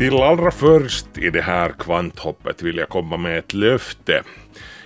Till 0.00 0.22
allra 0.22 0.50
först 0.50 1.18
i 1.18 1.30
det 1.30 1.42
här 1.42 1.72
kvanthoppet 1.78 2.62
vill 2.62 2.76
jag 2.76 2.88
komma 2.88 3.16
med 3.16 3.38
ett 3.38 3.54
löfte. 3.54 4.22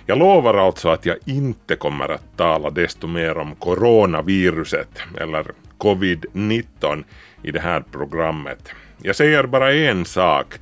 Jag 0.06 0.18
lovar 0.18 0.54
alltså 0.54 0.88
att 0.88 1.06
jag 1.06 1.16
inte 1.24 1.76
kommer 1.76 2.08
att 2.08 2.36
tala 2.36 2.70
desto 2.70 3.06
mer 3.06 3.38
om 3.38 3.54
coronaviruset 3.54 4.88
eller 5.20 5.44
covid-19 5.78 7.04
i 7.42 7.50
det 7.50 7.60
här 7.60 7.84
programmet. 7.92 8.68
Jag 9.02 9.16
säger 9.16 9.46
bara 9.46 9.74
en 9.74 10.04
sak 10.04 10.54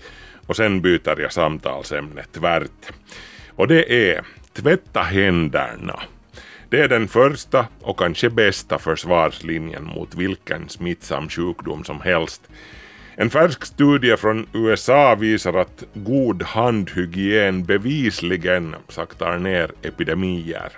och 0.46 0.57
sen 0.57 0.80
byter 0.80 1.21
jag 1.21 1.32
samtalsämne 1.32 2.23
tvärt. 2.32 2.93
Och 3.48 3.69
det 3.69 4.10
är 4.10 4.24
tvätta 4.52 5.01
händerna. 5.01 6.01
Det 6.69 6.80
är 6.80 6.88
den 6.88 7.09
första 7.09 7.66
och 7.80 7.98
kanske 7.98 8.30
bästa 8.30 8.79
försvarslinjen 8.79 9.84
mot 9.84 10.15
vilken 10.15 10.69
smittsam 10.69 11.29
sjukdom 11.29 11.84
som 11.84 12.01
helst. 12.01 12.43
En 13.16 13.30
färsk 13.30 13.65
studie 13.65 14.16
från 14.16 14.46
USA 14.52 15.15
visar 15.15 15.55
att 15.55 15.85
god 15.95 16.43
handhygien 16.43 17.65
bevisligen 17.65 18.74
saktar 18.88 19.38
ner 19.38 19.71
epidemier. 19.82 20.73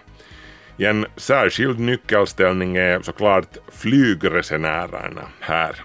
I 0.77 0.85
en 0.85 1.07
särskild 1.17 1.81
nyckelställning 1.81 2.77
är 2.77 3.03
såklart 3.03 3.57
flygresenärerna 3.73 5.23
här. 5.41 5.77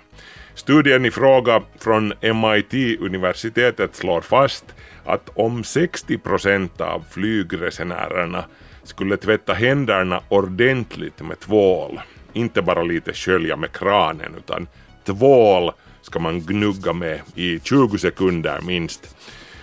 Studien 0.54 1.06
i 1.06 1.12
fråga 1.12 1.62
från 1.80 2.14
MIT-universitetet 2.22 3.96
slår 3.96 4.22
fast 4.22 4.66
att 5.06 5.30
om 5.34 5.64
60 5.64 6.18
procent 6.18 6.82
av 6.82 7.04
flygresenärerna 7.10 8.44
skulle 8.84 9.18
tvätta 9.18 9.54
händerna 9.54 10.22
ordentligt 10.30 11.22
med 11.22 11.40
tvål, 11.40 12.00
inte 12.34 12.62
bara 12.62 12.84
lite 12.84 13.14
skölja 13.14 13.56
med 13.56 13.72
kranen 13.72 14.36
utan 14.38 14.68
tvål 15.06 15.72
ska 16.02 16.20
man 16.20 16.42
gnugga 16.42 16.94
med 16.94 17.22
i 17.36 17.60
20 17.60 17.98
sekunder 17.98 18.62
minst. 18.62 19.16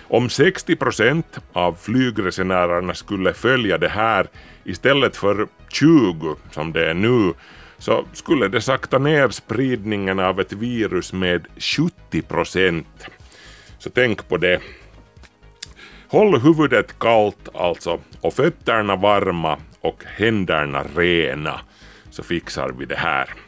Om 0.09 0.29
60 0.29 0.75
procent 0.75 1.39
av 1.53 1.73
flygresenärerna 1.73 2.93
skulle 2.93 3.33
följa 3.33 3.77
det 3.77 3.89
här 3.89 4.27
istället 4.63 5.17
för 5.17 5.47
20 5.69 6.35
som 6.51 6.73
det 6.73 6.89
är 6.89 6.93
nu 6.93 7.33
så 7.77 8.05
skulle 8.13 8.47
det 8.47 8.61
sakta 8.61 8.97
ner 8.99 9.29
spridningen 9.29 10.19
av 10.19 10.39
ett 10.39 10.53
virus 10.53 11.13
med 11.13 11.47
70 11.59 12.21
procent. 12.21 13.07
Så 13.79 13.89
tänk 13.89 14.29
på 14.29 14.37
det. 14.37 14.61
Håll 16.07 16.39
huvudet 16.41 16.99
kallt 16.99 17.49
alltså 17.53 17.99
och 18.21 18.33
fötterna 18.33 18.95
varma 18.95 19.57
och 19.81 20.03
händerna 20.05 20.83
rena 20.95 21.59
så 22.09 22.23
fixar 22.23 22.69
vi 22.69 22.85
det 22.85 22.95
här. 22.95 23.46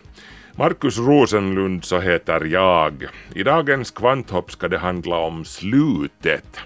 Markus 0.60 0.98
Rosenlund 0.98 1.86
så 1.86 2.00
heter 2.00 2.46
jag. 2.46 3.06
I 3.36 3.44
dagens 3.44 3.92
kvanthopp 3.92 4.52
ska 4.52 4.68
det 4.68 4.78
handla 4.78 5.18
om 5.18 5.46
slutet 5.46 6.60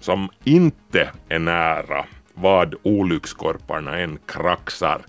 som 0.00 0.28
inte 0.44 1.10
är 1.28 1.38
nära 1.38 2.04
vad 2.34 2.74
olyckskorparna 2.82 3.98
än 3.98 4.18
kraxar. 4.26 5.00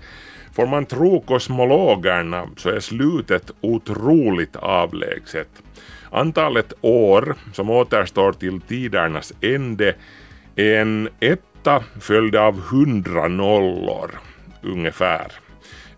Får 0.54 0.68
man 0.68 0.86
tro 0.86 1.22
kosmologerna 1.22 2.50
så 2.58 2.70
är 2.70 2.80
slutet 2.80 3.52
otroligt 3.62 4.56
avlägset. 4.56 5.64
Antalet 6.12 6.74
år 6.82 7.36
som 7.54 7.70
återstår 7.70 8.34
till 8.34 8.62
tidernas 8.62 9.34
ände 9.42 9.96
är 10.56 10.82
en 10.82 11.10
etta 11.20 11.84
följd 12.00 12.36
av 12.36 12.60
hundra 12.60 13.28
nollor 13.28 14.12
ungefär. 14.62 15.43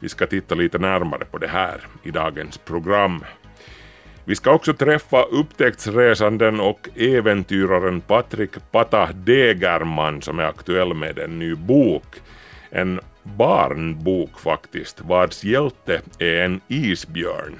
Vi 0.05 0.09
ska 0.09 0.27
titta 0.27 0.55
lite 0.55 0.77
närmare 0.77 1.25
på 1.25 1.37
det 1.37 1.47
här 1.47 1.81
i 2.03 2.11
dagens 2.11 2.57
program. 2.57 3.23
Vi 4.25 4.35
ska 4.35 4.51
också 4.51 4.73
träffa 4.73 5.23
upptäcktsresanden 5.23 6.59
och 6.59 6.89
äventyraren 6.95 8.01
Patrik 8.01 8.51
Patah 8.71 9.09
Degerman 9.09 10.21
som 10.21 10.39
är 10.39 10.43
aktuell 10.43 10.93
med 10.93 11.19
en 11.19 11.39
ny 11.39 11.55
bok. 11.55 12.21
En 12.69 12.99
barnbok 13.23 14.39
faktiskt, 14.39 15.01
vars 15.01 15.43
hjälte 15.43 16.01
är 16.19 16.45
en 16.45 16.61
isbjörn. 16.67 17.55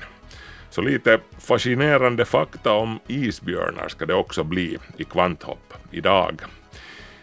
Så 0.69 0.81
lite 0.81 1.19
fascinerande 1.39 2.25
fakta 2.25 2.71
om 2.71 2.99
isbjörnar 3.07 3.87
ska 3.87 4.05
det 4.05 4.13
också 4.13 4.43
bli 4.43 4.77
i 4.97 5.03
Kvanthopp 5.03 5.73
idag. 5.91 6.41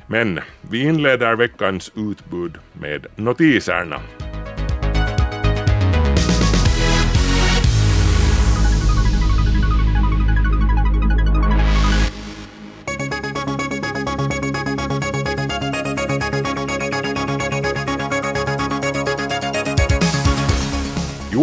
Men 0.06 0.40
vi 0.70 0.82
inleder 0.82 1.36
veckans 1.36 1.92
utbud 1.96 2.58
med 2.72 3.06
notiserna. 3.16 4.00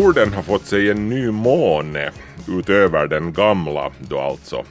Jorden 0.10 0.34
har 0.34 0.44
fått 0.44 0.66
sig 0.66 0.90
en 0.90 1.10
ny 1.10 1.32
måne 1.32 2.12
utöver 2.48 3.08
den 3.08 3.34
gamla 3.34 3.92
då 4.00 4.20
alltså. 4.20 4.66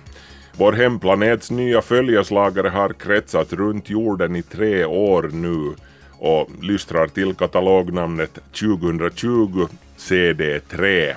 Vår 0.56 0.72
hemplanets 0.72 1.50
nya 1.50 1.82
följeslagare 1.82 2.69
har 2.69 2.93
kretsat 2.93 3.53
runt 3.53 3.91
jorden 3.91 4.37
i 4.37 4.43
tre 4.43 4.84
år 4.84 5.31
nu 5.32 5.75
och 6.19 6.50
lystrar 6.62 7.06
till 7.06 7.34
katalognamnet 7.34 8.38
2020 8.60 9.66
CD3. 9.99 11.15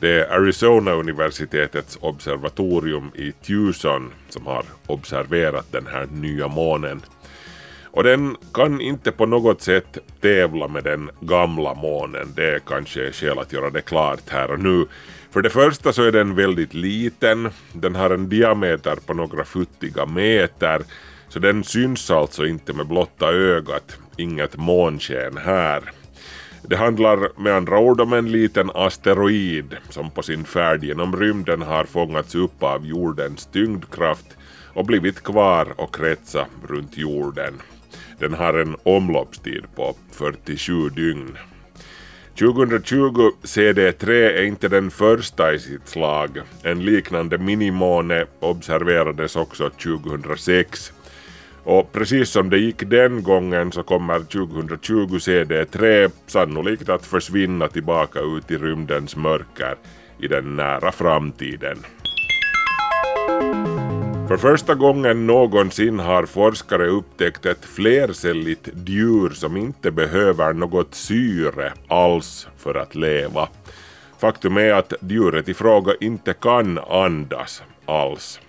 Det 0.00 0.10
är 0.10 0.30
Arizona-universitetets 0.30 1.98
observatorium 2.00 3.10
i 3.14 3.32
Tucson 3.32 4.10
som 4.28 4.46
har 4.46 4.64
observerat 4.86 5.72
den 5.72 5.86
här 5.86 6.06
nya 6.12 6.48
månen. 6.48 7.02
Och 7.96 8.04
den 8.04 8.36
kan 8.54 8.80
inte 8.80 9.12
på 9.12 9.26
något 9.26 9.62
sätt 9.62 9.98
tävla 10.20 10.68
med 10.68 10.84
den 10.84 11.10
gamla 11.20 11.74
månen, 11.74 12.32
det 12.36 12.54
är 12.54 12.58
kanske 12.58 13.12
skäl 13.12 13.38
att 13.38 13.52
göra 13.52 13.70
det 13.70 13.80
klart 13.80 14.28
här 14.28 14.50
och 14.50 14.60
nu. 14.60 14.86
För 15.30 15.42
det 15.42 15.50
första 15.50 15.92
så 15.92 16.02
är 16.02 16.12
den 16.12 16.34
väldigt 16.34 16.74
liten, 16.74 17.50
den 17.72 17.94
har 17.94 18.10
en 18.10 18.28
diameter 18.28 18.96
på 19.06 19.14
några 19.14 19.44
futtiga 19.44 20.06
meter, 20.06 20.82
så 21.28 21.38
den 21.38 21.64
syns 21.64 22.10
alltså 22.10 22.46
inte 22.46 22.72
med 22.72 22.86
blotta 22.86 23.32
ögat, 23.32 23.98
inget 24.16 24.56
månsken 24.56 25.36
här. 25.36 25.82
Det 26.62 26.76
handlar 26.76 27.40
med 27.40 27.54
andra 27.54 27.78
ord 27.78 28.00
om 28.00 28.12
en 28.12 28.32
liten 28.32 28.70
asteroid 28.74 29.76
som 29.90 30.10
på 30.10 30.22
sin 30.22 30.44
färd 30.44 30.84
genom 30.84 31.16
rymden 31.16 31.62
har 31.62 31.84
fångats 31.84 32.34
upp 32.34 32.62
av 32.62 32.86
jordens 32.86 33.46
tyngdkraft 33.46 34.36
och 34.74 34.84
blivit 34.84 35.22
kvar 35.22 35.66
och 35.76 35.94
kretsa 35.94 36.46
runt 36.68 36.96
jorden. 36.96 37.54
Den 38.18 38.34
har 38.34 38.54
en 38.54 38.76
omloppstid 38.82 39.64
på 39.74 39.96
47 40.12 40.88
dygn. 40.88 41.36
2020 42.38 43.30
CD3 43.42 44.10
är 44.10 44.42
inte 44.42 44.68
den 44.68 44.90
första 44.90 45.54
i 45.54 45.58
sitt 45.58 45.88
slag. 45.88 46.40
En 46.62 46.84
liknande 46.84 47.38
minimåne 47.38 48.26
observerades 48.40 49.36
också 49.36 49.70
2006. 49.70 50.92
Och 51.64 51.92
precis 51.92 52.30
som 52.30 52.50
det 52.50 52.58
gick 52.58 52.90
den 52.90 53.22
gången 53.22 53.72
så 53.72 53.82
kommer 53.82 54.18
2020 54.20 55.16
CD3 55.16 56.10
sannolikt 56.26 56.88
att 56.88 57.06
försvinna 57.06 57.68
tillbaka 57.68 58.20
ut 58.20 58.50
i 58.50 58.56
rymdens 58.56 59.16
mörker 59.16 59.76
i 60.20 60.28
den 60.28 60.56
nära 60.56 60.92
framtiden. 60.92 61.78
För 64.28 64.36
första 64.36 64.74
gången 64.74 65.26
någonsin 65.26 65.98
har 65.98 66.26
forskare 66.26 66.86
upptäckt 66.86 67.46
ett 67.46 67.64
flercelligt 67.64 68.68
djur 68.86 69.30
som 69.30 69.56
inte 69.56 69.90
behöver 69.90 70.52
något 70.52 70.94
syre 70.94 71.72
alls 71.88 72.48
för 72.56 72.74
att 72.74 72.94
leva. 72.94 73.48
Faktum 74.18 74.56
är 74.56 74.72
att 74.72 74.92
djuret 75.00 75.48
i 75.48 75.54
fråga 75.54 75.92
inte 76.00 76.32
kan 76.32 76.78
andas 76.78 77.62
alls. 77.86 78.40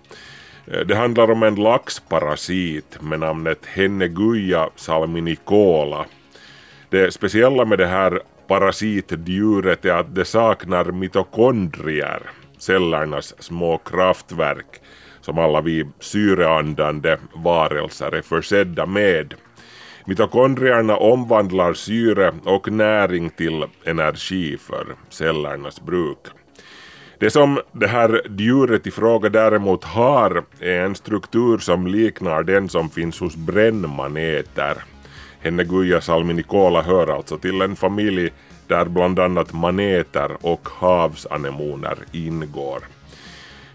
Eh, 0.67 0.79
det 0.79 0.95
handlar 0.95 1.31
om 1.31 1.43
en 1.43 1.55
laxparasit 1.55 2.97
med 3.01 3.19
namnet 3.19 3.65
Henneguia 3.65 4.69
salminicola. 4.75 6.05
Det 6.89 7.13
speciella 7.13 7.65
med 7.65 7.77
det 7.77 7.87
här 7.87 8.21
parasitdjuret 8.47 9.85
är 9.85 9.93
att 9.93 10.15
det 10.15 10.25
saknar 10.25 10.85
mitokondrier 10.85 12.21
cellernas 12.57 13.43
små 13.43 13.77
kraftverk 13.77 14.81
som 15.27 15.39
alla 15.39 15.61
vi 15.61 15.85
syreandande 15.99 17.17
varelser 17.33 18.15
är 18.15 18.21
försedda 18.21 18.85
med. 18.85 19.33
Mitokondrierna 20.05 20.97
omvandlar 20.97 21.73
syre 21.73 22.33
och 22.43 22.71
näring 22.71 23.29
till 23.29 23.65
energi 23.85 24.57
för 24.57 24.85
cellernas 25.09 25.81
bruk. 25.81 26.17
Det 27.19 27.29
som 27.29 27.59
det 27.71 27.87
här 27.87 28.21
djuret 28.37 28.87
i 28.87 28.91
fråga 28.91 29.29
däremot 29.29 29.83
har 29.83 30.43
är 30.59 30.79
en 30.81 30.95
struktur 30.95 31.57
som 31.57 31.87
liknar 31.87 32.43
den 32.43 32.69
som 32.69 32.89
finns 32.89 33.19
hos 33.19 33.35
brännmaneter. 33.35 34.77
Henne 35.39 35.63
Guja 35.63 36.01
salminicola 36.01 36.81
hör 36.81 37.07
alltså 37.07 37.37
till 37.37 37.61
en 37.61 37.75
familj 37.75 38.31
där 38.67 38.85
bland 38.85 39.19
annat 39.19 39.53
maneter 39.53 40.37
och 40.41 40.69
havsanemoner 40.69 41.97
ingår. 42.11 42.96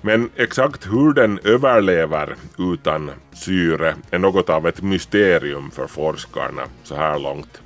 Men 0.05 0.31
exakt 0.37 0.87
hur 0.87 1.13
den 1.13 1.39
överlever 1.45 2.35
utan 2.59 3.11
syre 3.33 3.95
är 4.11 4.19
något 4.19 4.51
av 4.51 4.67
ett 4.67 4.83
mysterium 4.83 5.71
för 5.71 5.87
forskarna 5.87 6.63
så 6.83 6.95
här 6.95 7.19
långt. 7.19 7.63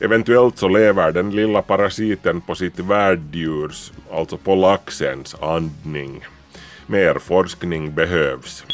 Eventuellt 0.00 0.58
så 0.58 0.68
lever 0.68 1.12
den 1.12 1.30
lilla 1.30 1.62
parasiten 1.62 2.40
på 2.40 2.54
sitt 2.54 2.78
värddjurs, 2.78 3.92
alltså 4.12 4.36
på 4.36 4.54
laxens, 4.54 5.36
andning. 5.40 6.24
Mer 6.86 7.14
forskning 7.18 7.94
behövs. 7.94 8.64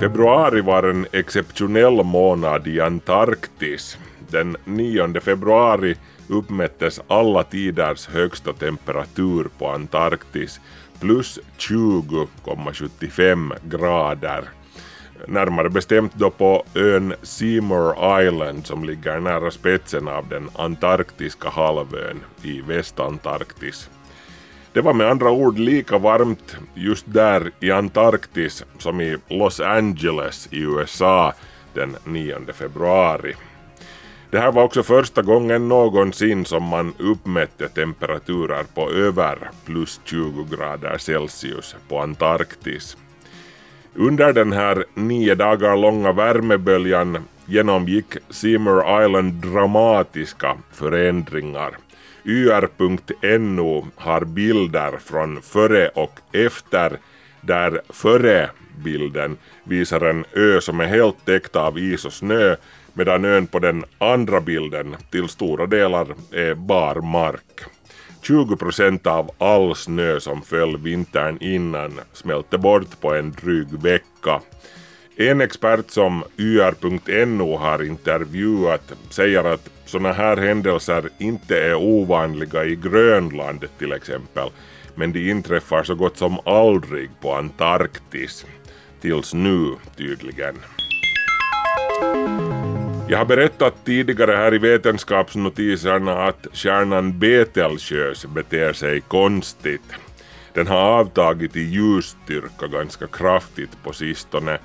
Februari 0.00 0.60
var 0.60 0.82
en 0.82 1.06
exceptionell 1.12 2.04
månad 2.04 2.66
i 2.66 2.80
Antarktis. 2.80 3.98
Den 4.28 4.56
9 4.64 5.20
februari 5.20 5.96
uppmättes 6.28 7.00
alla 7.08 7.42
tiders 7.42 8.08
högsta 8.08 8.52
temperatur 8.52 9.48
på 9.58 9.68
Antarktis 9.68 10.60
plus 11.00 11.38
20,75 11.58 13.52
grader. 13.64 14.44
Närmare 15.26 15.70
bestämt 15.70 16.14
då 16.14 16.30
på 16.30 16.64
ön 16.74 17.14
Seymour 17.22 18.20
Island 18.22 18.66
som 18.66 18.84
ligger 18.84 19.20
nära 19.20 19.50
spetsen 19.50 20.08
av 20.08 20.28
den 20.28 20.50
antarktiska 20.54 21.48
halvön 21.48 22.20
i 22.42 22.60
Västantarktis. 22.60 23.90
Det 24.72 24.80
var 24.80 24.94
med 24.94 25.10
andra 25.10 25.30
ord 25.30 25.58
lika 25.58 25.98
varmt 25.98 26.56
just 26.74 27.04
där 27.08 27.50
i 27.60 27.70
Antarktis 27.70 28.64
som 28.78 29.00
i 29.00 29.16
Los 29.28 29.60
Angeles 29.60 30.48
i 30.50 30.60
USA 30.60 31.32
den 31.74 31.96
9 32.04 32.36
februari. 32.54 33.34
Det 34.30 34.38
här 34.38 34.52
var 34.52 34.64
också 34.64 34.82
första 34.82 35.22
gången 35.22 35.68
någonsin 35.68 36.44
som 36.44 36.62
man 36.62 36.94
uppmätte 36.98 37.68
temperaturer 37.68 38.64
på 38.74 38.90
över 38.90 39.38
plus 39.64 40.00
20 40.04 40.46
grader 40.56 40.98
Celsius 40.98 41.76
på 41.88 41.98
Antarktis. 41.98 42.96
Under 43.94 44.32
den 44.32 44.52
här 44.52 44.84
nio 44.94 45.34
dagar 45.34 45.76
långa 45.76 46.12
värmeböljan 46.12 47.24
genomgick 47.46 48.16
Seymour 48.30 49.04
Island 49.04 49.32
dramatiska 49.32 50.56
förändringar. 50.72 51.70
YR.no 52.24 53.86
har 53.96 54.24
bilder 54.24 54.98
från 55.04 55.42
före 55.42 55.88
och 55.88 56.20
efter 56.32 56.98
där 57.40 57.80
före-bilden 57.88 59.36
visar 59.64 60.00
en 60.00 60.24
ö 60.32 60.60
som 60.60 60.80
är 60.80 60.86
helt 60.86 61.24
täckt 61.24 61.56
av 61.56 61.78
is 61.78 62.04
och 62.04 62.12
snö 62.12 62.56
medan 62.92 63.24
ön 63.24 63.46
på 63.46 63.58
den 63.58 63.84
andra 63.98 64.40
bilden 64.40 64.96
till 65.10 65.28
stora 65.28 65.66
delar 65.66 66.06
är 66.32 66.54
bar 66.54 66.94
mark. 66.94 67.60
20 68.22 68.56
procent 68.56 69.06
av 69.06 69.30
all 69.38 69.74
snö 69.74 70.20
som 70.20 70.42
föll 70.42 70.76
vintern 70.76 71.38
innan 71.40 72.00
smälte 72.12 72.58
bort 72.58 73.00
på 73.00 73.14
en 73.14 73.32
dryg 73.32 73.82
vecka. 73.82 74.40
En 75.16 75.40
expert 75.40 75.90
som 75.90 76.24
YR.no 76.36 77.56
har 77.56 77.82
intervjuat 77.82 78.92
säger 79.10 79.44
att 79.44 79.70
sådana 79.84 80.12
här 80.12 80.36
händelser 80.36 81.08
inte 81.18 81.62
är 81.62 81.74
ovanliga 81.74 82.64
i 82.64 82.76
Grönland 82.76 83.64
till 83.78 83.92
exempel, 83.92 84.48
men 84.94 85.12
de 85.12 85.30
inträffar 85.30 85.82
så 85.82 85.94
gott 85.94 86.16
som 86.16 86.38
aldrig 86.44 87.10
på 87.20 87.34
Antarktis. 87.34 88.46
Tills 89.00 89.34
nu 89.34 89.74
tydligen. 89.96 90.56
Jag 93.10 93.18
har 93.18 93.24
berättat 93.24 93.84
tidigare 93.84 94.36
här 94.36 94.54
i 94.54 94.58
vetenskapsnotiserna 94.58 96.22
att 96.24 96.46
stjärnan 96.52 97.18
Betelgeuse 97.18 98.28
beter 98.28 98.72
sig 98.72 99.00
konstigt. 99.00 99.82
Den 100.52 100.66
har 100.66 100.78
avtagit 100.78 101.56
i 101.56 101.60
ljusstyrka 101.60 102.66
ganska 102.66 103.06
kraftigt 103.06 103.82
på 103.84 103.92
sistone, 103.92 104.58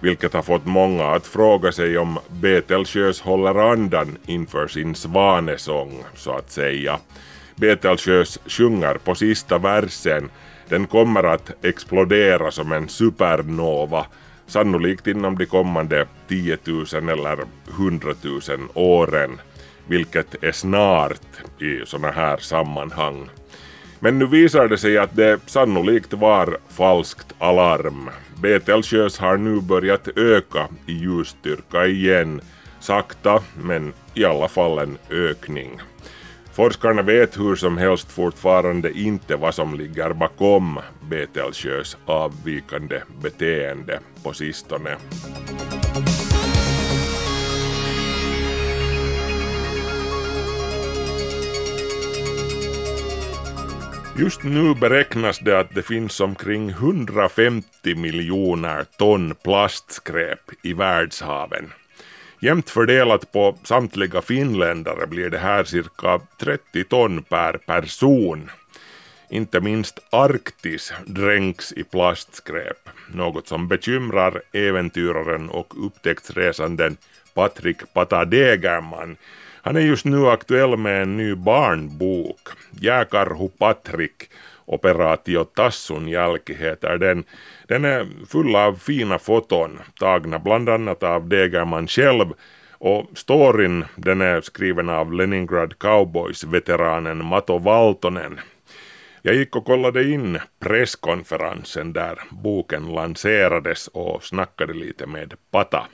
vilket 0.00 0.32
har 0.32 0.42
fått 0.42 0.66
många 0.66 1.04
att 1.04 1.26
fråga 1.26 1.72
sig 1.72 1.98
om 1.98 2.18
Betelgeuse 2.28 3.24
håller 3.24 3.72
andan 3.72 4.18
inför 4.26 4.68
sin 4.68 4.94
svanesång, 4.94 6.04
så 6.14 6.32
att 6.32 6.50
säga. 6.50 6.98
Betelgeuse 7.54 8.40
sjunger 8.46 8.94
på 8.94 9.14
sista 9.14 9.58
versen, 9.58 10.30
den 10.68 10.86
kommer 10.86 11.22
att 11.22 11.64
explodera 11.64 12.50
som 12.50 12.72
en 12.72 12.88
supernova 12.88 14.06
sannolikt 14.46 15.06
inom 15.06 15.38
de 15.38 15.46
kommande 15.46 16.06
10 16.28 16.58
000 16.64 16.86
eller 17.08 17.38
100 17.78 18.14
000 18.22 18.40
åren, 18.74 19.40
vilket 19.86 20.44
är 20.44 20.52
snart 20.52 21.20
i 21.60 21.86
sådana 21.86 22.10
här 22.10 22.36
sammanhang. 22.36 23.28
Men 24.00 24.18
nu 24.18 24.26
visar 24.26 24.68
det 24.68 24.78
sig 24.78 24.98
att 24.98 25.16
det 25.16 25.40
sannolikt 25.46 26.12
var 26.12 26.58
falskt 26.68 27.34
alarm. 27.38 28.10
Betelgeuse 28.42 29.22
har 29.22 29.36
nu 29.36 29.60
börjat 29.60 30.08
öka 30.08 30.68
i 30.86 30.92
ljusstyrka 30.92 31.86
igen, 31.86 32.40
sakta 32.80 33.42
men 33.62 33.92
i 34.14 34.24
alla 34.24 34.48
fall 34.48 34.78
en 34.78 34.98
ökning. 35.10 35.80
Forskarna 36.56 37.02
vet 37.02 37.38
hur 37.38 37.56
som 37.56 37.78
helst 37.78 38.12
fortfarande 38.12 38.98
inte 38.98 39.36
vad 39.36 39.54
som 39.54 39.74
ligger 39.74 40.12
bakom 40.12 40.80
Betelgeuse 41.10 41.96
avvikande 42.06 43.02
beteende 43.22 44.00
på 44.22 44.32
sistone. 44.32 44.96
Just 54.18 54.42
nu 54.42 54.74
beräknas 54.74 55.38
det 55.38 55.60
att 55.60 55.74
det 55.74 55.82
finns 55.82 56.20
omkring 56.20 56.70
150 56.70 57.94
miljoner 57.94 58.84
ton 58.98 59.34
plastskräp 59.44 60.50
i 60.62 60.72
världshaven. 60.72 61.72
Jämnt 62.46 62.70
fördelat 62.70 63.32
på 63.32 63.58
samtliga 63.62 64.22
finländare 64.22 65.06
blir 65.06 65.30
det 65.30 65.38
här 65.38 65.64
cirka 65.64 66.20
30 66.40 66.84
ton 66.84 67.22
per 67.22 67.52
person. 67.52 68.50
Inte 69.30 69.60
minst 69.60 69.98
Arktis 70.10 70.92
dränks 71.06 71.72
i 71.72 71.84
plastskräp, 71.84 72.88
något 73.14 73.48
som 73.48 73.68
bekymrar 73.68 74.42
äventyraren 74.52 75.48
och 75.48 75.86
upptäcktsresanden 75.86 76.96
Patrik 77.34 77.92
Pata 77.92 78.24
Degerman. 78.24 79.16
Han 79.62 79.76
är 79.76 79.80
just 79.80 80.04
nu 80.04 80.26
aktuell 80.26 80.76
med 80.76 81.02
en 81.02 81.16
ny 81.16 81.34
barnbok, 81.34 82.48
Jäkarhu 82.70 83.48
Patrik 83.48 84.30
Operatio 84.66 85.44
Tassun 85.44 86.08
jälki 86.08 86.54
heter 86.54 86.98
den. 86.98 87.24
Den 87.68 87.84
är 87.84 88.06
full 88.26 88.56
av 88.56 88.74
fina 88.74 89.18
foton 89.18 89.78
tagna 90.00 90.38
bland 90.38 90.68
annat 90.68 91.02
av 91.02 91.28
Degerman 91.28 91.86
själv 91.86 92.32
och 92.78 93.06
storyn 93.14 93.84
den 93.96 94.20
är 94.20 94.40
skriven 94.40 94.88
av 94.88 95.12
Leningrad 95.12 95.78
Cowboys-veteranen 95.78 97.24
Mato 97.24 97.58
Valtonen. 97.58 98.40
Jag 99.22 99.34
gick 99.34 99.56
och 99.56 99.64
kollade 99.64 100.04
in 100.04 100.38
presskonferensen 100.60 101.92
där 101.92 102.18
boken 102.30 102.86
lanserades 102.94 103.88
och 103.88 104.24
snackade 104.24 104.74
lite 104.74 105.06
med 105.06 105.34
Pata. 105.50 105.86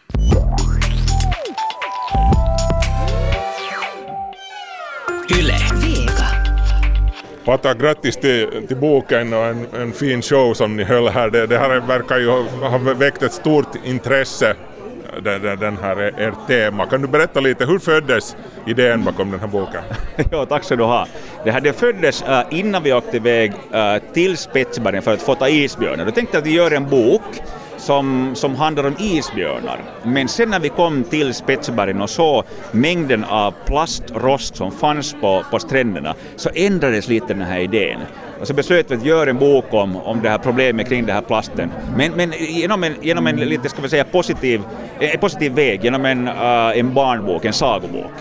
Pata, 7.44 7.75
grattis 7.75 8.16
till, 8.16 8.66
till 8.68 8.76
boken 8.76 9.32
och 9.32 9.44
en, 9.44 9.66
en 9.76 9.92
fin 9.92 10.22
show 10.22 10.54
som 10.54 10.76
ni 10.76 10.84
höll 10.84 11.08
här. 11.08 11.30
Det, 11.30 11.46
det 11.46 11.58
här 11.58 11.80
verkar 11.80 12.18
ju 12.18 12.28
ha 12.61 12.78
väckt 12.78 13.22
ett 13.22 13.32
stort 13.32 13.68
intresse, 13.84 14.54
den, 15.22 15.42
den 15.42 15.76
här 15.76 15.96
ert 16.18 16.46
tema. 16.46 16.87
Kan 16.87 17.02
du 17.02 17.08
berätta 17.08 17.40
lite, 17.40 17.64
hur 17.64 17.78
föddes 17.78 18.37
idén 18.66 19.04
bakom 19.04 19.30
den 19.30 19.40
här 19.40 19.46
boken? 19.46 19.82
ja, 20.30 20.46
tack 20.46 20.64
ska 20.64 20.76
du 20.76 20.84
ha. 20.84 21.06
Det 21.44 21.50
här 21.50 21.61
det 21.61 21.72
föddes 21.72 22.22
äh, 22.22 22.42
innan 22.50 22.82
vi 22.82 22.92
åkte 22.92 23.16
iväg 23.16 23.52
äh, 23.72 23.96
till 24.12 24.37
Spetsbergen 24.37 25.02
för 25.02 25.14
att 25.14 25.22
fota 25.22 25.49
isbjörnar. 25.49 26.04
Då 26.04 26.11
tänkte 26.11 26.37
jag 26.37 26.42
att 26.42 26.46
vi 26.49 26.54
gör 26.54 26.70
en 26.70 26.88
bok 26.88 27.22
som, 27.82 28.34
som 28.34 28.54
handlar 28.54 28.86
om 28.86 28.96
isbjörnar. 28.98 29.80
Men 30.02 30.28
sen 30.28 30.50
när 30.50 30.60
vi 30.60 30.68
kom 30.68 31.04
till 31.04 31.34
Spetsbergen 31.34 32.02
och 32.02 32.10
såg 32.10 32.44
mängden 32.72 33.24
av 33.24 33.54
plastrost 33.66 34.56
som 34.56 34.72
fanns 34.72 35.16
på, 35.20 35.44
på 35.50 35.58
stränderna 35.58 36.14
så 36.36 36.50
ändrades 36.54 37.08
lite 37.08 37.26
den 37.26 37.42
här 37.42 37.60
idén. 37.60 38.00
Och 38.40 38.46
så 38.46 38.54
beslöt 38.54 38.90
vi 38.90 38.94
att 38.94 39.04
göra 39.04 39.30
en 39.30 39.38
bok 39.38 39.64
om, 39.70 39.96
om 39.96 40.22
det 40.22 40.28
här 40.28 40.38
problemet 40.38 40.88
kring 40.88 41.06
den 41.06 41.14
här 41.14 41.22
plasten. 41.22 41.70
Men, 41.96 42.12
men 42.12 42.32
genom 42.38 42.84
en, 42.84 42.94
genom 43.02 43.26
en 43.26 43.36
lite, 43.36 43.68
ska 43.68 43.82
vi 43.82 43.88
säga, 43.88 44.04
positiv, 44.04 44.62
en 44.98 45.18
positiv 45.18 45.52
väg, 45.52 45.84
genom 45.84 46.04
en, 46.04 46.28
uh, 46.28 46.78
en 46.78 46.94
barnbok, 46.94 47.44
en 47.44 47.52
sagobok. 47.52 48.12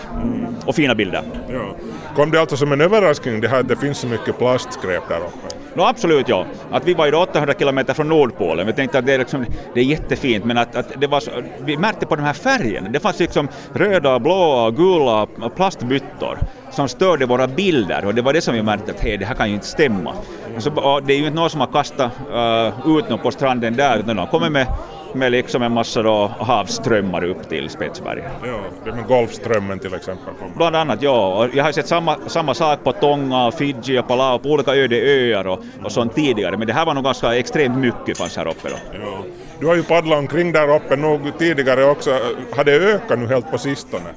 Och 0.66 0.74
fina 0.74 0.94
bilder. 0.94 1.22
Ja. 1.52 1.76
Kom 2.16 2.30
det 2.30 2.40
alltså 2.40 2.56
som 2.56 2.72
en 2.72 2.80
överraskning 2.80 3.40
det 3.40 3.48
här 3.48 3.60
att 3.60 3.68
det 3.68 3.76
finns 3.76 3.98
så 3.98 4.06
mycket 4.06 4.38
plastskräp 4.38 5.08
där 5.08 5.16
uppe? 5.16 5.61
No, 5.74 5.82
absolut 5.82 6.28
ja. 6.28 6.46
Att 6.70 6.84
vi 6.84 6.94
var 6.94 7.06
ju 7.06 7.14
800 7.14 7.54
kilometer 7.58 7.94
från 7.94 8.08
Nordpolen. 8.08 8.66
Vi 8.66 8.72
tänkte 8.72 8.98
att 8.98 9.06
det 9.06 9.14
är, 9.14 9.18
liksom, 9.18 9.46
det 9.74 9.80
är 9.80 9.84
jättefint 9.84 10.44
men 10.44 10.58
att, 10.58 10.76
att 10.76 10.92
det 11.00 11.06
var 11.06 11.20
så, 11.20 11.30
vi 11.64 11.76
märkte 11.76 12.06
på 12.06 12.16
de 12.16 12.22
här 12.22 12.32
färgerna. 12.32 12.88
Det 12.88 13.00
fanns 13.00 13.18
liksom 13.18 13.48
röda, 13.72 14.18
blåa, 14.18 14.70
gula 14.70 15.26
plastbyttor 15.56 16.38
som 16.70 16.88
störde 16.88 17.26
våra 17.26 17.46
bilder 17.46 18.04
och 18.04 18.14
det 18.14 18.22
var 18.22 18.32
det 18.32 18.40
som 18.40 18.54
vi 18.54 18.62
märkte 18.62 18.92
att 18.92 19.00
hej, 19.00 19.18
det 19.18 19.24
här 19.24 19.34
kan 19.34 19.48
ju 19.48 19.54
inte 19.54 19.66
stämma. 19.66 20.14
Så, 20.58 21.00
det 21.00 21.12
är 21.12 21.18
ju 21.18 21.26
inte 21.26 21.36
någon 21.36 21.50
som 21.50 21.60
har 21.60 21.66
kastat 21.66 22.12
uh, 22.34 22.98
ut 22.98 23.08
något 23.10 23.22
på 23.22 23.30
stranden 23.30 23.76
där 23.76 23.98
utan 23.98 24.16
de 24.16 24.18
har 24.18 24.26
kommit 24.26 24.52
med 24.52 24.66
med 25.14 25.32
liksom 25.32 25.62
en 25.62 25.72
massa 25.72 26.02
då 26.02 26.30
havsströmmar 26.40 27.24
upp 27.24 27.48
till 27.48 27.70
Spetsbergen. 27.70 28.30
Ja, 28.44 28.60
det 28.84 28.92
med 28.92 29.06
Golfströmmen 29.06 29.78
till 29.78 29.94
exempel. 29.94 30.34
Bland 30.56 30.76
annat, 30.76 31.02
ja. 31.02 31.48
Jag 31.54 31.64
har 31.64 31.72
sett 31.72 31.88
samma, 31.88 32.16
samma 32.26 32.54
sak 32.54 32.84
på 32.84 32.92
Tonga, 32.92 33.50
Fiji 33.50 33.98
och 33.98 34.08
Palau, 34.08 34.38
på 34.38 34.48
olika 34.48 34.74
öde 34.74 34.96
öar 34.96 35.46
och, 35.46 35.64
och 35.84 35.92
sånt 35.92 36.14
tidigare. 36.14 36.56
Men 36.56 36.66
det 36.66 36.72
här 36.72 36.86
var 36.86 36.94
nog 36.94 37.04
ganska 37.04 37.34
extremt 37.36 37.76
mycket 37.76 38.18
fanns 38.18 38.36
här 38.36 38.48
uppe 38.48 38.68
då. 38.68 38.76
Ja. 38.92 39.22
Du 39.60 39.66
har 39.66 39.74
ju 39.74 39.82
paddlat 39.82 40.18
omkring 40.18 40.52
där 40.52 40.76
uppe 40.76 40.96
nog 40.96 41.38
tidigare 41.38 41.84
också. 41.84 42.18
Har 42.56 42.64
det 42.64 42.72
ökat 42.72 43.18
nu 43.18 43.26
helt 43.26 43.50
på 43.50 43.58
sistone? 43.58 44.10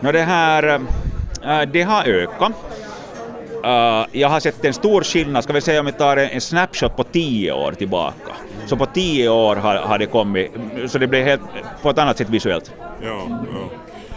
No, 0.00 0.12
det 0.12 0.22
här, 0.22 0.80
äh, 1.44 1.62
det 1.72 1.82
har 1.82 2.04
ökat. 2.04 2.52
Uh, 3.64 4.06
jag 4.12 4.28
har 4.28 4.40
sett 4.40 4.64
en 4.64 4.74
stor 4.74 5.02
skillnad, 5.02 5.44
ska 5.44 5.52
vi 5.52 5.60
säga 5.60 5.80
om 5.80 5.86
vi 5.86 5.92
tar 5.92 6.16
en 6.16 6.40
snapshot 6.40 6.96
på 6.96 7.04
tio 7.04 7.52
år 7.52 7.72
tillbaka. 7.72 8.32
Så 8.66 8.76
på 8.76 8.86
tio 8.86 9.28
år 9.28 9.56
har, 9.56 9.74
har 9.76 9.98
det 9.98 10.06
kommit, 10.06 10.50
så 10.86 10.98
det 10.98 11.06
blev 11.06 11.24
helt 11.24 11.40
på 11.82 11.90
ett 11.90 11.98
annat 11.98 12.18
sätt 12.18 12.30
visuellt. 12.30 12.72
Ja, 13.02 13.28
ja. 13.52 13.70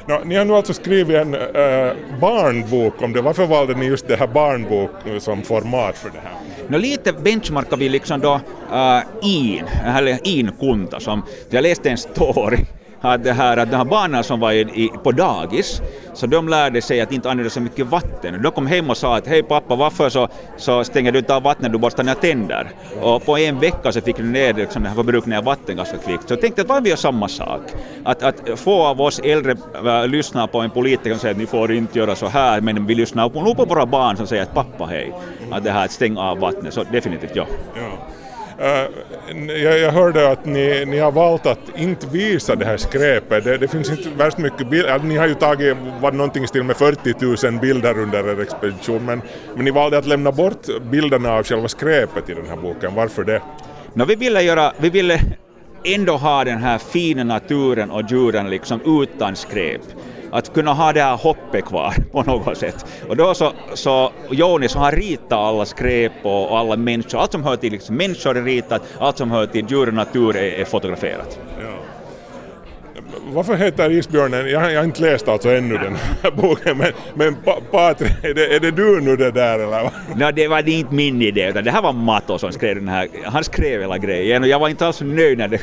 Nå, 0.07 0.21
ni 0.25 0.35
har 0.35 0.45
nu 0.45 0.53
alltså 0.53 0.73
skrivit 0.73 1.15
en 1.15 1.33
äh, 1.33 1.91
barnbok 2.21 3.01
om 3.01 3.13
det. 3.13 3.21
Varför 3.21 3.45
valde 3.45 3.73
ni 3.73 3.85
just 3.85 4.07
det 4.07 4.15
här 4.15 4.27
barnbok 4.27 4.91
som 5.19 5.41
format 5.41 5.97
för 5.97 6.09
det 6.09 6.19
här? 6.23 6.33
No, 6.67 6.77
lite 6.77 7.13
benchmarkar 7.13 7.77
vi 7.77 7.89
liksom 7.89 8.19
då 8.19 8.39
äh, 8.73 8.99
in, 9.21 9.65
eller 9.85 10.19
inkunta 10.23 10.99
som, 10.99 11.23
jag 11.49 11.63
läste 11.63 11.89
en 11.89 11.97
story 11.97 12.65
att, 13.01 13.23
det 13.23 13.33
här, 13.33 13.57
att 13.57 13.71
de 13.71 13.77
här 13.77 13.85
barnen 13.85 14.23
som 14.23 14.39
var 14.39 14.51
i, 14.51 14.59
i, 14.59 14.91
på 15.03 15.11
dagis, 15.11 15.81
så 16.13 16.27
de 16.27 16.49
lärde 16.49 16.81
sig 16.81 17.01
att 17.01 17.11
inte 17.11 17.29
använda 17.29 17.49
så 17.49 17.61
mycket 17.61 17.87
vatten. 17.87 18.41
De 18.43 18.51
kom 18.51 18.67
hem 18.67 18.89
och 18.89 18.97
sa 18.97 19.17
att 19.17 19.27
hej 19.27 19.43
pappa, 19.43 19.75
varför 19.75 20.09
så, 20.09 20.27
så 20.57 20.83
stänger 20.83 21.11
du 21.11 21.19
inte 21.19 21.35
av 21.35 21.43
vattnet, 21.43 21.71
du 21.71 21.77
borstar 21.77 22.03
dina 22.03 22.15
tänder? 22.15 22.69
Och 23.01 23.25
på 23.25 23.37
en 23.37 23.59
vecka 23.59 23.91
så 23.91 24.01
fick 24.01 24.17
de 24.17 24.23
ner 24.23 24.53
liksom, 24.53 24.83
den 24.83 24.89
här 24.89 24.95
förbrukningen 24.95 25.39
av 25.39 25.45
vatten 25.45 25.77
ganska 25.77 25.97
kvickt. 25.97 26.27
Så 26.27 26.33
jag 26.33 26.41
tänkte 26.41 26.61
att 26.61 26.67
var 26.67 26.81
vi 26.81 26.89
gör 26.89 26.95
samma 26.95 27.27
sak? 27.27 27.61
Att, 28.03 28.23
att 28.23 28.59
få 28.59 28.83
av 28.83 29.01
oss 29.01 29.19
äldre 29.19 29.55
äh, 29.85 30.07
lyssna 30.07 30.47
på 30.47 30.59
en 30.59 30.69
politiker 30.69 31.09
som 31.09 31.19
säger 31.19 31.35
att 31.35 31.39
ni 31.39 31.45
får 31.45 31.71
inte 31.71 31.99
göra 31.99 32.15
så 32.15 32.27
här, 32.27 32.61
men 32.61 32.85
vi 32.85 32.95
lyssnar 32.95 33.29
nog 33.29 33.57
på 33.57 33.65
våra 33.65 33.85
barn 33.85 34.17
som 34.17 34.27
säger 34.27 34.43
att 34.43 34.53
pappa 34.53 34.85
hej, 34.85 35.13
att 35.51 35.63
det 35.63 35.71
här 35.71 35.85
att 35.85 35.91
stänga 35.91 36.21
av 36.21 36.39
vattnet, 36.39 36.73
så 36.73 36.83
definitivt 36.91 37.35
ja. 37.35 37.45
ja. 37.75 38.18
Uh, 38.59 39.47
jag, 39.47 39.79
jag, 39.79 39.91
hörde 39.91 40.31
att 40.31 40.45
ni, 40.45 40.85
ni 40.85 40.97
har 40.97 41.11
valt 41.11 41.45
att 41.45 41.59
inte 41.77 42.07
visa 42.07 42.55
det 42.55 42.65
här 42.65 42.77
skräpet. 42.77 43.43
Det, 43.43 43.57
det 43.57 43.67
finns 43.67 43.89
inte 43.89 44.09
värst 44.09 44.37
mycket 44.37 44.69
bilder. 44.69 44.91
Alltså, 44.91 45.07
ni 45.07 45.17
har 45.17 45.27
ju 45.27 45.33
tagit 45.33 45.77
var 46.01 46.11
någonting 46.11 46.47
till 46.47 46.63
med 46.63 46.77
40 46.77 47.45
000 47.51 47.59
bilder 47.61 47.99
under 47.99 48.29
er 48.29 48.41
expedition 48.41 49.05
men, 49.05 49.21
men 49.55 49.65
ni 49.65 49.71
valde 49.71 49.97
att 49.97 50.07
lämna 50.07 50.31
bort 50.31 50.67
bilderna 50.91 51.33
av 51.33 51.43
själva 51.43 51.67
skräpet 51.67 52.29
i 52.29 52.33
den 52.33 52.45
här 52.47 52.55
boken. 52.55 52.95
Varför 52.95 53.23
det? 53.23 53.41
No, 53.93 54.05
vi 54.05 54.15
ville 54.15 54.41
göra, 54.41 54.73
vi 54.77 54.89
ville 54.89 55.19
ändå 55.83 56.17
ha 56.17 56.43
den 56.43 56.57
här 56.57 56.77
fina 56.77 57.23
naturen 57.23 57.91
och 57.91 58.01
djuren 58.09 58.49
liksom 58.49 59.01
utan 59.03 59.35
skräp 59.35 59.81
att 60.31 60.53
kunna 60.53 60.73
ha 60.73 60.93
det 60.93 61.01
här 61.01 61.17
hoppet 61.17 61.65
kvar 61.65 61.93
på 62.11 62.23
något 62.23 62.57
sätt. 62.57 62.85
Och 63.09 63.17
då 63.17 63.33
så, 63.33 63.51
så 63.73 64.11
Joni 64.31 64.67
som 64.67 64.81
har 64.81 64.91
ritat 64.91 65.31
alla 65.31 65.65
skräp 65.65 66.11
och, 66.23 66.59
alla 66.59 66.77
människor, 66.77 67.19
allt 67.19 67.31
som 67.31 67.43
hör 67.43 67.55
till 67.55 67.71
liksom, 67.71 67.95
människor 67.95 68.37
är 68.37 68.43
ritat, 68.43 68.81
allt 68.99 69.17
som 69.17 69.31
hör 69.31 69.45
till 69.45 69.65
djur 69.69 69.87
och 69.87 69.93
natur 69.93 70.35
är, 70.35 70.51
är 70.61 70.65
fotograferat. 70.65 71.39
Ja. 71.61 71.88
Varför 73.33 73.55
heter 73.55 73.91
isbjörnen, 73.91 74.49
jag 74.49 74.59
har, 74.59 74.69
jag 74.69 74.79
har 74.79 74.85
inte 74.85 75.01
läst 75.01 75.27
alltså 75.27 75.49
ännu 75.49 75.77
den 75.77 75.95
här 76.23 76.31
boken, 76.31 76.77
men, 76.77 76.91
men 77.13 77.35
pa, 77.35 77.59
Patrik, 77.71 78.11
är 78.23 78.33
det, 78.33 78.55
är 78.55 78.59
det 78.59 78.71
du 78.71 79.01
nu 79.01 79.15
det 79.15 79.31
där 79.31 79.59
eller? 79.59 79.91
No, 80.15 80.31
det 80.31 80.47
var 80.47 80.69
inte 80.69 80.93
min 80.93 81.21
idé, 81.21 81.49
utan 81.49 81.63
det 81.63 81.71
här 81.71 81.81
var 81.81 81.93
Mato 81.93 82.37
som 82.37 82.51
skrev 82.51 82.75
den 82.75 82.87
här, 82.87 83.07
han 83.25 83.43
skrev 83.43 83.81
hela 83.81 83.97
grejen 83.97 84.43
och 84.43 84.49
jag 84.49 84.59
var 84.59 84.69
inte 84.69 84.87
alls 84.87 85.01
nöjd 85.01 85.37
när 85.37 85.47
det 85.47 85.59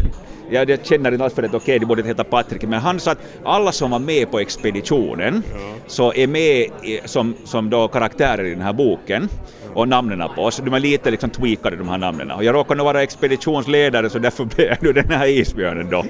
jag, 0.51 0.71
jag 0.71 0.87
känner 0.87 1.13
inte 1.13 1.25
alls 1.25 1.35
för 1.35 1.43
det, 1.43 1.49
okej, 1.49 1.59
okay, 1.59 1.79
det 1.79 1.87
borde 1.87 2.03
heta 2.03 2.25
Patrik, 2.25 2.63
men 2.63 2.81
han 2.81 3.01
sa 3.01 3.11
att 3.11 3.19
alla 3.45 3.73
som 3.73 3.91
var 3.91 3.99
med 3.99 4.31
på 4.31 4.39
expeditionen 4.39 5.43
ja. 5.53 5.59
så 5.87 6.13
är 6.13 6.27
med 6.27 6.71
i, 6.83 7.01
som, 7.05 7.35
som 7.45 7.71
då 7.71 7.89
karaktärer 7.89 8.45
i 8.45 8.51
den 8.51 8.63
här 8.63 8.73
boken 8.73 9.29
och 9.75 9.89
namnen 9.89 10.23
på 10.37 10.43
oss. 10.43 10.63
De 10.65 10.75
är 10.75 10.81
lite 10.81 11.11
liksom 11.11 11.31
tweakade 11.31 11.77
de 11.77 11.89
här 11.89 11.99
namnen. 11.99 12.31
Och 12.31 12.45
jag 12.45 12.55
råkar 12.55 12.75
nog 12.75 12.87
vara 12.87 13.03
expeditionsledare 13.03 14.11
så 14.11 14.19
därför 14.19 14.45
blev 14.45 14.69
jag 14.69 14.83
nu 14.83 14.93
den 14.93 15.11
här 15.11 15.27
isbjörnen 15.27 15.91
då. 15.91 16.05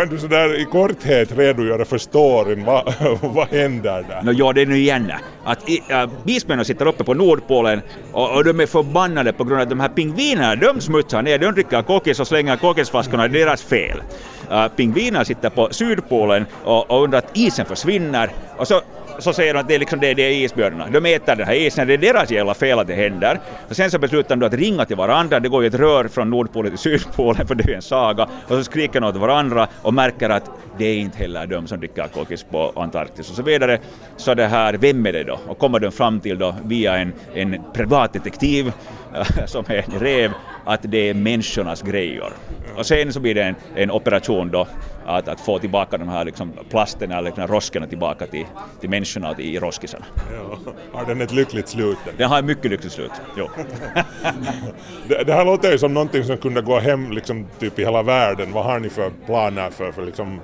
Kan 0.00 0.08
du 0.08 0.18
sådär 0.18 0.60
i 0.60 0.64
korthet 0.64 1.38
redogöra 1.38 1.84
för 1.84 1.98
storyn, 1.98 2.64
vad, 2.64 2.94
vad 3.22 3.48
händer 3.48 4.04
där? 4.08 4.22
No, 4.22 4.32
ja, 4.32 4.52
det 4.52 4.62
är 4.62 4.66
nu 4.66 4.78
igen 4.78 5.12
att 5.44 5.68
äh, 5.68 6.08
isbjörnarna 6.26 6.64
sitter 6.64 6.86
uppe 6.86 7.04
på 7.04 7.14
Nordpolen 7.14 7.80
och, 8.12 8.36
och, 8.36 8.44
de 8.44 8.60
är 8.60 8.66
förbannade 8.66 9.32
på 9.32 9.44
grund 9.44 9.60
av 9.60 9.62
att 9.62 9.70
de 9.70 9.80
här 9.80 9.88
pingvinerna, 9.88 10.56
de 10.56 10.80
smutsar 10.80 11.22
ner, 11.22 11.38
de 11.38 11.52
dricker 11.52 11.82
kokis 11.82 12.20
och 12.20 12.26
slänger 12.26 12.56
kokisflaskorna, 12.56 13.28
det 13.28 13.40
är 13.40 13.46
deras 13.46 13.62
fel. 13.62 14.02
Äh, 14.50 14.68
pingvinerna 14.68 15.24
sitter 15.24 15.50
på 15.50 15.68
Sydpolen 15.70 16.46
och, 16.64 16.90
och 16.90 17.04
undrar 17.04 17.18
att 17.18 17.36
isen 17.36 17.66
försvinner 17.66 18.30
och 18.56 18.68
så 18.68 18.80
så 19.20 19.32
säger 19.32 19.54
de 19.54 19.60
att 19.60 19.68
det 19.68 19.74
är, 19.74 19.78
liksom 19.78 20.00
det, 20.00 20.14
det 20.14 20.22
är 20.22 20.30
isbjörnarna. 20.30 20.86
De 20.90 21.14
äter 21.14 21.36
den 21.36 21.46
här 21.46 21.54
isen, 21.54 21.86
det 21.88 21.94
är 21.94 21.98
deras 21.98 22.30
jävla 22.30 22.54
fel 22.54 22.78
att 22.78 22.86
det 22.86 22.94
händer. 22.94 23.40
Och 23.68 23.76
sen 23.76 23.90
så 23.90 23.98
beslutar 23.98 24.36
de 24.36 24.46
att 24.46 24.54
ringa 24.54 24.84
till 24.84 24.96
varandra, 24.96 25.40
det 25.40 25.48
går 25.48 25.62
ju 25.62 25.68
ett 25.68 25.74
rör 25.74 26.08
från 26.08 26.30
Nordpolen 26.30 26.70
till 26.70 26.78
Sydpolen 26.78 27.46
för 27.48 27.54
det 27.54 27.64
är 27.64 27.68
ju 27.68 27.74
en 27.74 27.82
saga, 27.82 28.24
och 28.24 28.48
så 28.48 28.64
skriker 28.64 29.00
de 29.00 29.06
åt 29.06 29.16
varandra 29.16 29.68
och 29.82 29.94
märker 29.94 30.30
att 30.30 30.50
det 30.78 30.84
är 30.84 30.98
inte 30.98 31.18
heller 31.18 31.46
de 31.46 31.66
som 31.66 31.78
dricker 31.78 32.08
kokis 32.08 32.42
på 32.42 32.72
Antarktis 32.76 33.30
och 33.30 33.36
så 33.36 33.42
vidare. 33.42 33.78
Så 34.16 34.34
det 34.34 34.46
här, 34.46 34.74
vem 34.74 35.06
är 35.06 35.12
det 35.12 35.24
då? 35.24 35.38
Och 35.46 35.58
kommer 35.58 35.78
de 35.80 35.92
fram 35.92 36.20
till 36.20 36.38
då 36.38 36.54
via 36.64 36.96
en, 36.96 37.12
en 37.34 37.60
privatdetektiv 37.72 38.72
som 39.46 39.64
är 39.68 39.84
en 39.92 40.00
rev, 40.00 40.32
att 40.64 40.80
det 40.82 41.10
är 41.10 41.14
människornas 41.14 41.82
grejer. 41.82 42.32
Och 42.76 42.86
sen 42.86 43.12
så 43.12 43.20
blir 43.20 43.34
det 43.34 43.42
en, 43.42 43.54
en 43.74 43.90
operation 43.90 44.50
då 44.50 44.66
att, 45.06 45.28
att 45.28 45.40
få 45.40 45.58
tillbaka 45.58 45.98
de 45.98 46.08
här 46.08 46.24
liksom 46.24 46.52
plasterna 46.70 47.18
eller 47.18 47.30
liksom 47.30 47.46
roskerna 47.46 47.86
tillbaka 47.86 48.26
till, 48.26 48.46
till 48.80 48.90
människorna 48.90 49.34
i 49.38 49.58
roskisarna. 49.58 50.04
Ja. 50.36 50.72
Har 50.92 51.06
den 51.06 51.20
ett 51.20 51.32
lyckligt 51.32 51.68
slut? 51.68 51.98
Den 52.16 52.28
har 52.30 52.38
ett 52.38 52.44
mycket 52.44 52.70
lyckligt 52.70 52.92
slut, 52.92 53.10
jo. 53.36 53.48
det, 55.08 55.24
det, 55.24 55.32
här 55.32 55.44
låter 55.44 55.72
ju 55.72 55.78
som 55.78 55.94
någonting 55.94 56.24
som 56.24 56.36
kunde 56.36 56.62
gå 56.62 56.78
hem 56.78 57.12
liksom, 57.12 57.46
typ 57.58 57.78
i 57.78 57.84
hela 57.84 58.02
världen. 58.02 58.52
Vad 58.52 58.64
har 58.64 58.80
ni 58.80 58.88
för 58.88 59.10
planer 59.26 59.70
för, 59.70 59.92
för 59.92 60.06
liksom, 60.06 60.40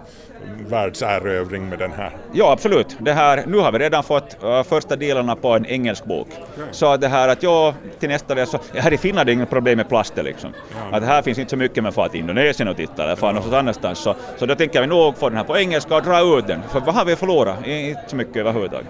världserövring 0.69 1.69
med 1.69 1.79
den 1.79 1.93
här? 1.93 2.17
Ja, 2.33 2.53
absolut. 2.53 2.97
Det 2.99 3.13
här, 3.13 3.45
nu 3.47 3.59
har 3.59 3.73
vi 3.73 3.79
redan 3.79 4.03
fått 4.03 4.37
uh, 4.45 4.63
första 4.63 4.97
delarna 4.97 5.37
på 5.37 5.49
en 5.49 5.67
engelsk 5.67 6.05
bok. 6.05 6.29
Okay. 6.29 6.65
Så 6.71 6.97
det 6.97 7.09
här 7.09 7.29
att 7.29 7.43
jag 7.43 7.75
till 7.99 8.09
nästa 8.09 8.35
del 8.35 8.47
så, 8.47 8.59
här 8.75 8.93
i 8.93 8.99
Finland 8.99 9.21
är 9.21 9.25
det 9.25 9.33
inget 9.33 9.51
problem 9.51 9.77
med 9.77 9.89
plaster 9.89 10.23
liksom. 10.23 10.51
Ja. 10.91 10.97
Att 10.97 11.05
här 11.05 11.23
finns 11.23 11.39
inte 11.39 11.51
så 11.51 11.57
mycket 11.57 11.83
med 11.83 11.95
far 11.95 12.09
till 12.09 12.21
Indonesien 12.21 12.69
och 12.69 12.77
titta 12.77 13.05
eller 13.05 13.17
far 13.17 13.29
ja. 13.29 13.33
någonstans 13.33 13.59
annanstans. 13.59 13.99
Så, 13.99 14.15
så 14.37 14.47
då 14.47 14.55
tänker 14.55 14.81
vi 14.81 14.87
nog 14.87 15.19
få 15.19 15.29
den 15.29 15.39
här 15.39 15.45
på 15.45 15.59
engelska 15.59 15.97
och 15.97 16.03
dra 16.03 16.39
ut 16.39 16.47
den. 16.47 16.61
För 16.73 16.81
vad 16.81 16.95
har 16.95 17.05
vi 17.05 17.17
förlorat? 17.17 17.67
Inte 17.67 18.01
så 18.07 18.17
mycket 18.17 18.37
överhuvudtaget. 18.37 18.87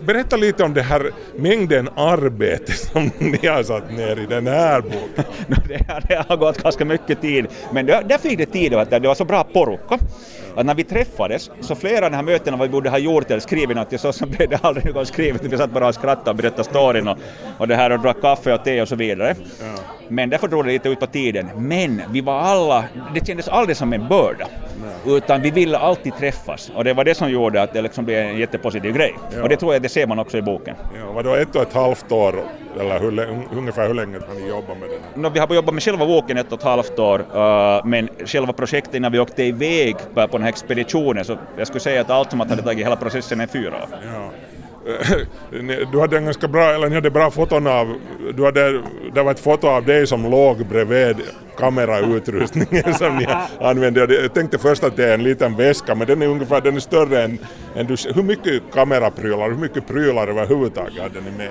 Berätta 0.00 0.36
lite 0.36 0.64
om 0.64 0.74
det 0.74 0.82
här 0.82 1.10
mängden 1.36 1.88
arbete 1.96 2.72
som 2.72 3.10
ni 3.18 3.46
har 3.46 3.62
satt 3.62 3.92
ner 3.92 4.18
i 4.18 4.26
den 4.26 4.46
här 4.46 4.80
boken. 4.80 5.24
det, 5.68 5.92
har, 5.92 6.02
det 6.08 6.24
har 6.28 6.36
gått 6.36 6.62
ganska 6.62 6.84
mycket 6.84 7.20
tid, 7.20 7.46
men 7.72 7.86
det, 7.86 8.02
där 8.08 8.18
fick 8.18 8.38
det 8.38 8.46
tid 8.46 8.74
att 8.74 8.90
det 8.90 9.00
var 9.00 9.14
så 9.14 9.24
bra 9.24 9.44
porukka 9.44 9.98
att 10.56 10.66
när 10.66 10.74
vi 10.74 10.84
träffades, 10.84 11.50
så 11.60 11.74
flera 11.74 12.04
av 12.04 12.10
de 12.10 12.16
här 12.16 12.22
mötena 12.22 12.56
vad 12.56 12.68
vi 12.68 12.72
borde 12.72 12.90
ha 12.90 12.98
gjort 12.98 13.30
eller 13.30 13.40
skrivit 13.40 13.76
något, 13.76 14.00
så, 14.00 14.12
så 14.12 14.26
blev 14.26 14.48
det 14.48 14.58
aldrig 14.62 14.94
något 14.94 15.08
skrivet, 15.08 15.44
vi 15.44 15.56
satt 15.56 15.70
bara 15.70 15.88
och 15.88 15.94
skrattade 15.94 16.30
och 16.30 16.36
berättade 16.36 16.64
storyn 16.64 17.08
och, 17.08 17.18
och 17.58 17.68
det 17.68 17.76
här 17.76 17.92
och 17.92 18.00
drack 18.00 18.20
kaffe 18.20 18.54
och 18.54 18.64
te 18.64 18.82
och 18.82 18.88
så 18.88 18.96
vidare. 18.96 19.34
Ja. 19.60 19.82
Men 20.08 20.30
därför 20.30 20.48
drog 20.48 20.64
det 20.64 20.72
lite 20.72 20.88
ut 20.88 21.00
på 21.00 21.06
tiden. 21.06 21.48
Men 21.56 22.02
vi 22.10 22.20
var 22.20 22.40
alla, 22.40 22.84
det 23.14 23.26
kändes 23.26 23.48
aldrig 23.48 23.76
som 23.76 23.92
en 23.92 24.08
börda. 24.08 24.46
Nej. 24.82 25.16
Utan 25.16 25.42
vi 25.42 25.50
ville 25.50 25.78
alltid 25.78 26.16
träffas 26.16 26.72
och 26.74 26.84
det 26.84 26.92
var 26.92 27.04
det 27.04 27.14
som 27.14 27.30
gjorde 27.30 27.62
att 27.62 27.72
det 27.72 27.82
liksom 27.82 28.04
blev 28.04 28.18
en 28.18 28.38
jättepositiv 28.38 28.92
grej. 28.94 29.14
Ja. 29.36 29.42
Och 29.42 29.48
det 29.48 29.56
tror 29.56 29.72
jag 29.72 29.82
det 29.82 29.88
ser 29.88 30.06
man 30.06 30.18
också 30.18 30.38
i 30.38 30.42
boken. 30.42 30.76
Ja, 31.00 31.12
vadå 31.12 31.34
ett 31.34 31.56
och 31.56 31.62
ett 31.62 31.72
halvt 31.72 32.12
år 32.12 32.34
Eller 32.80 33.00
hur, 33.00 33.38
ungefär 33.58 33.86
hur 33.86 33.94
länge 33.94 34.18
har 34.28 34.34
ni 34.34 34.48
jobbat 34.48 34.78
med 34.78 34.88
den? 34.90 35.22
No, 35.22 35.28
vi 35.28 35.38
har 35.38 35.54
jobbat 35.54 35.74
med 35.74 35.82
själva 35.82 36.06
boken 36.06 36.38
ett 36.38 36.52
och 36.52 36.58
ett 36.58 36.64
halvt 36.64 36.98
år, 36.98 37.18
uh, 37.18 37.86
men 37.86 38.08
själva 38.26 38.52
projektet 38.52 38.94
innan 38.94 39.12
vi 39.12 39.18
åkte 39.18 39.42
iväg 39.42 39.96
på 40.14 40.28
på 40.28 40.36
den 40.36 40.42
här 40.42 40.48
expeditionen, 40.48 41.24
så 41.24 41.38
jag 41.56 41.66
skulle 41.66 41.80
säga 41.80 42.00
att 42.00 42.10
allt 42.10 42.30
som 42.30 42.40
att 42.40 42.50
hade 42.50 42.62
tagit 42.62 42.86
hela 42.86 42.96
processen 42.96 43.40
är 43.40 43.46
fyra 43.46 43.74
år. 43.74 43.88
Ja. 44.14 44.30
Du 45.92 46.00
hade 46.00 46.16
en 46.16 46.24
ganska 46.24 46.48
bra, 46.48 46.64
eller 46.74 46.88
ni 46.88 46.94
hade 46.94 47.10
bra 47.10 47.30
foton 47.30 47.66
av, 47.66 47.94
du 48.34 48.44
hade, 48.44 48.82
det 49.14 49.22
var 49.22 49.30
ett 49.30 49.40
foto 49.40 49.68
av 49.68 49.84
dig 49.84 50.06
som 50.06 50.30
låg 50.30 50.66
bredvid 50.66 51.16
kamerautrustningen 51.56 52.94
som 52.98 53.16
ni 53.16 53.26
använde. 53.60 54.00
Jag- 54.00 54.34
tänkte 54.34 54.58
först 54.58 54.84
att 54.84 54.96
det 54.96 55.08
är 55.08 55.14
en 55.14 55.22
liten 55.22 55.56
väska, 55.56 55.94
men 55.94 56.06
den 56.06 56.22
är 56.22 56.26
ungefär 56.26 56.60
den 56.60 56.76
är 56.76 56.80
större 56.80 57.22
än, 57.22 57.38
än 57.76 57.86
du, 57.86 57.96
hur 58.14 58.22
mycket 58.22 58.62
kameraprylar, 58.72 59.50
hur 59.50 59.56
mycket 59.56 59.86
prylar 59.86 60.28
överhuvudtaget 60.28 61.02
hade 61.02 61.20
ni 61.20 61.30
med? 61.38 61.48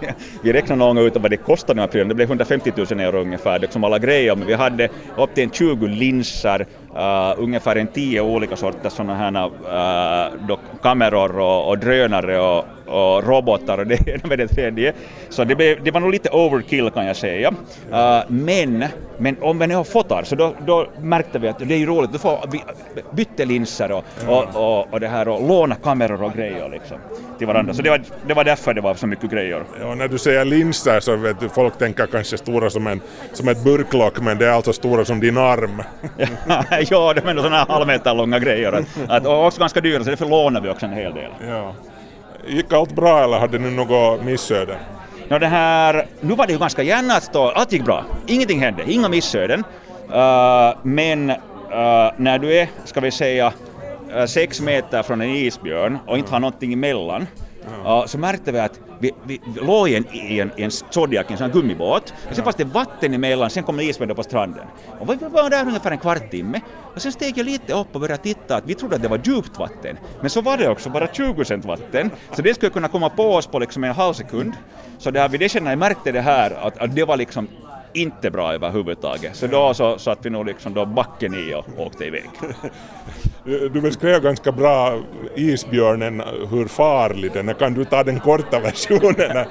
Vi 0.42 0.52
räknade 0.52 0.78
någon 0.78 0.96
gång 0.96 1.06
ut 1.06 1.16
vad 1.16 1.30
det 1.30 1.36
kostade 1.36 1.74
de 1.74 1.80
här 1.80 1.88
prylarna, 1.88 2.08
det 2.08 2.14
blev 2.14 2.28
150 2.28 2.72
000 2.76 3.00
euro 3.00 3.20
ungefär, 3.20 3.58
liksom 3.58 3.84
alla 3.84 3.98
grejer, 3.98 4.36
men 4.36 4.46
vi 4.46 4.54
hade 4.54 4.88
upp 5.16 5.34
till 5.34 5.44
en 5.44 5.50
20 5.50 5.86
linser, 5.86 6.66
uh, 6.96 7.34
ungefär 7.36 7.76
en 7.76 7.86
10 7.86 8.20
olika 8.20 8.56
sorters 8.56 8.92
sådana 8.92 9.14
här 9.14 9.46
uh, 9.46 10.46
då, 10.48 10.58
kameror 10.82 11.38
och, 11.38 11.68
och 11.68 11.78
drönare 11.78 12.40
och, 12.40 12.64
och 12.86 13.24
robotar 13.26 13.78
och 13.78 13.86
det 13.86 14.08
ena 14.08 14.28
med 14.28 14.38
det 14.38 14.48
tredje. 14.48 14.92
Så 15.28 15.44
det, 15.44 15.54
blev, 15.54 15.84
det 15.84 15.90
var 15.90 16.00
nog 16.00 16.10
lite 16.10 16.30
overkill 16.30 16.77
kan 16.94 17.06
jag 17.06 17.16
säga. 17.16 17.50
Uh, 17.50 18.20
men, 18.28 18.84
men 19.18 19.36
om 19.40 19.58
vi 19.58 19.66
nu 19.66 19.74
har 19.74 19.84
fotar 19.84 20.22
så 20.22 20.34
då, 20.34 20.54
då 20.66 20.86
märkte 21.00 21.38
vi 21.38 21.48
att 21.48 21.58
det 21.58 21.74
är 21.74 21.78
ju 21.78 21.86
roligt, 21.86 22.12
då 22.12 22.18
får 22.18 22.44
vi 22.50 22.64
bytte 23.10 23.44
linser 23.44 23.92
och, 23.92 24.04
och, 24.28 24.44
och, 24.54 24.92
och 24.92 25.00
det 25.00 25.08
här 25.08 25.28
och 25.28 25.48
låna 25.48 25.74
kameror 25.74 26.22
och 26.22 26.32
grejer 26.32 26.68
liksom 26.68 26.96
till 27.38 27.46
varandra. 27.46 27.74
Så 27.74 27.82
det 27.82 27.90
var, 27.90 28.02
det 28.26 28.34
var 28.34 28.44
därför 28.44 28.74
det 28.74 28.80
var 28.80 28.94
så 28.94 29.06
mycket 29.06 29.30
grejer. 29.30 29.64
Ja, 29.80 29.94
när 29.94 30.08
du 30.08 30.18
säger 30.18 30.44
linser 30.44 31.00
så 31.00 31.16
vet 31.16 31.40
du, 31.40 31.48
folk 31.48 31.78
tänker 31.78 32.06
kanske 32.06 32.38
stora 32.38 32.70
som, 32.70 32.86
en, 32.86 33.00
som 33.32 33.48
ett 33.48 33.64
burklock, 33.64 34.20
men 34.20 34.38
det 34.38 34.46
är 34.46 34.52
alltså 34.52 34.72
stora 34.72 35.04
som 35.04 35.20
din 35.20 35.38
arm. 35.38 35.82
ja, 36.90 37.14
de 37.14 37.28
är 37.28 37.34
nog 37.34 37.44
sådana 37.44 37.56
här 37.56 37.66
halvmeter 37.66 38.14
långa 38.14 38.38
grejer. 38.38 38.72
Att, 38.72 38.86
att, 39.08 39.26
och 39.26 39.46
också 39.46 39.60
ganska 39.60 39.80
dyra, 39.80 40.04
så 40.04 40.10
därför 40.10 40.26
lånar 40.26 40.60
vi 40.60 40.68
också 40.68 40.86
en 40.86 40.92
hel 40.92 41.14
del. 41.14 41.30
Ja. 41.48 41.74
Gick 42.46 42.72
allt 42.72 42.92
bra 42.92 43.24
eller 43.24 43.38
hade 43.38 43.58
ni 43.58 43.70
något 43.70 44.24
missöde? 44.24 44.76
No, 45.30 45.38
det 45.38 45.46
här, 45.46 46.06
nu 46.20 46.34
var 46.34 46.46
det 46.46 46.52
ju 46.52 46.58
ganska 46.58 46.82
gärna 46.82 47.14
att 47.14 47.22
stå, 47.22 47.48
allt 47.48 47.72
gick 47.72 47.84
bra, 47.84 48.04
ingenting 48.26 48.60
hände, 48.60 48.92
inga 48.92 49.08
missöden. 49.08 49.64
Uh, 50.08 50.78
men 50.82 51.30
uh, 51.30 51.36
när 52.16 52.38
du 52.38 52.58
är, 52.58 52.68
ska 52.84 53.00
vi 53.00 53.10
säga, 53.10 53.52
uh, 54.16 54.24
sex 54.24 54.60
meter 54.60 55.02
från 55.02 55.20
en 55.20 55.30
isbjörn 55.30 55.98
och 56.06 56.18
inte 56.18 56.32
har 56.32 56.40
någonting 56.40 56.72
emellan, 56.72 57.26
uh, 57.86 58.06
så 58.06 58.18
märkte 58.18 58.52
vi 58.52 58.58
att 58.58 58.80
vi, 58.98 59.12
vi, 59.26 59.40
vi 59.54 59.60
låg 59.60 59.88
i 59.88 59.96
en, 59.96 60.04
i 60.12 60.40
en, 60.40 60.50
i 60.56 60.62
en 60.62 60.70
Zodiac, 60.70 61.26
en 61.28 61.38
sån 61.38 61.50
gummibåt, 61.50 62.14
och 62.28 62.34
sen 62.34 62.44
fanns 62.44 62.56
det 62.56 62.64
vatten 62.64 63.14
emellan, 63.14 63.50
sen 63.50 63.62
kom 63.62 63.76
det 63.76 64.14
på 64.14 64.22
stranden. 64.22 64.66
Och 65.00 65.10
vi 65.10 65.16
var 65.16 65.50
där 65.50 65.66
ungefär 65.66 65.90
en 65.90 65.98
kvart 65.98 66.30
timme, 66.30 66.60
och 66.94 67.02
sen 67.02 67.12
steg 67.12 67.38
jag 67.38 67.46
lite 67.46 67.72
upp 67.72 67.86
och 67.92 68.00
började 68.00 68.22
titta, 68.22 68.56
att 68.56 68.64
vi 68.66 68.74
trodde 68.74 68.96
att 68.96 69.02
det 69.02 69.08
var 69.08 69.20
djupt 69.24 69.58
vatten, 69.58 69.96
men 70.20 70.30
så 70.30 70.40
var 70.40 70.56
det 70.56 70.68
också 70.68 70.90
bara 70.90 71.08
20 71.12 71.44
cent 71.44 71.64
vatten, 71.64 72.10
så 72.32 72.42
det 72.42 72.54
skulle 72.54 72.70
kunna 72.70 72.88
komma 72.88 73.08
på 73.08 73.34
oss 73.34 73.46
på 73.46 73.58
liksom 73.58 73.84
en 73.84 73.94
halv 73.94 74.14
sekund. 74.14 74.52
Så 74.98 75.10
där 75.10 75.28
vid 75.28 75.40
det 75.40 75.48
känner 75.48 75.70
jag 75.70 75.78
märkte 75.78 76.12
det 76.12 76.20
här, 76.20 76.50
att, 76.50 76.78
att 76.78 76.94
det 76.94 77.04
var 77.04 77.16
liksom 77.16 77.48
inte 77.92 78.30
bra 78.30 78.54
överhuvudtaget. 78.54 79.36
Så 79.36 79.46
då 79.46 79.74
så 79.74 79.98
satt 79.98 80.18
vi 80.26 80.30
nog 80.30 80.46
liksom 80.46 80.74
då 80.74 80.86
backen 80.86 81.34
i 81.34 81.54
och 81.54 81.86
åkte 81.86 82.04
iväg. 82.04 82.30
Eh, 83.48 83.70
du 83.72 83.80
beskrev 83.80 84.22
ganska 84.22 84.52
bra 84.52 84.98
isbjörnen, 85.36 86.22
hur 86.50 86.66
farlig 86.66 87.32
den 87.32 87.48
är. 87.48 87.54
Kan 87.54 87.74
du 87.74 87.84
ta 87.84 88.02
den 88.02 88.20
korta 88.20 88.60
versionen? 88.62 89.46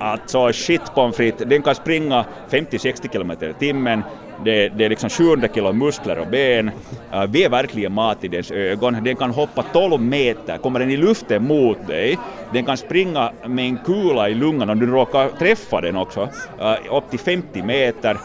Alltså 0.00 0.52
shit 0.52 0.94
pommes 0.94 1.16
frites, 1.16 1.48
den 1.48 1.62
kan 1.62 1.74
springa 1.74 2.24
50-60 2.50 3.12
kilometer 3.12 3.48
i 3.48 3.54
timmen. 3.54 4.02
Det, 4.44 4.68
det 4.68 4.84
är 4.84 4.88
liksom 4.88 5.10
700 5.10 5.48
kilo 5.54 5.72
muskler 5.72 6.18
och 6.18 6.26
ben. 6.26 6.68
Uh, 7.14 7.26
vi 7.28 7.44
är 7.44 7.48
verkligen 7.48 7.92
mat 7.92 8.24
i 8.24 8.28
dess 8.28 8.50
ögon. 8.50 9.04
Den 9.04 9.16
kan 9.16 9.30
hoppa 9.30 9.62
12 9.62 10.00
meter, 10.00 10.58
kommer 10.58 10.80
den 10.80 10.90
i 10.90 10.96
luften 10.96 11.44
mot 11.44 11.86
dig. 11.86 12.18
Den 12.52 12.64
kan 12.64 12.76
springa 12.76 13.32
med 13.46 13.64
en 13.64 13.78
kula 13.84 14.28
i 14.28 14.34
lungan 14.34 14.70
om 14.70 14.78
du 14.78 14.86
råkar 14.86 15.28
träffa 15.28 15.80
den 15.80 15.96
också, 15.96 16.20
uh, 16.20 16.96
upp 16.96 17.10
till 17.10 17.18
50 17.18 17.62
meter. 17.62 18.16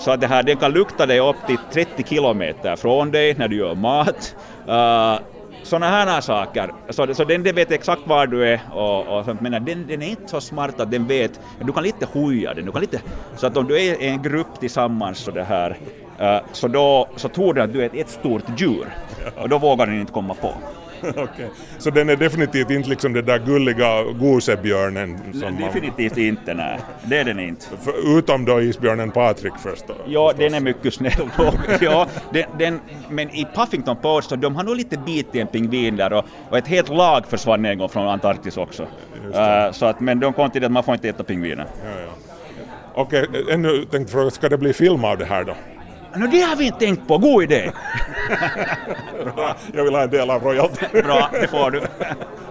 Så 0.00 0.10
att 0.10 0.20
det 0.20 0.26
här, 0.26 0.42
den 0.42 0.56
kan 0.56 0.72
lukta 0.72 1.06
dig 1.06 1.20
upp 1.20 1.36
till 1.46 1.58
30 1.72 2.04
kilometer 2.04 2.76
från 2.76 3.10
dig 3.10 3.34
när 3.34 3.48
du 3.48 3.56
gör 3.56 3.74
mat. 3.74 4.36
Eh, 4.68 4.74
uh, 4.74 5.18
sådana 5.62 5.88
här 5.88 6.20
saker. 6.20 6.72
Så, 6.88 7.14
så 7.14 7.24
den, 7.24 7.42
den 7.42 7.54
vet 7.54 7.70
exakt 7.70 8.06
var 8.06 8.26
du 8.26 8.44
är 8.44 8.60
och, 8.72 9.18
och 9.18 9.24
sånt. 9.24 9.40
Men 9.40 9.52
den, 9.64 9.86
den 9.86 10.02
är 10.02 10.08
inte 10.08 10.28
så 10.28 10.40
smart 10.40 10.80
att 10.80 10.90
den 10.90 11.06
vet, 11.06 11.40
du 11.60 11.72
kan 11.72 11.82
lite 11.82 12.06
hoja 12.06 12.54
den, 12.54 12.66
du 12.66 12.72
kan 12.72 12.80
lite, 12.80 13.00
så 13.36 13.46
att 13.46 13.56
om 13.56 13.66
du 13.66 13.80
är 13.80 14.02
en 14.02 14.22
grupp 14.22 14.60
tillsammans 14.60 15.18
så 15.18 15.30
det 15.30 15.44
här, 15.44 15.70
uh, 16.20 16.38
så 16.52 16.68
då 16.68 17.08
så 17.16 17.28
tror 17.28 17.54
den 17.54 17.64
att 17.64 17.72
du 17.72 17.82
är 17.82 17.86
ett, 17.86 17.94
ett 17.94 18.08
stort 18.08 18.44
djur 18.56 18.86
och 19.42 19.48
då 19.48 19.58
vågar 19.58 19.86
den 19.86 20.00
inte 20.00 20.12
komma 20.12 20.34
på. 20.34 20.54
Okej. 21.16 21.50
Så 21.78 21.90
den 21.90 22.08
är 22.08 22.16
definitivt 22.16 22.70
inte 22.70 22.88
liksom 22.88 23.12
den 23.12 23.24
där 23.24 23.38
gulliga 23.38 24.02
gosebjörnen 24.02 25.18
som 25.32 25.40
man, 25.40 25.56
Definitivt 25.56 26.16
inte, 26.16 26.54
nej. 26.54 26.78
Det 27.04 27.18
är 27.18 27.24
den 27.24 27.40
inte. 27.40 27.66
för, 27.82 28.18
utom 28.18 28.44
då 28.44 28.60
isbjörnen 28.60 29.10
Patrik 29.10 29.52
förstås. 29.62 29.96
Ja, 30.06 30.32
den 30.38 30.54
är 30.54 30.60
mycket 30.60 30.94
snäll. 30.94 31.30
ja, 31.80 32.06
den, 32.32 32.44
den, 32.58 32.80
men 33.08 33.30
i 33.30 33.46
Puffington 33.54 33.96
Post, 33.96 34.32
de 34.36 34.56
har 34.56 34.64
nog 34.64 34.76
lite 34.76 34.98
bitit 34.98 35.34
en 35.34 35.46
pingvin 35.46 35.96
där 35.96 36.12
och, 36.12 36.24
och 36.50 36.58
ett 36.58 36.68
helt 36.68 36.88
lag 36.88 37.26
försvann 37.26 37.64
en 37.64 37.78
gång 37.78 37.88
från 37.88 38.08
Antarktis 38.08 38.56
också. 38.56 38.82
Uh, 38.82 39.72
så 39.72 39.86
att, 39.86 40.00
men 40.00 40.20
de 40.20 40.32
kom 40.32 40.50
till 40.50 40.64
att 40.64 40.72
man 40.72 40.84
får 40.84 40.94
inte 40.94 41.08
äta 41.08 41.24
pingviner. 41.24 41.66
Ja, 41.84 42.00
ja. 42.00 42.12
Okej, 42.94 43.26
ännu 43.50 43.84
tänkte 43.84 44.12
fråga, 44.12 44.30
ska 44.30 44.48
det 44.48 44.58
bli 44.58 44.72
film 44.72 45.04
av 45.04 45.18
det 45.18 45.24
här 45.24 45.44
då? 45.44 45.54
No, 46.16 46.26
det 46.26 46.40
har 46.40 46.56
vi 46.56 46.66
inte 46.66 46.78
tänkt 46.78 47.08
på, 47.08 47.18
god 47.18 47.42
idé! 47.42 47.72
Bra, 49.24 49.56
jag 49.74 49.84
vill 49.84 49.94
ha 49.94 50.02
en 50.02 50.10
del 50.10 50.30
av 50.30 50.42
royalty. 50.42 50.86
Bra, 50.92 51.30
det 51.32 51.48
får 51.48 51.70
du. 51.70 51.82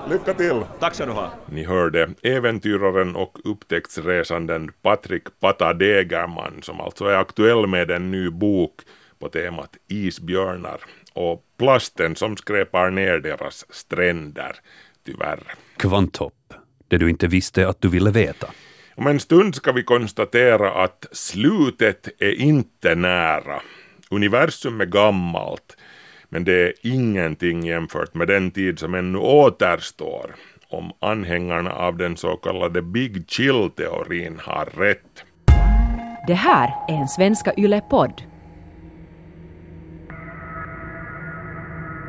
Lycka 0.10 0.34
till! 0.34 0.62
Tack 0.80 0.96
ska 0.96 1.06
du 1.06 1.12
ha. 1.12 1.32
Ni 1.46 1.64
hörde 1.64 2.10
äventyraren 2.24 3.16
och 3.16 3.38
upptäcktsresanden 3.44 4.72
Patrik 4.82 5.24
Pata 5.40 5.74
Degerman 5.74 6.62
som 6.62 6.82
alltså 6.82 7.06
är 7.06 7.16
aktuell 7.16 7.68
med 7.68 7.92
en 7.92 8.12
ny 8.12 8.30
bok 8.30 8.74
på 9.20 9.30
temat 9.30 9.70
isbjörnar 9.88 10.78
och 11.14 11.44
plasten 11.58 12.16
som 12.16 12.38
skräpar 12.38 12.90
ner 12.90 13.20
deras 13.20 13.66
stränder, 13.70 14.56
tyvärr. 15.06 15.40
Kvanthopp, 15.78 16.54
det 16.88 16.98
du 16.98 17.10
inte 17.10 17.28
visste 17.28 17.68
att 17.68 17.82
du 17.82 17.90
ville 17.90 18.12
veta. 18.12 18.48
Om 19.00 19.08
en 19.08 19.20
stund 19.20 19.56
ska 19.56 19.72
vi 19.72 19.84
konstatera 19.84 20.84
att 20.84 21.06
slutet 21.12 22.08
är 22.22 22.32
inte 22.42 22.96
nära. 22.96 23.62
Universum 24.10 24.82
är 24.82 24.86
gammalt, 24.86 25.78
men 26.30 26.44
det 26.44 26.68
är 26.68 26.74
ingenting 26.82 27.66
jämfört 27.66 28.14
med 28.14 28.28
den 28.28 28.52
tid 28.52 28.80
som 28.80 28.96
ännu 28.96 29.18
återstår 29.18 30.36
om 30.70 30.92
anhängarna 31.00 31.72
av 31.72 31.98
den 31.98 32.18
så 32.18 32.36
kallade 32.36 32.82
Big 32.82 33.24
Chill-teorin 33.28 34.40
har 34.44 34.66
rätt. 34.66 35.24
Det 36.28 36.34
här 36.34 36.74
är 36.88 36.94
en 36.94 37.08
Svenska 37.08 37.54
Yle-podd. 37.58 38.22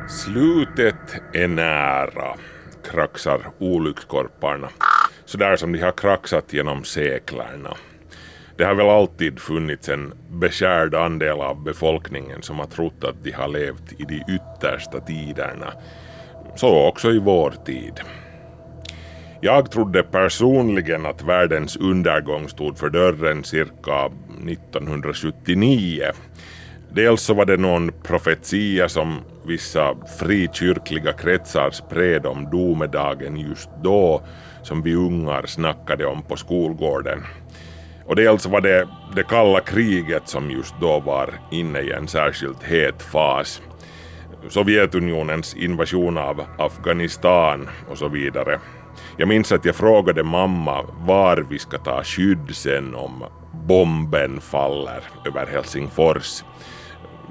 Slutet 0.09 1.21
är 1.33 1.47
nära, 1.47 2.35
kraxar 2.91 3.41
olyckskorparna. 3.59 4.69
Sådär 5.25 5.55
som 5.55 5.71
de 5.71 5.79
har 5.79 5.91
kraxat 5.91 6.53
genom 6.53 6.83
seklerna. 6.83 7.77
Det 8.57 8.65
har 8.65 8.75
väl 8.75 8.89
alltid 8.89 9.39
funnits 9.39 9.89
en 9.89 10.13
beskärd 10.29 10.95
andel 10.95 11.41
av 11.41 11.63
befolkningen 11.63 12.41
som 12.41 12.59
har 12.59 12.65
trott 12.65 13.03
att 13.03 13.23
de 13.23 13.31
har 13.31 13.47
levt 13.47 13.91
i 13.99 14.03
de 14.03 14.15
yttersta 14.15 14.99
tiderna. 14.99 15.73
Så 16.55 16.87
också 16.87 17.11
i 17.11 17.19
vår 17.19 17.53
tid. 17.65 18.01
Jag 19.41 19.71
trodde 19.71 20.03
personligen 20.03 21.05
att 21.05 21.23
världens 21.23 21.77
undergång 21.77 22.49
stod 22.49 22.77
för 22.77 22.89
dörren 22.89 23.43
cirka 23.43 24.05
1979. 24.49 26.03
Dels 26.93 27.21
så 27.21 27.33
var 27.33 27.45
det 27.45 27.57
någon 27.57 27.91
profetia 28.03 28.89
som 28.89 29.19
vissa 29.45 29.95
frikyrkliga 30.19 31.13
kretsar 31.13 31.71
spred 31.71 32.25
om 32.25 32.49
domedagen 32.51 33.37
just 33.37 33.69
då 33.83 34.21
som 34.63 34.81
vi 34.81 34.95
ungar 34.95 35.45
snackade 35.45 36.05
om 36.05 36.21
på 36.21 36.35
skolgården. 36.35 37.23
Och 38.05 38.15
dels 38.15 38.45
var 38.45 38.61
det 38.61 38.87
det 39.15 39.23
kalla 39.23 39.59
kriget 39.59 40.27
som 40.27 40.51
just 40.51 40.75
då 40.81 40.99
var 40.99 41.29
inne 41.51 41.79
i 41.79 41.91
en 41.91 42.07
särskilt 42.07 42.63
het 42.63 43.01
fas. 43.01 43.61
Sovjetunionens 44.49 45.55
invasion 45.55 46.17
av 46.17 46.45
Afghanistan 46.57 47.69
och 47.89 47.97
så 47.97 48.07
vidare. 48.07 48.59
Jag 49.17 49.27
minns 49.27 49.51
att 49.51 49.65
jag 49.65 49.75
frågade 49.75 50.23
mamma 50.23 50.85
var 50.97 51.37
vi 51.49 51.59
ska 51.59 51.77
ta 51.77 52.03
skydd 52.03 52.55
sen 52.55 52.95
om 52.95 53.23
bomben 53.67 54.41
faller 54.41 55.03
över 55.25 55.45
Helsingfors. 55.45 56.43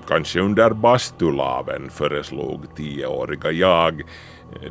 Kanske 0.09 0.41
under 0.41 0.71
bastulaven 0.71 1.91
föreslog 1.91 2.77
tioåriga 2.77 3.51
jag. 3.51 4.03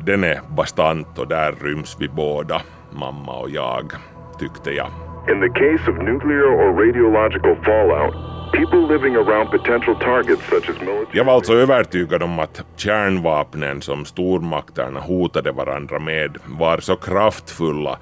Den 0.00 0.24
är 0.24 0.40
bastant 0.56 1.18
och 1.18 1.28
där 1.28 1.52
ryms 1.52 1.96
vi 2.00 2.08
båda, 2.08 2.62
mamma 2.90 3.32
och 3.32 3.50
jag. 3.50 3.92
tyckte 4.40 4.70
jag. 4.70 4.88
In 5.28 5.40
the 5.40 5.48
case 5.48 5.90
of 5.90 5.96
nuclear 5.98 6.50
or 6.62 6.86
radiological 6.86 7.56
fallout, 7.64 8.14
people 8.52 8.94
living 8.94 9.16
around 9.16 9.50
potential 9.50 9.96
targets 9.96 10.42
such 10.48 10.70
as 10.70 10.80
military... 10.80 11.18
Jag 11.18 11.24
var 11.24 11.34
alltså 11.34 11.52
övertygad 11.52 12.22
om 12.22 12.38
att 12.38 12.64
kärnvapnen 12.76 13.82
som 13.82 14.04
stormakterna 14.04 15.00
hotade 15.00 15.52
varandra 15.52 15.98
med 15.98 16.38
var 16.46 16.78
så 16.78 16.96
kraftfulla 16.96 17.98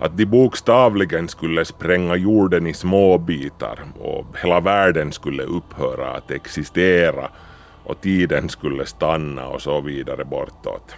att 0.00 0.16
de 0.16 0.26
bokstavligen 0.26 1.28
skulle 1.28 1.64
spränga 1.64 2.16
jorden 2.16 2.66
i 2.66 2.74
små 2.74 3.18
bitar 3.18 3.78
och 4.00 4.26
hela 4.42 4.60
världen 4.60 5.12
skulle 5.12 5.42
upphöra 5.42 6.10
att 6.10 6.30
existera 6.30 7.28
och 7.84 8.00
tiden 8.00 8.48
skulle 8.48 8.86
stanna 8.86 9.46
och 9.46 9.62
så 9.62 9.80
vidare 9.80 10.24
bortåt. 10.24 10.96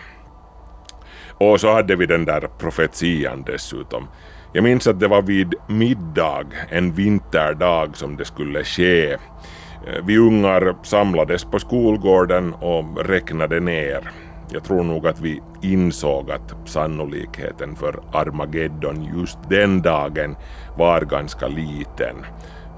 Och 1.39 1.61
så 1.61 1.73
hade 1.73 1.97
vi 1.97 2.07
den 2.07 2.25
där 2.25 2.49
profetian 2.59 3.43
dessutom. 3.47 4.09
Jag 4.53 4.65
minns 4.65 4.87
att 4.87 5.01
det 5.01 5.09
var 5.09 5.23
vid 5.23 5.55
middag, 5.69 6.47
en 6.69 6.93
vinterdag 6.93 7.97
som 7.97 8.17
det 8.17 8.25
skulle 8.25 8.65
ske. 8.65 9.13
Eh, 9.13 10.05
vi 10.05 10.19
ungar 10.19 10.77
samlades 10.83 11.45
på 11.45 11.59
skolgården 11.59 12.55
och 12.55 13.07
räknade 13.07 13.61
ner. 13.61 14.11
Jag 14.53 14.65
tror 14.65 14.85
nog 14.85 15.07
att 15.07 15.21
vi 15.21 15.43
insåg 15.63 16.31
att 16.31 16.55
sannolikheten 16.65 17.77
för 17.77 18.01
Armageddon 18.13 19.09
just 19.17 19.39
den 19.49 19.83
dagen 19.83 20.37
var 20.77 21.01
ganska 21.01 21.49
liten. 21.49 22.17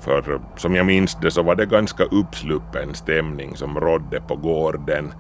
För 0.01 0.33
eh, 0.33 0.41
som 0.57 0.75
jag 0.75 0.87
minns 0.87 1.19
det 1.23 1.31
så 1.31 1.43
var 1.43 1.55
det 1.55 1.67
ganska 1.67 2.05
uppsluppen 2.05 2.95
stämning 2.95 3.57
som 3.57 3.81
rådde 3.81 4.21
på 4.21 4.37
gården. 4.37 5.13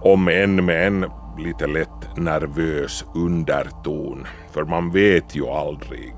Om 0.00 0.28
än 0.28 0.64
med 0.64 0.86
en 0.86 1.06
lite 1.38 1.66
lätt 1.66 2.16
nervös 2.16 3.04
underton. 3.14 4.26
För 4.50 4.64
man 4.64 4.90
vet 4.90 5.36
ju 5.36 5.46
aldrig. 5.46 6.12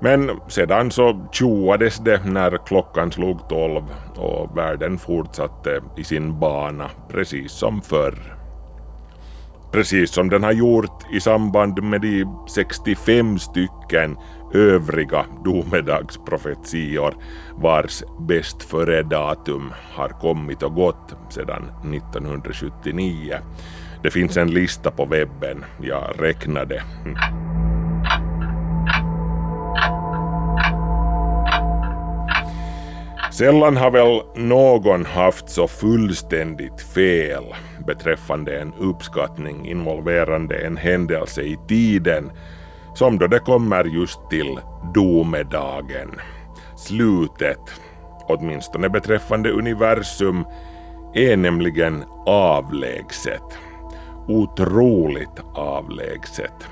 Men 0.00 0.30
sedan 0.48 0.90
så 0.90 1.26
tjoades 1.32 1.98
det 1.98 2.24
när 2.24 2.66
klockan 2.66 3.12
slog 3.12 3.48
tolv 3.48 3.82
och 4.16 4.58
världen 4.58 4.98
fortsatte 4.98 5.82
i 5.96 6.04
sin 6.04 6.40
bana 6.40 6.90
precis 7.08 7.52
som 7.52 7.82
förr. 7.82 8.41
Precis 9.72 10.10
som 10.10 10.28
den 10.28 10.44
har 10.44 10.52
gjort 10.52 11.12
i 11.12 11.20
samband 11.20 11.82
med 11.82 12.00
de 12.00 12.24
65 12.48 13.38
stycken 13.38 14.16
övriga 14.54 15.26
domedagsprofetior 15.44 17.14
vars 17.56 18.02
bäst 18.28 18.62
före 18.62 19.02
datum 19.02 19.72
har 19.92 20.08
kommit 20.08 20.62
och 20.62 20.74
gått 20.74 21.16
sedan 21.30 21.62
1979. 21.94 23.38
Det 24.02 24.10
finns 24.10 24.36
en 24.36 24.50
lista 24.50 24.90
på 24.90 25.04
webben, 25.04 25.64
jag 25.80 26.14
räknade. 26.18 26.82
Mm. 27.04 27.16
Sällan 33.42 33.76
har 33.76 33.90
väl 33.90 34.22
någon 34.34 35.06
haft 35.06 35.48
så 35.48 35.68
fullständigt 35.68 36.80
fel 36.80 37.44
beträffande 37.86 38.60
en 38.60 38.72
uppskattning 38.78 39.66
involverande 39.66 40.66
en 40.66 40.76
händelse 40.76 41.42
i 41.42 41.58
tiden 41.68 42.30
som 42.94 43.18
då 43.18 43.26
det 43.26 43.38
kommer 43.38 43.84
just 43.84 44.30
till 44.30 44.58
domedagen. 44.94 46.10
Slutet, 46.76 47.60
åtminstone 48.28 48.88
beträffande 48.88 49.50
universum, 49.50 50.44
är 51.14 51.36
nämligen 51.36 52.04
avlägset. 52.26 53.58
Otroligt 54.28 55.40
avlägset. 55.54 56.68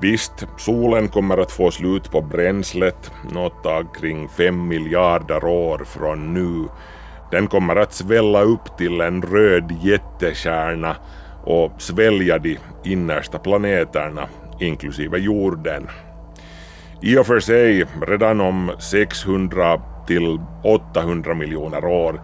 Visst, 0.00 0.46
solen 0.56 1.08
kommer 1.08 1.38
att 1.38 1.52
få 1.52 1.70
slut 1.70 2.10
på 2.10 2.20
bränslet 2.22 3.12
något 3.32 3.62
tag 3.62 3.94
kring 3.94 4.28
fem 4.28 4.68
miljarder 4.68 5.44
år 5.44 5.84
från 5.84 6.34
nu. 6.34 6.68
Den 7.30 7.46
kommer 7.46 7.76
att 7.76 7.92
svälla 7.92 8.42
upp 8.42 8.76
till 8.78 9.00
en 9.00 9.22
röd 9.22 9.72
jättekärna 9.82 10.96
och 11.44 11.72
svälja 11.78 12.38
de 12.38 12.58
innersta 12.84 13.38
planeterna, 13.38 14.28
inklusive 14.60 15.18
jorden. 15.18 15.88
I 17.02 17.18
och 17.18 17.26
för 17.26 17.40
sig, 17.40 17.86
redan 18.06 18.40
om 18.40 18.70
600 18.78 19.80
till 20.06 20.40
800 20.64 21.34
miljoner 21.34 21.84
år 21.84 22.20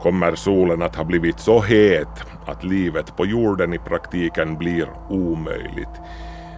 kommer 0.00 0.34
solen 0.34 0.82
att 0.82 0.96
ha 0.96 1.04
blivit 1.04 1.40
så 1.40 1.60
het 1.60 2.24
att 2.46 2.64
livet 2.64 3.16
på 3.16 3.26
jorden 3.26 3.74
i 3.74 3.78
praktiken 3.78 4.58
blir 4.58 4.88
omöjligt. 5.08 6.00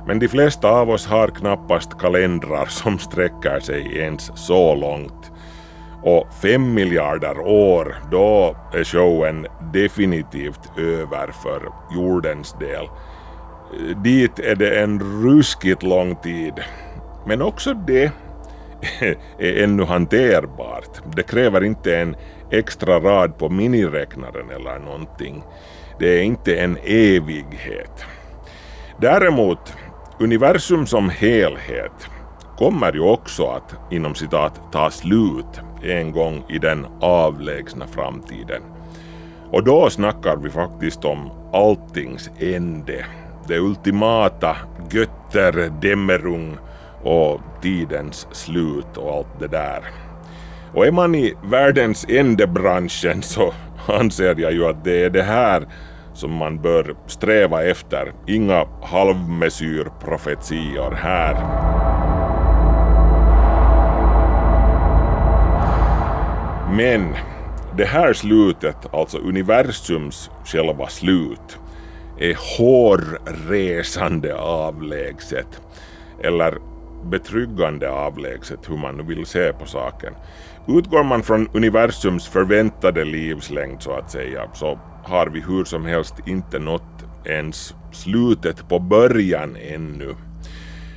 Men 0.06 0.18
de 0.18 0.28
flesta 0.28 0.70
av 0.70 0.90
oss 0.90 1.06
har 1.06 1.28
knappast 1.28 1.98
kalendrar 1.98 2.66
som 2.66 2.98
sträcker 2.98 3.60
sig 3.60 3.98
ens 3.98 4.30
så 4.34 4.74
långt. 4.74 5.30
Och 6.02 6.26
fem 6.42 6.74
miljarder 6.74 7.38
år, 7.38 7.96
då 8.10 8.56
är 8.74 8.84
showen 8.84 9.46
definitivt 9.72 10.78
över 10.78 11.32
för 11.42 11.72
jordens 11.94 12.56
del. 12.60 12.88
Dit 14.04 14.38
är 14.38 14.54
det 14.54 14.80
en 14.80 15.22
ruskigt 15.22 15.82
lång 15.82 16.16
tid. 16.16 16.54
Men 17.26 17.42
också 17.42 17.74
det 17.74 18.12
är 19.38 19.64
ännu 19.64 19.84
hanterbart. 19.84 21.02
Det 21.16 21.22
kräver 21.22 21.64
inte 21.64 21.96
en 21.96 22.16
extra 22.50 23.00
rad 23.00 23.38
på 23.38 23.48
miniräknaren 23.48 24.50
eller 24.50 24.78
någonting. 24.78 25.42
Det 25.98 26.18
är 26.18 26.22
inte 26.22 26.56
en 26.56 26.78
evighet. 26.84 28.04
Däremot, 29.00 29.76
universum 30.20 30.87
som 30.87 31.09
helhet 31.09 32.09
kommer 32.59 32.92
ju 32.92 33.00
också 33.00 33.46
att 33.46 33.92
inom 33.92 34.14
citat 34.14 34.61
ta 34.72 34.90
slut 34.90 35.61
en 35.83 36.12
gång 36.12 36.44
i 36.48 36.59
den 36.59 36.87
avlägsna 37.00 37.87
framtiden. 37.87 38.62
Och 39.50 39.64
då 39.64 39.90
snackar 39.90 40.37
vi 40.37 40.50
faktiskt 40.50 41.04
om 41.04 41.30
alltings 41.52 42.30
ände. 42.38 43.04
Det 43.48 43.59
ultimata 43.59 44.56
götter, 44.90 45.72
dämmerung 45.80 46.56
och 47.02 47.40
tidens 47.62 48.26
slut 48.33 48.96
och 48.96 49.14
allt 49.14 49.40
det 49.40 49.48
där. 49.48 49.85
Och 50.74 50.87
är 50.87 50.92
man 50.92 51.14
i 51.14 51.35
världens 51.44 52.06
ändebranschen 52.09 53.22
så 53.22 53.52
anser 53.87 54.40
jag 54.40 54.52
ju 54.52 54.66
att 54.66 54.85
det 54.85 55.04
är 55.04 55.11
det 55.11 55.22
här 55.22 55.66
som 56.20 56.35
man 56.35 56.62
bör 56.62 56.96
sträva 57.06 57.64
efter. 57.64 58.12
Inga 58.26 58.66
halvmesyrprofetior 58.83 60.94
här. 60.94 61.35
Men 66.76 67.14
det 67.76 67.85
här 67.85 68.12
slutet, 68.12 68.94
alltså 68.94 69.18
universums 69.18 70.30
själva 70.44 70.88
slut, 70.88 71.59
är 72.18 72.37
hårresande 72.59 74.35
avlägset. 74.35 75.61
Eller 76.22 76.59
betryggande 77.04 77.90
avlägset 77.90 78.70
hur 78.70 78.76
man 78.76 78.96
nu 78.96 79.02
vill 79.02 79.26
se 79.26 79.52
på 79.52 79.66
saken. 79.66 80.14
Utgår 80.68 81.04
man 81.04 81.22
från 81.22 81.48
universums 81.52 82.28
förväntade 82.28 83.04
livslängd 83.04 83.83
så 83.83 83.92
att 83.92 84.11
säga 84.11 84.48
så 84.54 84.78
har 85.02 85.26
vi 85.26 85.40
hur 85.40 85.64
som 85.64 85.84
helst 85.84 86.14
inte 86.26 86.58
nått 86.58 87.04
ens 87.24 87.74
slutet 87.92 88.68
på 88.68 88.78
början 88.78 89.56
ännu. 89.56 90.14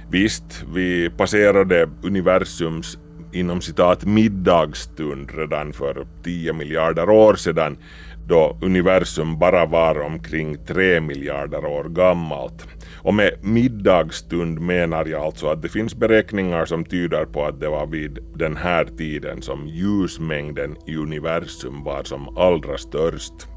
Visst, 0.09 0.65
vi 0.73 1.09
passerade 1.09 1.89
universums 2.03 2.97
inom 3.31 3.61
citat 3.61 4.05
middagsstund 4.05 5.31
redan 5.35 5.73
för 5.73 6.07
10 6.23 6.53
miljarder 6.53 7.09
år 7.09 7.35
sedan 7.35 7.77
då 8.27 8.57
universum 8.61 9.39
bara 9.39 9.65
var 9.65 9.99
omkring 9.99 10.65
3 10.65 11.01
miljarder 11.01 11.65
år 11.65 11.83
gammalt. 11.83 12.67
Och 12.97 13.13
med 13.13 13.31
middagsstund 13.41 14.59
menar 14.61 15.05
jag 15.05 15.21
alltså 15.21 15.47
att 15.47 15.61
det 15.61 15.69
finns 15.69 15.95
beräkningar 15.95 16.65
som 16.65 16.85
tyder 16.85 17.25
på 17.25 17.45
att 17.45 17.59
det 17.59 17.69
var 17.69 17.87
vid 17.87 18.19
den 18.35 18.57
här 18.57 18.85
tiden 18.85 19.41
som 19.41 19.67
ljusmängden 19.67 20.75
i 20.87 20.95
universum 20.95 21.83
var 21.83 22.03
som 22.03 22.37
allra 22.37 22.77
störst. 22.77 23.52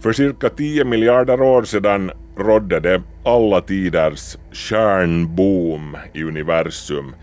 För 0.00 0.12
cirka 0.12 0.48
10 0.48 0.84
miljarder 0.84 1.42
år 1.42 1.62
sedan 1.62 2.10
rådde 2.36 2.80
det 2.80 3.02
alla 3.24 3.60
tiders 3.60 4.36
kärnboom 4.52 5.96
i 6.14 6.22
universum. 6.22 7.14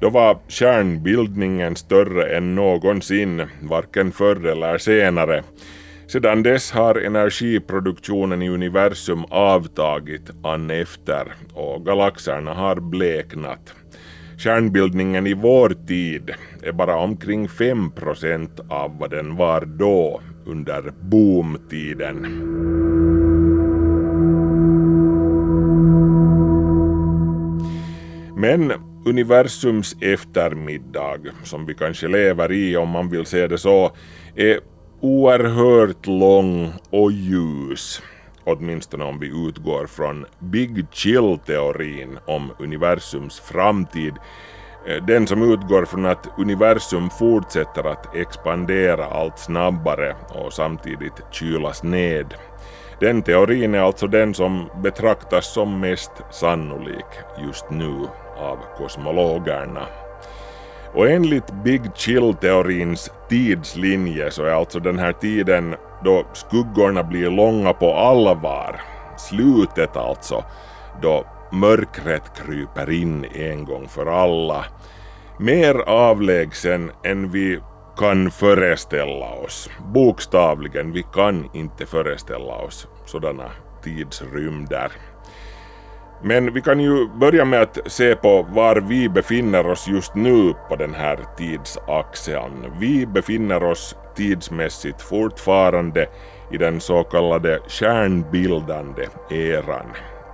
Då 0.00 0.10
var 0.10 0.38
kärnbildningen 0.48 1.76
större 1.76 2.36
än 2.36 2.54
någonsin, 2.54 3.42
varken 3.62 4.12
förr 4.12 4.46
eller 4.46 4.78
senare. 4.78 5.42
Sedan 6.06 6.42
dess 6.42 6.72
har 6.72 6.94
energiproduktionen 6.94 8.42
i 8.42 8.48
universum 8.48 9.24
avtagit 9.30 10.30
an 10.42 10.70
efter 10.70 11.32
och 11.54 11.86
galaxerna 11.86 12.54
har 12.54 12.76
bleknat. 12.76 13.74
Kärnbildningen 14.38 15.26
i 15.26 15.34
vår 15.34 15.86
tid 15.86 16.30
är 16.62 16.72
bara 16.72 16.96
omkring 16.96 17.48
5 17.48 17.90
procent 17.90 18.60
av 18.68 18.98
vad 18.98 19.10
den 19.10 19.36
var 19.36 19.60
då 19.60 20.20
under 20.46 20.92
boomtiden. 21.00 22.20
Men 28.36 28.72
universums 29.04 29.96
eftermiddag, 30.00 31.20
som 31.42 31.66
vi 31.66 31.74
kanske 31.74 32.08
lever 32.08 32.52
i 32.52 32.76
om 32.76 32.88
man 32.88 33.10
vill 33.10 33.26
se 33.26 33.46
det 33.46 33.58
så, 33.58 33.92
är 34.36 34.60
oerhört 35.00 36.06
lång 36.06 36.72
och 36.90 37.12
ljus. 37.12 38.02
Åtminstone 38.44 39.04
om 39.04 39.18
vi 39.18 39.48
utgår 39.48 39.86
från 39.86 40.26
Big 40.38 40.86
Chill-teorin 40.92 42.18
om 42.26 42.52
universums 42.58 43.40
framtid. 43.40 44.14
Eh, 44.86 45.02
den 45.02 45.26
som 45.26 45.52
utgår 45.52 45.84
från 45.84 46.06
att 46.06 46.28
universum 46.38 47.10
fortsätter 47.10 47.86
att 47.86 48.16
expandera 48.16 49.04
allt 49.04 49.38
snabbare 49.38 50.16
och 50.28 50.52
samtidigt 50.52 51.22
kylas 51.30 51.82
ned. 51.82 52.34
Den 53.00 53.22
teorin 53.22 53.74
är 53.74 53.80
alltså 53.80 54.06
den 54.06 54.34
som 54.34 54.70
betraktas 54.82 55.52
som 55.52 55.80
mest 55.80 56.12
sannolik 56.30 57.06
just 57.38 57.70
nu 57.70 57.94
av 58.38 58.58
kosmologerna. 58.76 59.86
Och 60.94 61.10
enligt 61.10 61.50
Big 61.64 61.82
Chill-teorins 61.94 63.10
tidslinje 63.28 64.30
så 64.30 64.44
är 64.44 64.50
alltså 64.50 64.80
den 64.80 64.98
här 64.98 65.12
tiden 65.12 65.74
då 66.04 66.24
skuggorna 66.32 67.02
blir 67.02 67.30
långa 67.30 67.72
på 67.72 67.94
allvar, 67.94 68.80
slutet 69.16 69.96
alltså, 69.96 70.44
då 71.02 71.26
mörkret 71.52 72.36
kryper 72.36 72.90
in 72.90 73.24
en 73.34 73.64
gång 73.64 73.88
för 73.88 74.06
alla, 74.06 74.64
mer 75.38 75.74
avlägsen 75.88 76.90
än 77.04 77.30
vi 77.30 77.60
kan 77.98 78.30
föreställa 78.30 79.26
oss. 79.26 79.70
Bokstavligen, 79.94 80.92
vi 80.92 81.04
kan 81.14 81.50
inte 81.52 81.86
föreställa 81.86 82.54
oss 82.54 82.88
sådana 83.06 83.50
tidsrymder. 83.82 84.92
Men 86.22 86.52
vi 86.52 86.60
kan 86.60 86.80
ju 86.80 87.08
börja 87.08 87.44
med 87.44 87.62
att 87.62 87.78
se 87.86 88.16
på 88.16 88.42
var 88.42 88.76
vi 88.76 89.08
befinner 89.08 89.66
oss 89.66 89.88
just 89.88 90.14
nu 90.14 90.54
på 90.68 90.76
den 90.76 90.94
här 90.94 91.18
tidsaxeln. 91.36 92.72
Vi 92.78 93.06
befinner 93.06 93.62
oss 93.64 93.96
tidsmässigt 94.16 95.02
fortfarande 95.02 96.06
i 96.50 96.56
den 96.56 96.80
så 96.80 97.04
kallade 97.04 97.60
kärnbildande 97.68 99.06
eran. 99.30 99.86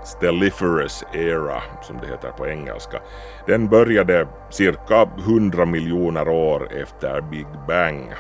Stelliferous 0.05 1.05
era, 1.13 1.63
som 1.83 1.97
det 2.01 2.07
heter 2.07 2.31
på 2.31 2.47
engelska. 2.47 3.01
Den 3.47 3.69
började 3.69 4.29
cirka 4.51 5.09
100 5.19 5.65
miljoner 5.65 6.29
år 6.29 6.69
efter 6.73 7.21
Big 7.21 7.47
Bang. 7.69 8.13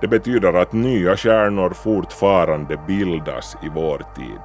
Det 0.00 0.08
betyder 0.08 0.52
att 0.52 0.72
nya 0.72 1.16
stjärnor 1.16 1.70
fortfarande 1.70 2.76
bildas 2.86 3.56
i 3.62 3.68
vår 3.68 3.98
tid. 4.16 4.40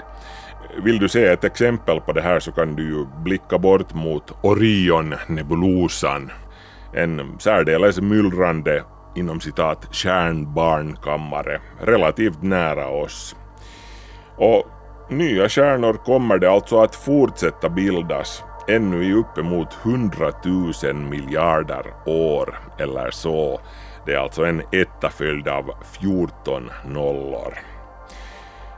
Vill 0.84 1.00
du 1.00 1.10
se 1.10 1.26
ett 1.26 1.44
exempel 1.44 2.02
på 2.02 2.14
det 2.14 2.22
här 2.22 2.40
så 2.40 2.52
kan 2.52 2.76
du 2.76 2.84
ju 2.84 3.06
blicka 3.24 3.58
bort 3.58 3.94
mot 3.94 4.32
Orion-nebulosan. 4.44 6.32
En 6.94 7.40
särdeles 7.40 8.02
myllrande 8.02 8.84
inom 9.16 9.40
citat 9.40 9.94
kärnbarnkammare 9.94 11.62
relativt 11.82 12.42
nära 12.42 12.88
oss. 12.88 13.36
Och 14.38 14.66
nya 15.12 15.50
stjärnor 15.50 15.94
kommer 15.94 16.38
det 16.38 16.52
alltså 16.52 16.80
att 16.80 16.96
fortsätta 16.96 17.70
bildas 17.70 18.44
ännu 18.68 19.04
i 19.04 19.14
uppemot 19.14 19.78
100 19.84 20.32
000 20.84 20.96
miljarder 20.96 21.86
år 22.06 22.60
eller 22.78 23.12
så. 23.12 23.60
Det 24.06 24.14
är 24.14 24.18
alltså 24.18 24.44
en 24.44 24.62
etta 24.72 25.10
följd 25.10 25.48
av 25.48 25.72
14 26.00 26.70
nollor. 26.86 27.54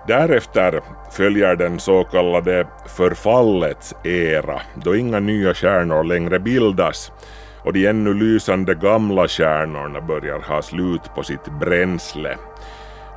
Därefter 0.08 0.82
följer 1.12 1.56
den 1.56 1.80
så 1.80 2.04
kallade 2.04 2.68
förfallets 2.98 3.96
era, 4.04 4.62
då 4.76 4.96
inga 4.96 5.20
nya 5.20 5.54
stjärnor 5.54 6.04
längre 6.04 6.40
bildas 6.40 7.12
och 7.64 7.74
de 7.74 7.88
ännu 7.88 8.14
lysande 8.14 8.76
gamla 8.76 9.28
stjärnorna 9.28 10.02
börjar 10.02 10.40
ha 10.40 10.62
slut 10.62 11.16
på 11.16 11.24
sitt 11.24 11.60
bränsle. 11.60 12.38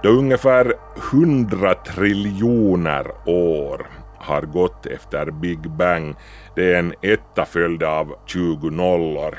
Då 0.07 0.13
ungefär 0.13 0.73
100 1.13 1.75
triljoner 1.75 3.07
år 3.25 3.87
har 4.19 4.43
gått 4.43 4.87
efter 4.87 5.31
Big 5.31 5.71
Bang, 5.71 6.15
det 6.55 6.75
är 6.75 6.79
en 6.79 6.95
etta 7.03 7.45
följd 7.45 7.83
av 7.83 8.15
20 8.27 8.71
nollor, 8.71 9.39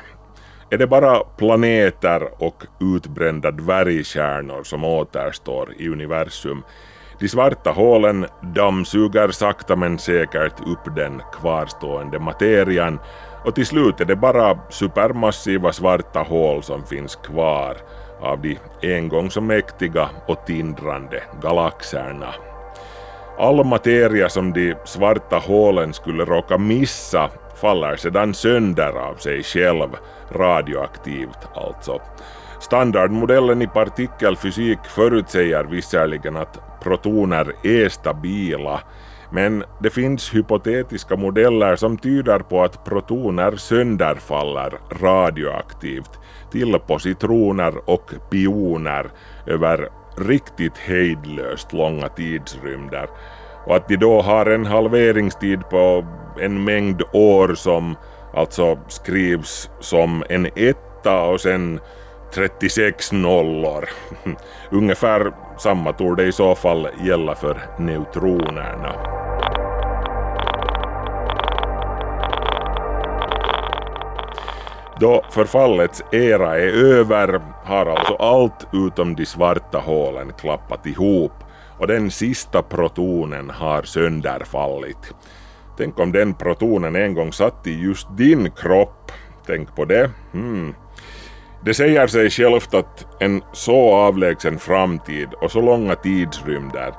är 0.69 0.77
det 0.77 0.88
bara 0.88 1.19
planeter 1.19 2.43
och 2.43 2.63
utbrända 2.80 3.51
dvärgstjärnor 3.51 4.63
som 4.63 4.84
återstår 4.84 5.73
i 5.77 5.89
universum. 5.89 6.63
De 7.19 7.27
svarta 7.30 7.71
hålen 7.71 8.25
dammsuger 8.56 9.32
sakta 9.32 9.75
men 9.75 9.99
säkert 9.99 10.67
upp 10.67 10.95
den 10.95 11.21
kvarstående 11.39 12.19
materian 12.19 12.99
och 13.45 13.56
till 13.56 13.65
slut 13.65 14.01
är 14.01 14.06
det 14.06 14.15
bara 14.15 14.60
supermassiva 14.69 15.73
svarta 15.73 16.19
hål 16.19 16.63
som 16.63 16.84
finns 16.86 17.15
kvar 17.15 17.77
av 18.21 18.41
de 18.41 18.58
en 18.82 19.10
gång 19.10 19.32
så 19.32 19.41
mäktiga 19.41 20.10
och 20.27 20.45
tindrande 20.45 21.23
galaxerna. 21.41 22.34
All 23.39 23.65
materia 23.65 24.30
som 24.30 24.53
de 24.53 24.75
svarta 24.86 25.38
hålen 25.38 25.93
skulle 25.93 26.25
råka 26.25 26.58
missa 26.58 27.30
faller 27.62 27.95
sedan 27.95 28.34
sönder 28.34 28.91
av 29.10 29.15
sig 29.15 29.43
själv, 29.43 29.89
radioaktivt 30.32 31.47
alltså. 31.56 32.01
Standardmodellen 32.60 33.62
i 33.62 33.67
partikelfysik 33.67 34.80
förutsäger 34.84 35.63
visserligen 35.63 36.38
att 36.38 36.82
protoner 36.84 37.53
är 37.63 37.89
stabila, 37.89 38.80
men 39.32 39.63
det 39.80 39.89
finns 39.89 40.36
hypotetiska 40.36 41.15
modeller 41.15 41.75
som 41.75 41.97
tyder 41.97 42.39
på 42.39 42.63
att 42.63 42.86
protoner 42.86 43.56
sönderfaller 43.56 44.73
radioaktivt 45.01 46.19
till 46.51 46.79
positroner 46.88 47.89
och 47.89 48.12
pioner 48.29 49.10
över 49.45 49.89
riktigt 50.17 50.77
hejdlöst 50.77 51.73
långa 51.73 52.07
tidsrymder 52.10 53.10
och 53.65 53.75
att 53.75 53.88
de 53.88 53.97
då 53.97 54.21
har 54.21 54.45
en 54.45 54.65
halveringstid 54.65 55.69
på 55.69 56.05
en 56.39 56.63
mängd 56.63 57.01
år 57.13 57.55
som 57.55 57.95
alltså 58.33 58.79
skrivs 58.88 59.69
som 59.79 60.23
en 60.29 60.45
etta 60.55 61.21
och 61.21 61.41
sen 61.41 61.79
36 62.33 63.12
nollor. 63.12 63.89
Ungefär 64.71 65.31
samma 65.57 65.93
torde 65.93 66.23
i 66.23 66.31
så 66.31 66.55
fall 66.55 66.88
gälla 67.03 67.36
för 67.36 67.57
neutronerna. 67.79 68.93
Då 74.99 75.25
förfallets 75.31 76.03
era 76.12 76.57
är 76.60 76.67
över 76.67 77.41
har 77.63 77.86
alltså 77.86 78.13
allt 78.13 78.67
utom 78.73 79.15
de 79.15 79.25
svarta 79.25 79.79
hålen 79.79 80.33
klappat 80.33 80.86
ihop 80.86 81.31
och 81.79 81.88
den 81.88 82.12
sista 82.12 82.62
protonen 82.62 83.49
har 83.49 83.83
sönderfallit. 83.83 85.13
Tänk 85.77 85.99
om 85.99 86.12
den 86.12 86.33
protonen 86.33 86.95
en 86.95 87.13
gång 87.13 87.33
satt 87.33 87.67
i 87.67 87.81
just 87.81 88.07
din 88.17 88.51
kropp. 88.51 89.12
Tänk 89.45 89.75
på 89.75 89.86
det. 89.86 90.12
Hmm. 90.31 90.75
Det 91.65 91.73
säger 91.73 92.07
sig 92.07 92.29
självt 92.29 92.73
att 92.73 93.05
en 93.19 93.41
så 93.53 93.93
avlägsen 93.93 94.60
framtid 94.60 95.27
och 95.41 95.51
så 95.51 95.62
långa 95.62 95.95
tidsrymder 95.95 96.93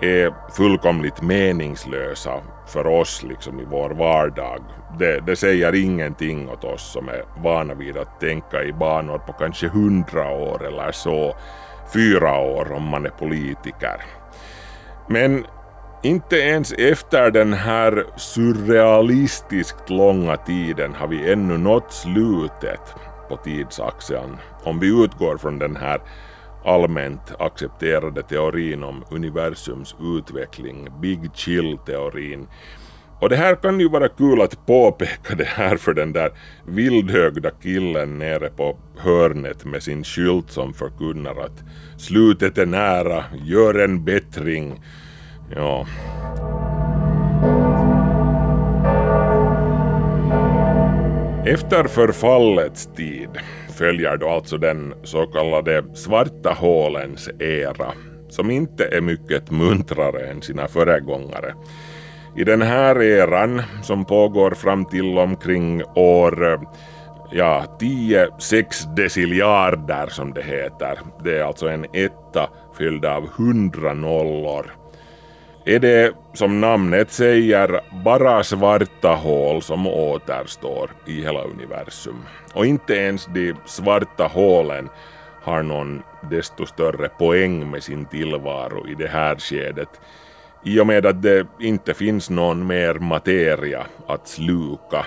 är 0.00 0.34
fullkomligt 0.56 1.22
meningslösa 1.22 2.40
för 2.66 2.86
oss 2.86 3.22
liksom 3.22 3.60
i 3.60 3.64
vår 3.64 3.90
vardag. 3.90 4.60
Det, 4.98 5.20
det 5.26 5.36
säger 5.36 5.74
ingenting 5.74 6.48
åt 6.48 6.64
oss 6.64 6.92
som 6.92 7.08
är 7.08 7.24
vana 7.42 7.74
vid 7.74 7.96
att 7.96 8.20
tänka 8.20 8.62
i 8.62 8.72
banor 8.72 9.18
på 9.18 9.32
kanske 9.32 9.68
hundra 9.68 10.30
år 10.30 10.66
eller 10.66 10.92
så, 10.92 11.36
fyra 11.94 12.38
år 12.38 12.72
om 12.72 12.82
man 12.82 13.06
är 13.06 13.10
politiker. 13.10 14.02
Men 15.08 15.46
inte 16.02 16.36
ens 16.36 16.72
efter 16.72 17.30
den 17.30 17.52
här 17.52 18.04
surrealistiskt 18.16 19.90
långa 19.90 20.36
tiden 20.36 20.94
har 20.94 21.06
vi 21.06 21.32
ännu 21.32 21.58
nått 21.58 21.92
slutet 21.92 22.94
på 23.28 23.36
tidsaxeln 23.36 24.36
om 24.64 24.78
vi 24.80 25.04
utgår 25.04 25.36
från 25.36 25.58
den 25.58 25.76
här 25.76 26.00
allmänt 26.64 27.20
accepterade 27.38 28.22
teorin 28.22 28.82
om 28.82 29.04
universums 29.10 29.94
utveckling, 30.00 30.88
Big 31.00 31.30
Chill-teorin. 31.34 32.46
Och 33.20 33.28
det 33.28 33.36
här 33.36 33.54
kan 33.54 33.80
ju 33.80 33.88
vara 33.88 34.08
kul 34.08 34.42
att 34.42 34.66
påpeka 34.66 35.34
det 35.34 35.44
här 35.44 35.76
för 35.76 35.94
den 35.94 36.12
där 36.12 36.30
vildhögda 36.66 37.50
killen 37.50 38.18
nere 38.18 38.50
på 38.50 38.78
hörnet 38.98 39.64
med 39.64 39.82
sin 39.82 40.04
skylt 40.04 40.50
som 40.50 40.74
förkunnar 40.74 41.40
att 41.40 41.64
slutet 41.98 42.58
är 42.58 42.66
nära, 42.66 43.24
gör 43.44 43.74
en 43.74 44.04
bättring. 44.04 44.82
Ja, 45.56 45.86
Efter 51.44 51.84
förfallets 51.84 52.88
tid 52.96 53.28
följer 53.80 54.16
då 54.16 54.28
alltså 54.28 54.58
den 54.58 54.94
så 55.02 55.26
kallade 55.26 55.84
svarta 55.94 56.52
hålens 56.52 57.30
era, 57.38 57.92
som 58.28 58.50
inte 58.50 58.84
är 58.84 59.00
mycket 59.00 59.50
muntrare 59.50 60.26
än 60.26 60.42
sina 60.42 60.68
föregångare. 60.68 61.54
I 62.36 62.44
den 62.44 62.62
här 62.62 63.02
eran 63.02 63.62
som 63.82 64.04
pågår 64.04 64.50
fram 64.50 64.84
till 64.84 65.18
omkring 65.18 65.82
år 65.94 66.60
ja, 67.32 67.64
10-6 67.80 68.94
deciljarder 68.96 70.06
som 70.06 70.34
det 70.34 70.42
heter. 70.42 70.98
Det 71.24 71.38
är 71.38 71.44
alltså 71.44 71.68
en 71.68 71.86
etta 71.92 72.50
fylld 72.78 73.04
av 73.04 73.28
100 73.38 73.94
nollor. 73.94 74.79
Är 75.64 75.78
det 75.78 76.12
som 76.34 76.60
namnet 76.60 77.12
säger 77.12 77.80
bara 78.04 78.44
svarta 78.44 79.08
hål 79.08 79.62
som 79.62 79.86
återstår 79.86 80.90
i 81.06 81.22
hela 81.22 81.42
universum. 81.42 82.16
Och 82.54 82.66
inte 82.66 82.94
ens 82.94 83.26
de 83.26 83.54
svarta 83.66 84.24
hålen 84.24 84.88
har 85.42 85.62
någon 85.62 86.02
desto 86.30 86.66
större 86.66 87.08
poäng 87.08 87.70
med 87.70 87.82
sin 87.82 88.06
tillvaro 88.06 88.88
i 88.88 88.94
det 88.94 89.08
här 89.08 89.36
skedet 89.36 90.00
i 90.64 90.80
och 90.80 90.86
med 90.86 91.06
att 91.06 91.22
det 91.22 91.46
inte 91.60 91.94
finns 91.94 92.30
någon 92.30 92.66
mer 92.66 92.94
materia 92.94 93.86
att 94.06 94.28
sluka. 94.28 95.06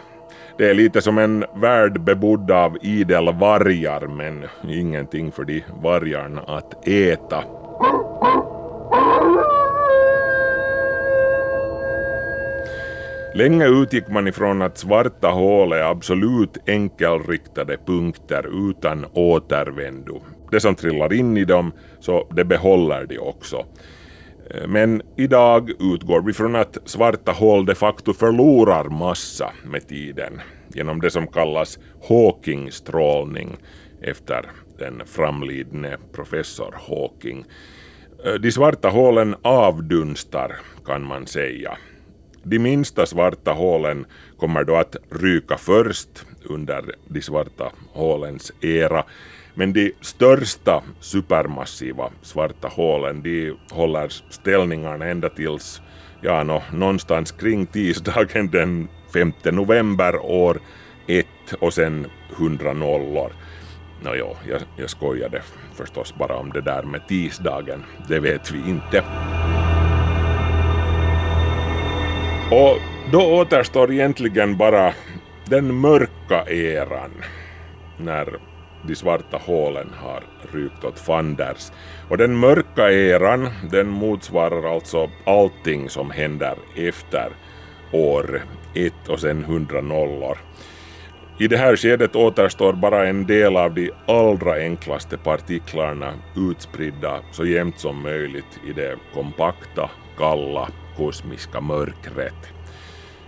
Det 0.58 0.70
är 0.70 0.74
lite 0.74 1.02
som 1.02 1.18
en 1.18 1.46
värld 1.56 2.02
bebodd 2.02 2.52
av 2.52 2.78
idel 2.82 3.34
vargar 3.34 4.08
men 4.08 4.46
ingenting 4.70 5.32
för 5.32 5.44
de 5.44 5.64
vargarna 5.84 6.42
att 6.42 6.88
äta. 6.88 7.44
Länge 13.36 13.68
utgick 13.68 14.08
man 14.08 14.28
ifrån 14.28 14.62
att 14.62 14.78
svarta 14.78 15.28
hål 15.28 15.72
är 15.72 15.82
absolut 15.82 16.58
enkelriktade 16.68 17.78
punkter 17.86 18.70
utan 18.70 19.06
återvändo. 19.14 20.22
Det 20.52 20.60
som 20.60 20.76
trillar 20.76 21.14
in 21.14 21.38
i 21.38 21.46
dem, 21.46 21.72
så 22.00 22.28
det 22.36 22.44
behåller 22.44 23.06
de 23.06 23.20
också. 23.20 23.66
Eh, 24.50 24.68
men 24.68 25.02
idag 25.16 25.70
utgår 25.70 26.22
vi 26.22 26.34
från 26.34 26.56
att 26.56 26.78
svarta 26.86 27.32
hål 27.32 27.66
de 27.66 27.76
facto 27.76 28.14
förlorar 28.14 28.84
massa 28.84 29.52
med 29.64 29.88
tiden 29.88 30.42
genom 30.74 31.02
det 31.02 31.10
som 31.10 31.28
kallas 31.28 31.80
Hawking-strålning 32.10 33.58
efter 34.02 34.46
den 34.80 35.02
framlidne 35.06 35.98
professor 36.12 36.76
Hawking. 36.88 37.46
Eh, 38.26 38.34
de 38.34 38.52
svarta 38.52 38.90
hålen 38.90 39.36
avdunstar 39.42 40.56
kan 40.86 41.04
man 41.04 41.28
säga. 41.28 41.78
De 42.44 42.60
minsta 42.60 43.06
svarta 43.06 43.52
hålen 43.52 44.06
kommer 44.38 44.64
då 44.64 44.76
att 44.76 44.96
ryka 45.10 45.58
först 45.58 46.26
under 46.44 46.96
de 47.08 47.22
svarta 47.22 47.72
hålens 47.92 48.52
era 48.62 49.04
men 49.54 49.74
de 49.74 49.94
största 50.02 50.84
supermassiva 51.00 52.10
svarta 52.22 52.68
hålen 52.68 53.22
de 53.22 53.54
håller 53.72 54.08
ställningarna 54.30 55.06
ända 55.06 55.30
tills 55.30 55.82
ja, 56.22 56.44
no, 56.44 56.62
någonstans 56.74 57.32
kring 57.32 57.66
tisdagen 57.66 58.50
den 58.52 58.88
5 59.14 59.34
november 59.52 60.16
år 60.26 60.60
1 61.08 61.28
och 61.60 61.74
sen 61.74 62.08
100 62.38 62.74
nollor. 62.74 63.34
Nåjo, 64.02 64.36
jag, 64.50 64.62
jag 64.78 64.90
skojade 64.90 65.42
förstås 65.74 66.16
bara 66.16 66.36
om 66.36 66.50
det 66.50 66.62
där 66.62 66.84
med 66.84 67.08
tisdagen, 67.08 67.84
det 68.10 68.20
vet 68.20 68.52
vi 68.52 68.70
inte. 68.70 69.04
Och 72.54 72.80
då 73.12 73.22
återstår 73.40 73.92
egentligen 73.92 74.58
bara 74.58 74.94
den 75.46 75.76
mörka 75.76 76.46
eran 76.48 77.12
när 77.98 78.40
de 78.88 78.96
svarta 78.96 79.38
hålen 79.38 79.90
har 79.96 80.24
rykt 80.52 80.84
åt 80.84 81.00
fanders. 81.00 81.72
Och 82.10 82.18
den 82.18 82.36
mörka 82.38 82.92
eran, 82.92 83.50
den 83.72 83.88
motsvarar 83.88 84.74
alltså 84.76 85.10
allting 85.26 85.90
som 85.90 86.12
händer 86.12 86.56
efter 86.76 87.30
år 87.92 88.42
ett 88.76 89.10
och 89.10 89.20
sen 89.20 89.44
hundra 89.44 89.82
nollor. 89.82 90.38
I 91.40 91.48
det 91.48 91.58
här 91.58 91.76
skedet 91.76 92.16
återstår 92.16 92.74
bara 92.74 93.08
en 93.08 93.26
del 93.28 93.58
av 93.58 93.74
de 93.74 93.92
allra 94.08 94.54
enklaste 94.54 95.18
partiklarna 95.18 96.14
utspridda 96.36 97.20
så 97.32 97.46
jämnt 97.46 97.80
som 97.80 98.02
möjligt 98.02 98.60
i 98.68 98.74
det 98.74 98.96
kompakta, 99.14 99.90
kalla, 100.18 100.70
kosmiska 100.98 101.62
mörkret. 101.62 102.54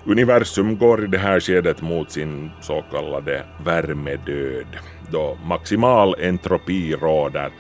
Universum 0.06 0.78
går 0.78 1.04
i 1.04 1.08
det 1.08 1.18
här 1.18 1.40
skedet 1.40 1.82
mot 1.82 2.12
sin 2.12 2.52
så 2.62 2.82
kallade 2.92 3.46
värmedöd, 3.66 4.78
då 5.12 5.38
maximal 5.46 6.16
entropi 6.20 6.96
råder 6.96 7.52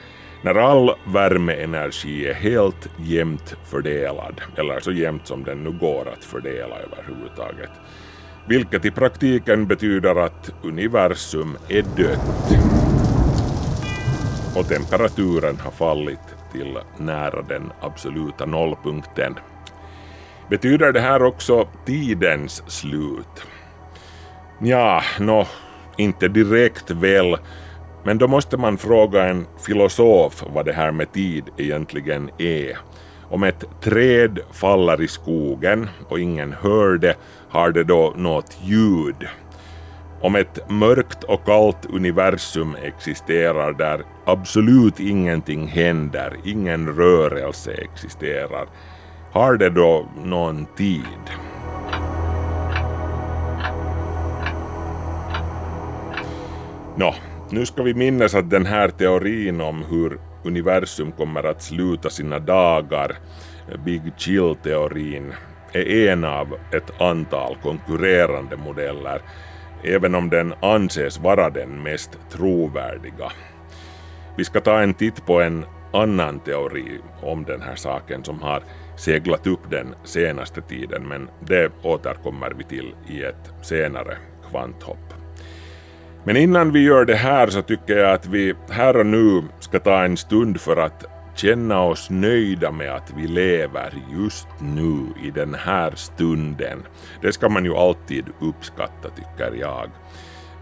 när 0.46 0.56
all 0.56 0.92
värmeenergi 1.06 2.28
är 2.28 2.34
helt 2.34 2.90
jämnt 2.98 3.56
fördelad, 3.64 4.42
eller 4.58 4.80
så 4.80 4.92
jämnt 4.92 5.28
som 5.28 5.44
den 5.44 5.64
nu 5.64 5.72
går 5.72 6.10
att 6.14 6.24
fördela 6.24 6.76
överhuvudtaget. 6.76 7.72
Vilket 8.48 8.86
i 8.86 8.92
praktiken 8.92 9.68
betyder 9.68 10.16
att 10.16 10.52
universum 10.64 11.58
är 11.70 11.82
dött. 11.82 12.60
Och 14.56 14.68
temperaturen 14.68 15.58
har 15.60 15.72
fallit 15.72 16.36
till 16.52 16.78
nära 16.98 17.42
den 17.42 17.72
absoluta 17.82 18.46
nollpunkten 18.46 19.36
Betyder 20.50 20.92
det 20.92 21.00
här 21.00 21.24
också 21.24 21.68
tidens 21.86 22.64
slut? 22.68 23.46
Ja, 24.60 25.02
nå, 25.20 25.48
inte 25.98 26.28
direkt 26.28 26.92
väl, 26.92 27.38
men 28.04 28.18
då 28.18 28.28
måste 28.28 28.58
man 28.58 28.78
fråga 28.78 29.24
en 29.24 29.46
filosof 29.60 30.44
vad 30.54 30.66
det 30.66 30.74
här 30.74 30.92
med 30.92 31.12
tid 31.12 31.44
egentligen 31.58 32.30
är. 32.38 32.78
Om 33.30 33.44
ett 33.44 33.64
träd 33.82 34.40
faller 34.52 35.02
i 35.02 35.08
skogen 35.08 35.90
och 36.08 36.20
ingen 36.20 36.54
hör 36.54 36.98
det, 36.98 37.16
har 37.50 37.72
det 37.72 37.84
då 37.84 38.14
något 38.18 38.58
ljud? 38.64 39.28
Om 40.22 40.36
ett 40.36 40.70
mörkt 40.70 41.24
och 41.24 41.46
kallt 41.46 41.86
universum 41.86 42.76
existerar 42.84 43.74
där 43.74 44.04
absolut 44.26 45.00
ingenting 45.00 45.68
händer, 45.68 46.38
ingen 46.44 46.96
rörelse 46.96 47.72
existerar, 47.72 48.68
har 49.36 49.58
det 49.58 49.70
då 49.70 50.06
någon 50.24 50.66
tid? 50.66 51.26
Nå, 56.96 57.16
nu 57.50 57.66
ska 57.66 57.84
vi 57.84 57.94
minnas 57.94 58.36
att 58.36 58.50
den 58.50 58.66
här 58.66 58.90
teorin 58.90 59.62
om 59.62 59.84
hur 59.90 60.20
universum 60.44 61.12
kommer 61.12 61.44
att 61.44 61.62
sluta 61.62 62.10
sina 62.10 62.40
dagar, 62.40 63.16
Big 63.86 64.02
Chill-teorin, 64.18 65.34
är 65.74 66.10
en 66.10 66.24
av 66.24 66.58
ett 66.72 67.02
antal 67.02 67.58
konkurrerande 67.64 68.58
modeller, 68.58 69.22
även 69.84 70.16
om 70.16 70.30
den 70.30 70.54
anses 70.62 71.20
vara 71.20 71.50
den 71.50 71.84
mest 71.84 72.20
trovärdiga. 72.30 73.32
Vi 74.38 74.46
ska 74.46 74.62
ta 74.62 74.82
en 74.82 74.94
titt 74.94 75.26
på 75.26 75.42
en 75.42 75.66
annan 75.94 76.40
teori 76.40 77.00
om 77.22 77.44
den 77.44 77.62
här 77.62 77.76
saken 77.76 78.24
som 78.24 78.42
har 78.42 78.64
seglat 78.98 79.48
upp 79.48 79.70
den 79.70 79.96
senaste 80.04 80.62
tiden, 80.62 81.08
men 81.08 81.30
det 81.40 81.72
återkommer 81.84 82.52
vi 82.58 82.64
till 82.64 82.96
i 83.08 83.24
ett 83.24 83.54
senare 83.62 84.18
kvanthopp. 84.50 85.14
Men 86.24 86.38
innan 86.38 86.72
vi 86.72 86.80
gör 86.80 87.06
det 87.06 87.16
här 87.16 87.48
så 87.48 87.62
tycker 87.62 87.98
jag 87.98 88.14
att 88.14 88.28
vi 88.28 88.54
här 88.70 88.98
och 88.98 89.06
nu 89.06 89.44
ska 89.60 89.80
ta 89.80 90.04
en 90.04 90.18
stund 90.18 90.62
för 90.62 90.78
att 90.78 91.06
känna 91.36 91.82
oss 91.82 92.10
nöjda 92.10 92.72
med 92.72 92.96
att 92.96 93.14
vi 93.18 93.28
lever 93.28 93.94
just 94.12 94.48
nu 94.60 95.00
i 95.24 95.32
den 95.32 95.54
här 95.54 95.92
stunden. 95.96 96.84
Det 97.22 97.34
ska 97.34 97.50
man 97.50 97.66
ju 97.66 97.76
alltid 97.76 98.26
uppskatta 98.42 99.10
tycker 99.10 99.56
jag. 99.60 99.90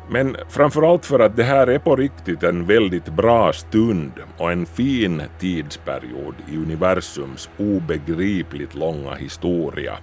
Men 0.10 0.36
framförallt 0.50 1.06
för 1.06 1.20
att 1.20 1.36
det 1.36 1.44
här 1.44 1.68
är 1.68 1.80
på 1.80 1.96
riktigt 1.96 2.44
en 2.44 2.66
väldigt 2.66 3.06
bra 3.06 3.54
stund 3.54 4.12
och 4.38 4.52
en 4.52 4.66
fin 4.66 5.22
tidsperiod 5.39 6.36
i 6.52 6.58
universums 6.58 7.50
obegripligt 7.58 8.76
långa 8.76 9.16
historia. 9.16 9.98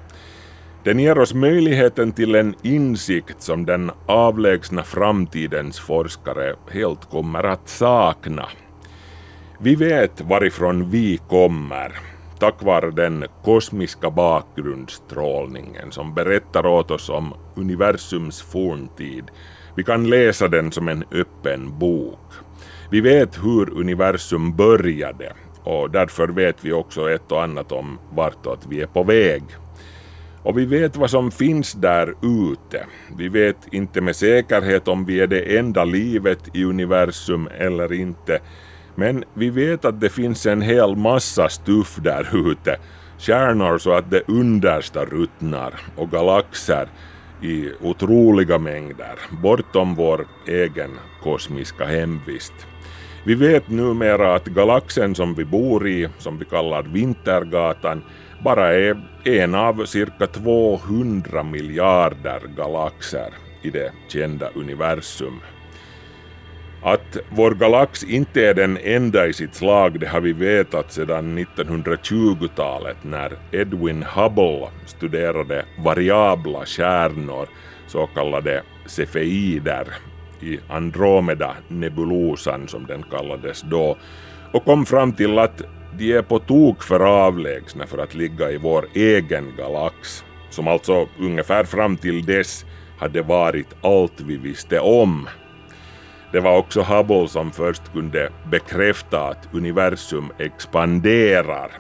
Den 0.85 0.99
ger 0.99 1.19
oss 1.19 1.35
möjligheten 1.35 2.13
till 2.13 2.35
en 2.35 2.55
insikt 2.63 3.43
som 3.43 3.67
den 3.67 3.91
avlägsna 4.07 4.83
framtidens 4.83 5.81
forskare 5.81 6.55
helt 6.71 7.11
kommer 7.11 7.45
att 7.45 7.69
sakna. 7.69 8.49
Vi 9.59 9.75
vet 9.75 10.21
varifrån 10.21 10.91
vi 10.91 11.21
kommer 11.29 11.93
tack 12.41 12.63
vare 12.63 12.91
den 12.91 13.25
kosmiska 13.45 14.11
bakgrundsstrålningen 14.11 15.93
som 15.93 16.15
berättar 16.15 16.67
åt 16.67 16.91
oss 16.91 17.09
om 17.09 17.35
universums 17.55 18.43
forntid 18.43 19.25
vi 19.75 19.85
kan 19.85 20.11
läsa 20.11 20.49
den 20.49 20.73
som 20.73 20.89
en 20.89 21.05
öppen 21.13 21.79
bok. 21.79 22.19
Vi 22.91 23.01
vet 23.01 23.45
hur 23.45 23.71
universum 23.71 24.57
började 24.57 25.33
och 25.63 25.91
därför 25.91 26.29
vet 26.29 26.65
vi 26.65 26.73
också 26.73 27.11
ett 27.11 27.33
och 27.33 27.43
annat 27.43 27.73
om 27.73 27.99
vartåt 28.13 28.67
vi 28.69 28.81
är 28.81 28.87
på 28.87 29.03
väg. 29.03 29.43
Och 30.43 30.59
vi 30.59 30.65
vet 30.65 30.97
vad 30.97 31.11
som 31.11 31.31
finns 31.31 31.73
där 31.73 32.15
ute. 32.23 32.87
Vi 33.17 33.29
vet 33.29 33.57
inte 33.73 34.01
med 34.01 34.17
säkerhet 34.17 34.89
om 34.89 35.05
vi 35.05 35.21
är 35.21 35.27
det 35.27 35.59
enda 35.59 35.85
livet 35.85 36.39
i 36.55 36.65
universum 36.65 37.49
eller 37.59 37.93
inte. 37.93 38.41
Men 38.95 39.25
vi 39.35 39.51
vet 39.51 39.85
att 39.85 40.01
det 40.01 40.11
finns 40.11 40.47
en 40.47 40.63
hel 40.63 40.97
massa 40.97 41.49
stuff 41.49 41.97
där 42.03 42.51
ute 42.51 42.79
stjärnor 43.21 43.79
så 43.79 43.93
att 43.93 44.11
det 44.11 44.23
understa 44.29 45.05
ruttnar 45.05 45.75
och 45.97 46.11
galaxer 46.11 46.89
i 47.43 47.71
otroliga 47.81 48.59
mängder 48.59 49.19
bortom 49.43 49.95
vår 49.95 50.27
egen 50.47 50.91
kosmiska 51.23 51.85
hemvist. 51.85 52.53
Vi 53.25 53.35
vet 53.35 53.69
numera 53.69 54.35
att 54.35 54.45
galaxen 54.45 55.15
som 55.15 55.35
vi 55.35 55.45
bor 55.45 55.89
i, 55.89 56.09
som 56.19 56.39
vi 56.39 56.45
kallar 56.45 56.83
Vintergatan, 56.83 58.03
bara 58.45 58.75
är 58.75 59.03
en 59.25 59.55
av 59.55 59.85
cirka 59.85 60.27
200 60.27 61.43
miljarder 61.43 62.41
galaxer 62.57 63.33
i 63.63 63.71
det 63.71 63.93
kända 64.09 64.49
universum. 64.55 65.41
Att 66.83 67.17
vår 67.31 67.51
galax 67.51 68.05
inte 68.05 68.47
är 68.47 68.55
den 68.55 68.79
enda 68.85 69.27
i 69.27 69.33
sitt 69.33 69.55
slag 69.55 70.01
det 70.01 70.07
har 70.07 70.21
vi 70.21 70.33
vetat 70.33 70.93
sedan 70.93 71.39
1920-talet 71.39 72.97
när 73.03 73.33
Edwin 73.53 74.03
Hubble 74.03 74.69
studerade 74.87 75.65
variabla 75.85 76.67
stjärnor, 76.67 77.49
så 77.87 78.07
kallade 78.07 78.63
cefeider, 78.87 79.87
i 80.43 80.59
Andromeda-nebulosan 80.69 82.69
som 82.69 82.87
den 82.87 83.03
kallades 83.03 83.63
då, 83.63 83.97
och 84.53 84.65
kom 84.65 84.87
fram 84.87 85.13
till 85.13 85.39
att 85.39 85.63
de 85.99 86.13
är 86.13 86.23
på 86.23 86.39
tok 86.39 86.83
för 86.83 87.01
avlägsna 87.01 87.87
för 87.87 87.99
att 87.99 88.15
ligga 88.15 88.51
i 88.51 88.57
vår 88.57 88.87
egen 88.95 89.53
galax, 89.57 90.25
som 90.51 90.69
alltså 90.69 91.09
ungefär 91.19 91.65
fram 91.65 91.97
till 91.97 92.25
dess 92.25 92.65
hade 92.99 93.23
varit 93.23 93.69
allt 93.83 94.21
vi 94.21 94.37
visste 94.37 94.81
om 94.81 95.29
det 96.33 96.41
var 96.41 96.59
också 96.59 96.83
Hubble 96.83 97.29
som 97.29 97.53
först 97.53 97.93
kunde 97.93 98.31
bekräfta 98.51 99.29
att 99.29 99.49
universum 99.53 100.33
expanderar. 100.39 101.71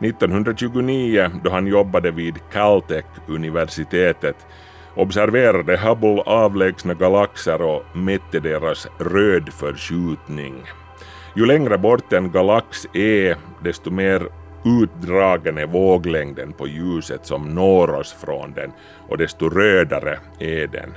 1929, 0.00 1.30
då 1.44 1.50
han 1.50 1.66
jobbade 1.66 2.10
vid 2.10 2.34
Caltech-universitetet, 2.52 4.36
observerade 4.94 5.76
Hubble 5.76 6.22
avlägsna 6.26 6.94
galaxer 6.94 7.62
och 7.62 7.96
mätte 7.96 8.40
deras 8.40 8.86
rödförskjutning. 8.98 10.54
Ju 11.36 11.46
längre 11.46 11.78
bort 11.78 12.12
en 12.12 12.30
galax 12.30 12.86
är, 12.92 13.36
desto 13.62 13.90
mer 13.90 14.28
utdragen 14.64 15.58
är 15.58 15.66
våglängden 15.66 16.52
på 16.52 16.68
ljuset 16.68 17.26
som 17.26 17.54
når 17.54 17.94
oss 17.94 18.12
från 18.12 18.52
den 18.52 18.72
och 19.08 19.18
desto 19.18 19.48
rödare 19.48 20.18
är 20.38 20.66
den. 20.66 20.94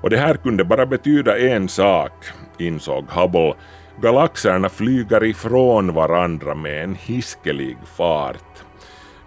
Och 0.00 0.10
det 0.10 0.16
här 0.16 0.34
kunde 0.34 0.64
bara 0.64 0.86
betyda 0.86 1.38
en 1.38 1.68
sak, 1.68 2.12
insåg 2.58 3.04
Hubble. 3.10 3.54
Galaxerna 4.00 4.68
flyger 4.68 5.24
ifrån 5.24 5.94
varandra 5.94 6.54
med 6.54 6.84
en 6.84 6.94
hiskelig 6.94 7.76
fart. 7.96 8.64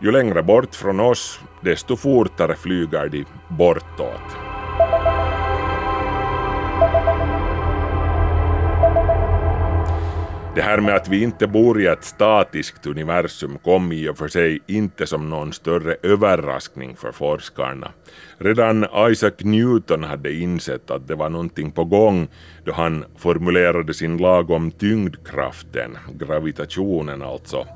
Ju 0.02 0.12
längre 0.12 0.44
bort 0.44 0.76
från 0.76 1.00
oss, 1.00 1.40
desto 1.62 1.96
fortare 1.96 2.56
flyger 2.56 3.10
de 3.10 3.26
bortåt. 3.50 4.49
Det 10.56 10.62
här 10.62 10.82
med 10.82 10.96
att 10.96 11.08
vi 11.08 11.24
inte 11.24 11.48
bor 11.48 11.82
i 11.82 11.86
ett 11.86 12.04
statiskt 12.04 12.86
universum 12.86 13.58
kom 13.64 13.92
i 13.92 14.10
och 14.10 14.18
för 14.18 14.28
sig 14.28 14.60
inte 14.68 15.08
som 15.08 15.30
någon 15.30 15.54
större 15.54 15.96
överraskning 16.04 16.96
för 16.96 17.12
forskarna. 17.12 17.92
Redan 18.38 18.86
Isaac 19.10 19.32
Newton 19.40 20.04
hade 20.04 20.34
insett 20.34 20.92
att 20.92 21.08
det 21.08 21.16
var 21.16 21.30
någonting 21.30 21.72
på 21.72 21.84
gång 21.84 22.28
då 22.66 22.74
han 22.74 23.06
formulerade 23.18 23.94
sin 23.94 24.18
lag 24.18 24.50
om 24.50 24.72
tyngdkraften, 24.72 25.98
gravitationen 26.14 27.22
alltså. 27.22 27.68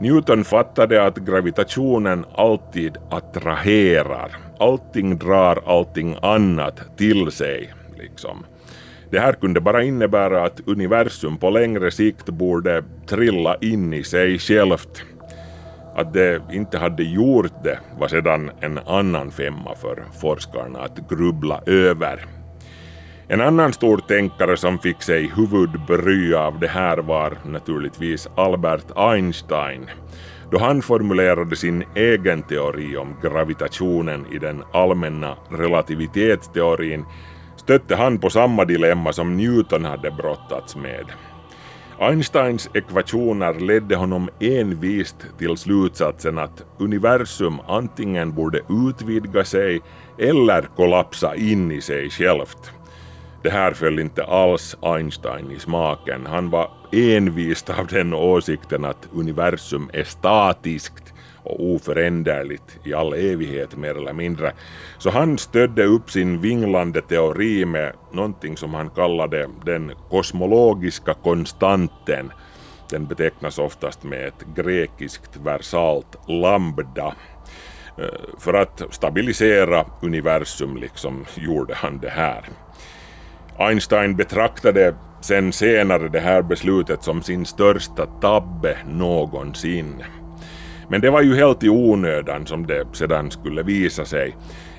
Newton 0.00 0.44
fattade 0.44 1.06
att 1.06 1.16
gravitationen 1.16 2.24
alltid 2.34 2.96
attraherar. 3.10 4.36
Allting 4.58 5.18
drar 5.18 5.62
allting 5.66 6.16
annat 6.22 6.98
till 6.98 7.30
sig, 7.30 7.74
liksom. 7.98 8.44
Det 9.10 9.20
här 9.20 9.32
kunde 9.32 9.60
bara 9.60 9.82
innebära 9.82 10.44
att 10.44 10.60
universum 10.66 11.36
på 11.36 11.50
längre 11.50 11.90
sikt 11.90 12.26
borde 12.26 12.84
trilla 13.06 13.56
in 13.60 13.92
i 13.92 14.04
sig 14.04 14.38
självt. 14.38 15.02
Att 15.94 16.12
det 16.12 16.42
inte 16.52 16.78
hade 16.78 17.02
gjort 17.02 17.64
det 17.64 17.78
var 17.98 18.08
sedan 18.08 18.50
en 18.60 18.78
annan 18.78 19.30
femma 19.30 19.74
för 19.74 20.04
forskarna 20.20 20.78
att 20.78 21.08
grubbla 21.10 21.60
över. 21.66 22.26
En 23.28 23.40
annan 23.40 23.72
stor 23.72 23.98
tänkare 23.98 24.56
som 24.56 24.78
fick 24.78 25.02
sig 25.02 25.30
huvudbry 25.36 26.34
av 26.34 26.60
det 26.60 26.68
här 26.68 26.98
var 26.98 27.38
naturligtvis 27.44 28.28
Albert 28.36 28.86
Einstein 28.96 29.90
då 30.50 30.58
han 30.58 30.82
formulerade 30.82 31.56
sin 31.56 31.84
egen 31.94 32.42
teori 32.42 32.96
om 32.96 33.16
gravitationen 33.22 34.26
i 34.32 34.38
den 34.38 34.62
allmänna 34.72 35.36
relativitetsteorin 35.50 37.04
stötte 37.70 37.96
han 37.96 38.18
på 38.18 38.30
samma 38.30 38.64
dilemma 38.64 39.12
som 39.12 39.36
Newton 39.36 39.84
hade 39.84 40.10
brottats 40.10 40.76
med. 40.76 41.04
Einsteins 42.00 42.70
ekvationer 42.74 43.60
ledde 43.60 43.96
honom 43.96 44.28
envist 44.40 45.16
till 45.38 45.56
slutsatsen 45.56 46.38
att 46.38 46.64
universum 46.78 47.60
antingen 47.68 48.34
borde 48.34 48.60
utvidga 48.88 49.44
sig 49.44 49.80
eller 50.18 50.62
kollapsa 50.76 51.34
in 51.34 51.70
i 51.70 51.80
sig 51.80 52.10
självt. 52.10 52.72
Det 53.42 53.50
här 53.50 53.72
föll 53.72 53.98
inte 53.98 54.24
alls 54.24 54.76
Einstein 54.82 55.50
i 55.50 55.58
smaken. 55.58 56.26
Han 56.26 56.50
var 56.50 56.70
envist 56.92 57.70
av 57.70 57.86
den 57.86 58.14
åsikten 58.14 58.84
att 58.84 59.08
universum 59.12 59.90
är 59.92 60.04
statiskt 60.04 61.14
och 61.42 61.64
oföränderligt 61.64 62.78
i 62.84 62.94
all 62.94 63.12
evighet 63.12 63.76
mer 63.76 63.94
eller 63.94 64.12
mindre. 64.12 64.52
Så 64.98 65.10
han 65.10 65.38
stödde 65.38 65.84
upp 65.84 66.10
sin 66.10 66.40
vinglande 66.40 67.02
teori 67.02 67.64
med 67.64 67.92
någonting 68.12 68.56
som 68.56 68.74
han 68.74 68.90
kallade 68.90 69.48
den 69.64 69.92
kosmologiska 70.10 71.14
konstanten. 71.14 72.32
Den 72.90 73.06
betecknas 73.06 73.58
oftast 73.58 74.04
med 74.04 74.26
ett 74.26 74.44
grekiskt 74.56 75.36
versalt 75.36 76.28
lambda. 76.28 77.14
Eh, 77.98 78.38
för 78.38 78.54
att 78.54 78.82
stabilisera 78.90 79.86
universum 80.02 80.76
liksom 80.76 81.24
gjorde 81.36 81.74
han 81.74 81.98
det 81.98 82.10
här. 82.10 82.44
Einstein 83.58 84.16
betraktade 84.16 84.94
sen 85.20 85.52
senare 85.52 86.08
det 86.08 86.20
här 86.20 86.42
beslutet 86.42 87.02
som 87.02 87.22
sin 87.22 87.46
största 87.46 88.06
tabbe 88.06 88.76
någonsin. 88.88 90.04
Men 90.90 91.00
det 91.00 91.10
var 91.10 91.22
ju 91.22 91.36
helt 91.36 91.64
i 91.64 91.68
onödan 91.68 92.46
som 92.46 92.66
det 92.66 92.86
sedan 92.92 93.30
skulle 93.30 93.62
visa 93.62 94.04
sig. 94.04 94.36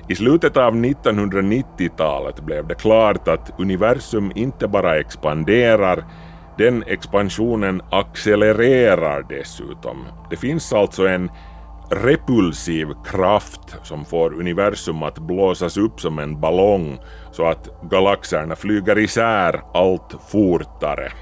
I 0.08 0.14
slutet 0.14 0.56
av 0.56 0.74
1990-talet 0.74 2.40
blev 2.40 2.66
det 2.66 2.74
klart 2.74 3.28
att 3.28 3.60
universum 3.60 4.32
inte 4.34 4.68
bara 4.68 4.98
expanderar, 4.98 6.04
den 6.58 6.84
expansionen 6.86 7.82
accelererar 7.90 9.26
dessutom. 9.28 10.06
Det 10.30 10.36
finns 10.36 10.72
alltså 10.72 11.06
en 11.06 11.30
repulsiv 11.90 12.88
kraft 13.04 13.76
som 13.82 14.04
får 14.04 14.34
universum 14.34 15.02
att 15.02 15.18
blåsas 15.18 15.76
upp 15.76 16.00
som 16.00 16.18
en 16.18 16.40
ballong 16.40 16.98
så 17.32 17.46
att 17.46 17.68
galaxerna 17.90 18.56
flyger 18.56 18.98
isär 18.98 19.60
allt 19.74 20.16
fortare. 20.30 21.12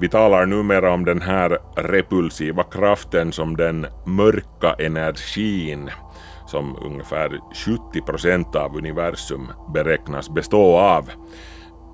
Vi 0.00 0.08
talar 0.08 0.46
numera 0.46 0.92
om 0.92 1.04
den 1.04 1.22
här 1.22 1.58
repulsiva 1.76 2.62
kraften 2.62 3.32
som 3.32 3.56
den 3.56 3.86
mörka 4.06 4.74
energin 4.78 5.90
som 6.46 6.76
ungefär 6.82 7.40
70 7.90 8.00
procent 8.00 8.56
av 8.56 8.76
universum 8.76 9.48
beräknas 9.74 10.30
bestå 10.30 10.76
av. 10.76 11.10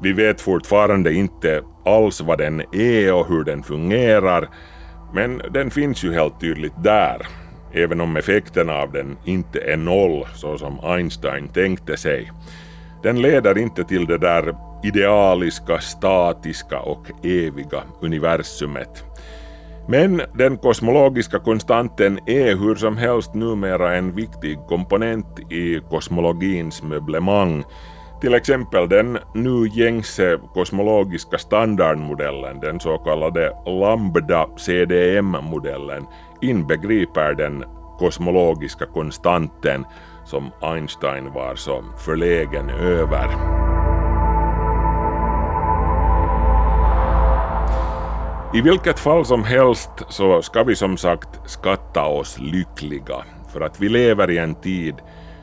Vi 0.03 0.13
vet 0.13 0.41
fortfarande 0.41 1.13
inte 1.13 1.63
alls 1.85 2.21
vad 2.21 2.39
den 2.39 2.63
är 2.73 3.15
och 3.15 3.29
hur 3.29 3.45
den 3.45 3.63
fungerar, 3.63 4.49
men 5.15 5.43
den 5.51 5.71
finns 5.71 6.05
ju 6.05 6.13
helt 6.13 6.41
tydligt 6.41 6.83
där, 6.83 7.27
även 7.73 8.01
om 8.01 8.17
effekterna 8.17 8.75
av 8.75 8.93
den 8.93 9.19
inte 9.25 9.61
är 9.61 9.77
noll 9.77 10.27
så 10.35 10.59
som 10.59 10.81
Einstein 10.85 11.49
tänkte 11.49 11.97
sig. 11.97 12.33
Den 13.03 13.23
leder 13.23 13.59
inte 13.59 13.85
till 13.85 14.07
det 14.07 14.19
där 14.19 14.55
idealiska, 14.83 15.79
statiska 15.79 16.81
och 16.81 17.25
eviga 17.25 17.83
universumet. 18.01 19.05
Men 19.89 20.23
den 20.35 20.57
kosmologiska 20.59 21.39
konstanten 21.39 22.19
är 22.27 22.57
hur 22.57 22.75
som 22.75 22.97
helst 22.97 23.35
numera 23.35 23.97
en 23.97 24.13
viktig 24.13 24.59
komponent 24.69 25.53
i 25.53 25.81
kosmologins 25.91 26.83
möblemang. 26.83 27.65
Till 28.21 28.35
exempel 28.35 28.89
den 28.89 29.19
nu 29.35 29.69
gängse 29.75 30.39
kosmologiska 30.55 31.39
standardmodellen, 31.39 32.61
den 32.61 32.81
så 32.81 32.99
kallade 32.99 33.53
lambda 33.67 34.47
CDM-modellen, 34.57 36.07
inbegriper 36.41 37.35
den 37.35 37.65
kosmologiska 37.99 38.87
konstanten 38.87 39.85
som 40.31 40.53
Einstein 40.61 41.33
var 41.33 41.55
så 41.55 41.85
förlägen 41.99 42.71
över. 42.71 43.31
I 48.55 48.61
vilket 48.61 48.99
fall 48.99 49.25
som 49.25 49.45
helst 49.45 49.91
så 50.09 50.43
ska 50.43 50.63
vi 50.63 50.77
som 50.77 50.97
sagt 50.97 51.51
skatta 51.51 52.05
oss 52.05 52.39
lyckliga 52.39 53.25
för 53.53 53.61
att 53.61 53.81
vi 53.81 53.89
lever 53.89 54.31
i 54.31 54.39
en 54.39 54.55
tid 54.55 54.95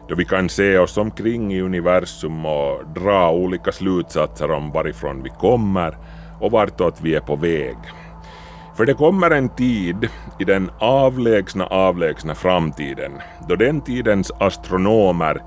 då 0.10 0.16
vi 0.16 0.26
kan 0.26 0.50
se 0.50 0.78
oss 0.78 0.98
omkring 0.98 1.54
i 1.54 1.62
universum 1.62 2.46
och 2.46 2.88
dra 2.96 3.32
olika 3.32 3.72
slutsatser 3.72 4.52
om 4.52 4.72
varifrån 4.72 5.24
vi 5.24 5.30
kommer 5.30 5.98
och 6.42 6.52
vartåt 6.52 7.02
vi 7.02 7.16
är 7.16 7.22
på 7.22 7.36
väg. 7.36 7.78
För 8.78 8.86
det 8.86 8.94
kommer 8.94 9.32
en 9.32 9.50
tid 9.50 10.10
i 10.40 10.44
den 10.44 10.72
avlägsna, 10.80 11.66
avlägsna 11.66 12.36
framtiden 12.36 13.12
då 13.50 13.56
den 13.56 13.82
tidens 13.82 14.32
astronomer 14.40 15.42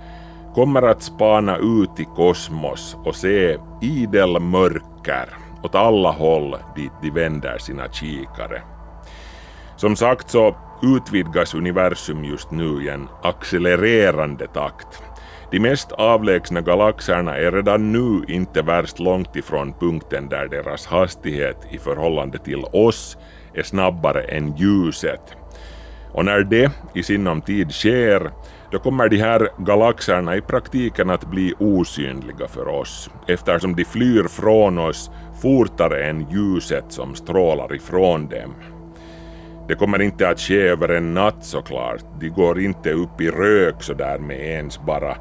kommer 0.55 0.83
att 0.83 1.03
spana 1.03 1.57
ut 1.57 2.01
i 2.01 2.05
kosmos 2.05 2.97
och 3.05 3.17
se 3.17 3.59
idel 3.81 4.41
mörker 4.41 5.29
åt 5.63 5.75
alla 5.75 6.11
håll 6.11 6.57
dit 6.77 6.93
de 7.03 7.11
vänder 7.11 7.59
sina 7.59 7.93
kikare. 7.93 8.63
Som 9.77 9.97
sagt 9.97 10.31
så 10.31 10.57
utvidgas 10.83 11.55
universum 11.55 12.25
just 12.25 12.51
nu 12.51 12.85
i 12.85 12.89
en 12.89 13.09
accelererande 13.23 14.47
takt. 14.47 15.03
De 15.51 15.61
mest 15.61 15.93
avlägsna 15.93 16.61
galaxerna 16.61 17.37
är 17.37 17.53
redan 17.53 17.93
nu 17.93 18.25
inte 18.29 18.63
värst 18.63 18.99
långt 18.99 19.37
ifrån 19.37 19.73
punkten 19.81 20.29
där 20.29 20.49
deras 20.49 20.87
hastighet 20.87 21.57
i 21.71 21.79
förhållande 21.79 22.39
till 22.39 22.65
oss 22.73 23.19
är 23.55 23.63
snabbare 23.63 24.23
än 24.23 24.57
ljuset. 24.57 25.21
Och 26.13 26.25
när 26.25 26.41
det 26.41 26.73
i 26.95 27.03
sinom 27.03 27.41
tid 27.41 27.73
sker, 27.73 28.31
då 28.71 28.79
kommer 28.79 29.09
de 29.09 29.17
här 29.17 29.49
galaxerna 29.59 30.37
i 30.37 30.41
praktiken 30.41 31.11
att 31.11 31.31
bli 31.31 31.55
osynliga 31.59 32.49
för 32.49 32.69
oss, 32.69 33.11
eftersom 33.29 33.77
de 33.77 33.85
flyr 33.85 34.29
från 34.29 34.79
oss 34.79 35.11
fortare 35.43 36.05
än 36.05 36.31
ljuset 36.31 36.85
som 36.89 37.15
strålar 37.15 37.75
ifrån 37.75 38.29
dem. 38.29 38.55
Det 39.71 39.77
kommer 39.77 40.03
inte 40.03 40.29
att 40.29 40.41
ske 40.41 40.61
över 40.61 40.89
en 40.89 41.15
natt 41.15 41.45
såklart, 41.45 42.05
de 42.21 42.29
går 42.29 42.61
inte 42.61 42.93
upp 42.93 43.21
i 43.21 43.31
rök 43.31 43.83
sådär 43.83 44.19
med 44.19 44.41
ens 44.41 44.81
bara. 44.81 45.17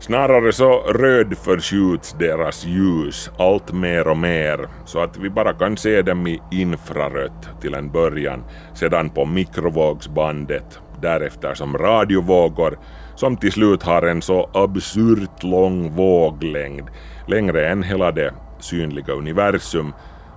Snarare 0.00 0.52
så 0.52 0.80
rödförskjuts 0.80 2.12
deras 2.18 2.64
ljus 2.64 3.30
allt 3.38 3.72
mer 3.72 4.08
och 4.08 4.16
mer 4.16 4.68
så 4.84 5.00
att 5.00 5.16
vi 5.16 5.30
bara 5.30 5.52
kan 5.52 5.76
se 5.76 6.02
dem 6.02 6.26
i 6.26 6.40
infrarött 6.50 7.60
till 7.60 7.74
en 7.74 7.90
början, 7.90 8.44
sedan 8.74 9.10
på 9.10 9.24
mikrovågsbandet, 9.24 10.78
därefter 11.02 11.54
som 11.54 11.78
radiovågor 11.78 12.78
som 13.16 13.36
till 13.36 13.52
slut 13.52 13.82
har 13.82 14.02
en 14.02 14.22
så 14.22 14.50
absurt 14.54 15.42
lång 15.42 15.90
våglängd, 15.90 16.88
längre 17.26 17.68
än 17.68 17.82
hela 17.82 18.12
det 18.12 18.34
synliga 18.60 19.12
universum, 19.12 19.92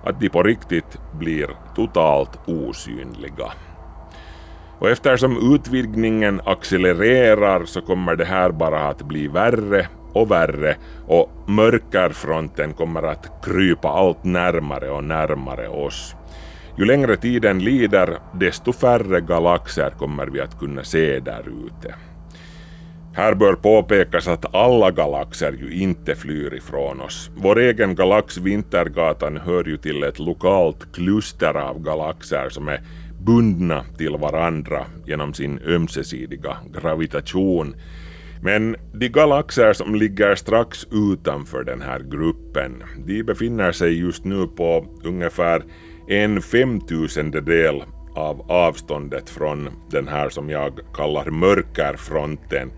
att 0.08 0.20
de 0.20 0.28
på 0.28 0.42
riktigt 0.42 0.98
blir 1.12 1.50
totalt 1.76 2.38
osynliga. 2.46 3.52
Och 4.78 4.90
eftersom 4.90 5.54
utvidgningen 5.54 6.40
accelererar 6.44 7.64
så 7.64 7.80
kommer 7.80 8.16
det 8.16 8.24
här 8.24 8.50
bara 8.50 8.88
att 8.88 9.02
bli 9.02 9.28
värre 9.28 9.88
och 10.12 10.30
värre 10.30 10.76
och 11.06 11.30
mörkerfronten 11.46 12.72
kommer 12.72 13.02
att 13.02 13.44
krypa 13.44 13.88
allt 13.88 14.24
närmare 14.24 14.90
och 14.90 15.04
närmare 15.04 15.68
oss. 15.68 16.14
Ju 16.78 16.84
längre 16.84 17.16
tiden 17.16 17.58
lider, 17.58 18.18
desto 18.34 18.72
färre 18.72 19.20
galaxer 19.20 19.90
kommer 19.90 20.26
vi 20.26 20.40
att 20.40 20.58
kunna 20.58 20.84
se 20.84 21.20
där 21.20 21.44
ute. 21.66 21.94
Här 23.18 23.34
bör 23.34 23.54
påpekas 23.54 24.28
att 24.28 24.54
alla 24.54 24.90
galaxer 24.90 25.52
ju 25.52 25.72
inte 25.72 26.14
flyr 26.14 26.54
ifrån 26.54 27.00
oss. 27.00 27.30
Vår 27.36 27.58
egen 27.58 27.94
galax 27.94 28.36
Vintergatan 28.36 29.36
hör 29.36 29.64
ju 29.64 29.76
till 29.76 30.02
ett 30.02 30.18
lokalt 30.18 30.92
kluster 30.94 31.54
av 31.54 31.82
galaxer 31.82 32.48
som 32.48 32.68
är 32.68 32.80
bundna 33.20 33.84
till 33.96 34.16
varandra 34.16 34.84
genom 35.06 35.34
sin 35.34 35.60
ömsesidiga 35.66 36.56
gravitation. 36.72 37.74
Men 38.42 38.76
de 38.92 39.08
galaxer 39.08 39.72
som 39.72 39.94
ligger 39.94 40.34
strax 40.34 40.86
utanför 40.92 41.64
den 41.64 41.82
här 41.82 42.00
gruppen, 42.00 42.82
de 43.06 43.22
befinner 43.22 43.72
sig 43.72 43.98
just 43.98 44.24
nu 44.24 44.46
på 44.46 44.86
ungefär 45.04 45.62
en 46.08 46.42
femtusendedel 46.42 47.82
av 48.14 48.50
avståndet 48.50 49.30
från 49.30 49.68
den 49.90 50.08
här 50.08 50.28
som 50.28 50.50
jag 50.50 50.80
kallar 50.94 51.30
mörkerfronten, 51.30 52.70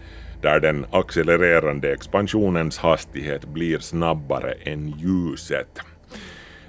där 0.43 0.61
den 0.61 0.86
accelererande 0.91 1.93
expansionens 1.93 2.78
hastighet 2.78 3.45
blir 3.45 3.78
snabbare 3.78 4.53
än 4.53 4.88
ljuset. 4.88 5.80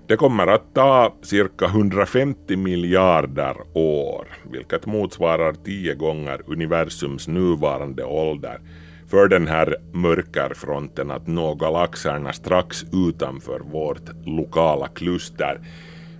Det 0.07 0.17
kommer 0.17 0.47
att 0.47 0.75
ta 0.75 1.15
cirka 1.21 1.65
150 1.65 2.55
miljarder 2.55 3.55
år, 3.73 4.27
vilket 4.51 4.85
motsvarar 4.85 5.53
tio 5.53 5.95
gånger 5.95 6.41
universums 6.45 7.27
nuvarande 7.27 8.03
ålder, 8.03 8.59
för 9.09 9.27
den 9.27 9.47
här 9.47 9.75
mörkerfronten 9.93 11.11
att 11.11 11.27
nå 11.27 11.55
galaxerna 11.55 12.33
strax 12.33 12.85
utanför 13.09 13.59
vårt 13.59 14.25
lokala 14.25 14.87
kluster. 14.87 15.61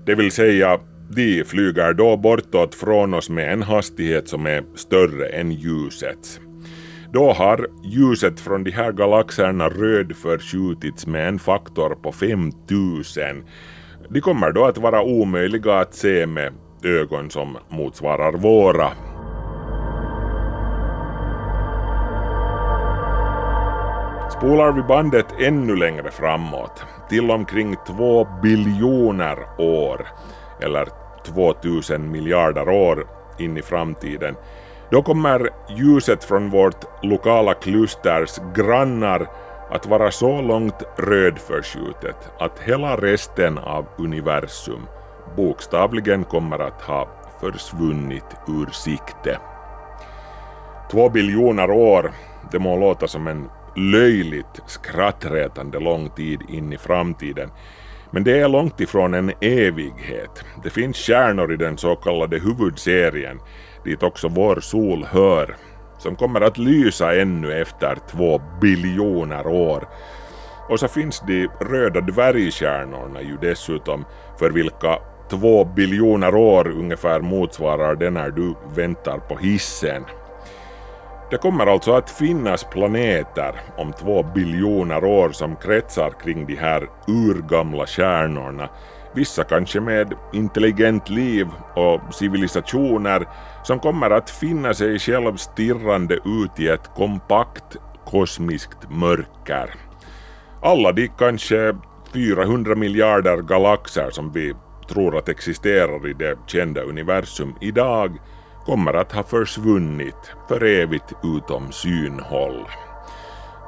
Det 0.05 0.15
vill 0.15 0.31
säga, 0.31 0.79
de 1.09 1.43
flyger 1.43 1.93
då 1.93 2.17
bortåt 2.17 2.75
från 2.75 3.13
oss 3.13 3.29
med 3.29 3.53
en 3.53 3.61
hastighet 3.61 4.27
som 4.27 4.45
är 4.45 4.63
större 4.75 5.27
än 5.27 5.51
ljusets. 5.51 6.40
Då 7.14 7.32
har 7.32 7.68
ljuset 7.84 8.39
från 8.39 8.64
de 8.64 8.72
här 8.72 8.91
galaxerna 8.91 9.70
rödförskjutits 9.70 11.07
med 11.07 11.28
en 11.28 11.39
faktor 11.39 11.97
på 12.01 12.12
5000. 12.12 13.43
De 14.09 14.22
kommer 14.22 14.51
då 14.51 14.66
att 14.66 14.78
vara 14.78 15.01
omöjliga 15.01 15.80
att 15.80 15.93
se 15.93 16.26
med 16.26 16.53
ögon 16.84 17.30
som 17.30 17.57
motsvarar 17.70 18.34
våra. 18.34 18.91
Spolar 24.30 24.72
vi 24.72 24.82
bandet 24.82 25.26
ännu 25.39 25.76
längre 25.76 26.12
framåt, 26.12 26.84
till 27.09 27.32
omkring 27.32 27.76
två 27.88 28.28
biljoner 28.43 29.38
år, 29.57 30.07
eller 30.62 30.88
2000 31.26 32.12
miljarder 32.12 32.70
år 32.70 33.07
in 33.39 33.57
i 33.57 33.62
framtiden, 33.62 34.36
då 34.91 35.01
kommer 35.01 35.49
ljuset 35.69 36.23
från 36.23 36.49
vårt 36.49 37.03
lokala 37.03 37.53
klusters 37.53 38.39
grannar 38.55 39.27
att 39.69 39.85
vara 39.85 40.11
så 40.11 40.41
långt 40.41 40.83
rödförskjutet 40.97 42.15
att 42.39 42.59
hela 42.59 42.97
resten 42.97 43.57
av 43.57 43.85
universum 43.97 44.87
bokstavligen 45.37 46.23
kommer 46.23 46.59
att 46.59 46.81
ha 46.81 47.07
försvunnit 47.41 48.25
ur 48.47 48.71
sikte. 48.71 49.39
Två 50.91 51.09
biljoner 51.09 51.71
år, 51.71 52.11
det 52.51 52.59
må 52.59 52.79
låta 52.79 53.07
som 53.07 53.27
en 53.27 53.49
löjligt 53.75 54.61
skrattretande 54.65 55.79
lång 55.79 56.09
tid 56.09 56.41
in 56.49 56.73
i 56.73 56.77
framtiden, 56.77 57.49
men 58.12 58.24
det 58.24 58.39
är 58.39 58.47
långt 58.47 58.80
ifrån 58.80 59.14
en 59.14 59.32
evighet. 59.41 60.43
Det 60.64 60.70
finns 60.70 60.97
stjärnor 60.97 61.53
i 61.53 61.57
den 61.57 61.78
så 61.78 61.95
kallade 61.95 62.39
huvudserien, 62.39 63.39
dit 63.84 64.03
också 64.03 64.28
vår 64.28 64.59
sol 64.59 65.05
hör, 65.12 65.55
som 65.97 66.16
kommer 66.16 66.41
att 66.41 66.57
lysa 66.57 67.16
ännu 67.16 67.62
efter 67.62 67.97
två 68.12 68.41
biljoner 68.62 69.47
år. 69.47 69.88
Och 70.70 70.80
så 70.80 70.88
finns 70.88 71.24
de 71.28 71.47
röda 71.62 72.01
dvärgstjärnorna 72.01 73.22
ju 73.22 73.38
dessutom, 73.41 74.05
för 74.39 74.49
vilka 74.49 74.99
två 75.30 75.66
biljoner 75.66 76.36
år 76.36 76.68
ungefär 76.68 77.22
motsvarar 77.22 77.95
det 77.95 78.09
när 78.09 78.30
du 78.30 78.55
väntar 78.76 79.18
på 79.18 79.38
hissen. 79.38 80.03
Det 81.32 81.38
kommer 81.38 81.65
alltså 81.65 81.91
att 81.91 82.09
finnas 82.09 82.63
planeter 82.63 83.61
om 83.77 83.93
två 83.93 84.23
biljoner 84.23 85.03
år 85.03 85.32
som 85.32 85.55
kretsar 85.55 86.11
kring 86.23 86.45
de 86.45 86.55
här 86.55 86.89
urgamla 87.07 87.86
stjärnorna, 87.86 88.69
vissa 89.15 89.43
kanske 89.43 89.79
med 89.79 90.13
intelligent 90.34 91.09
liv 91.09 91.47
och 91.75 92.13
civilisationer 92.13 93.27
som 93.63 93.79
kommer 93.79 94.09
att 94.09 94.29
finna 94.29 94.73
sig 94.73 94.99
själv 94.99 95.36
stirrande 95.36 96.15
ut 96.15 96.59
i 96.59 96.67
ett 96.67 96.95
kompakt 96.95 97.77
kosmiskt 98.05 98.89
mörker. 98.89 99.73
Alla 100.61 100.91
de 100.91 101.07
kanske 101.07 101.75
400 102.13 102.75
miljarder 102.75 103.38
galaxer 103.38 104.09
som 104.11 104.32
vi 104.32 104.53
tror 104.89 105.17
att 105.17 105.29
existerar 105.29 106.07
i 106.07 106.13
det 106.13 106.38
kända 106.47 106.82
universum 106.82 107.55
idag 107.61 108.19
kommer 108.66 108.93
att 108.93 109.12
ha 109.12 109.24
försvunnit 109.24 110.32
för 110.47 110.64
evigt 110.64 111.14
utom 111.24 111.72
synhåll. 111.72 112.66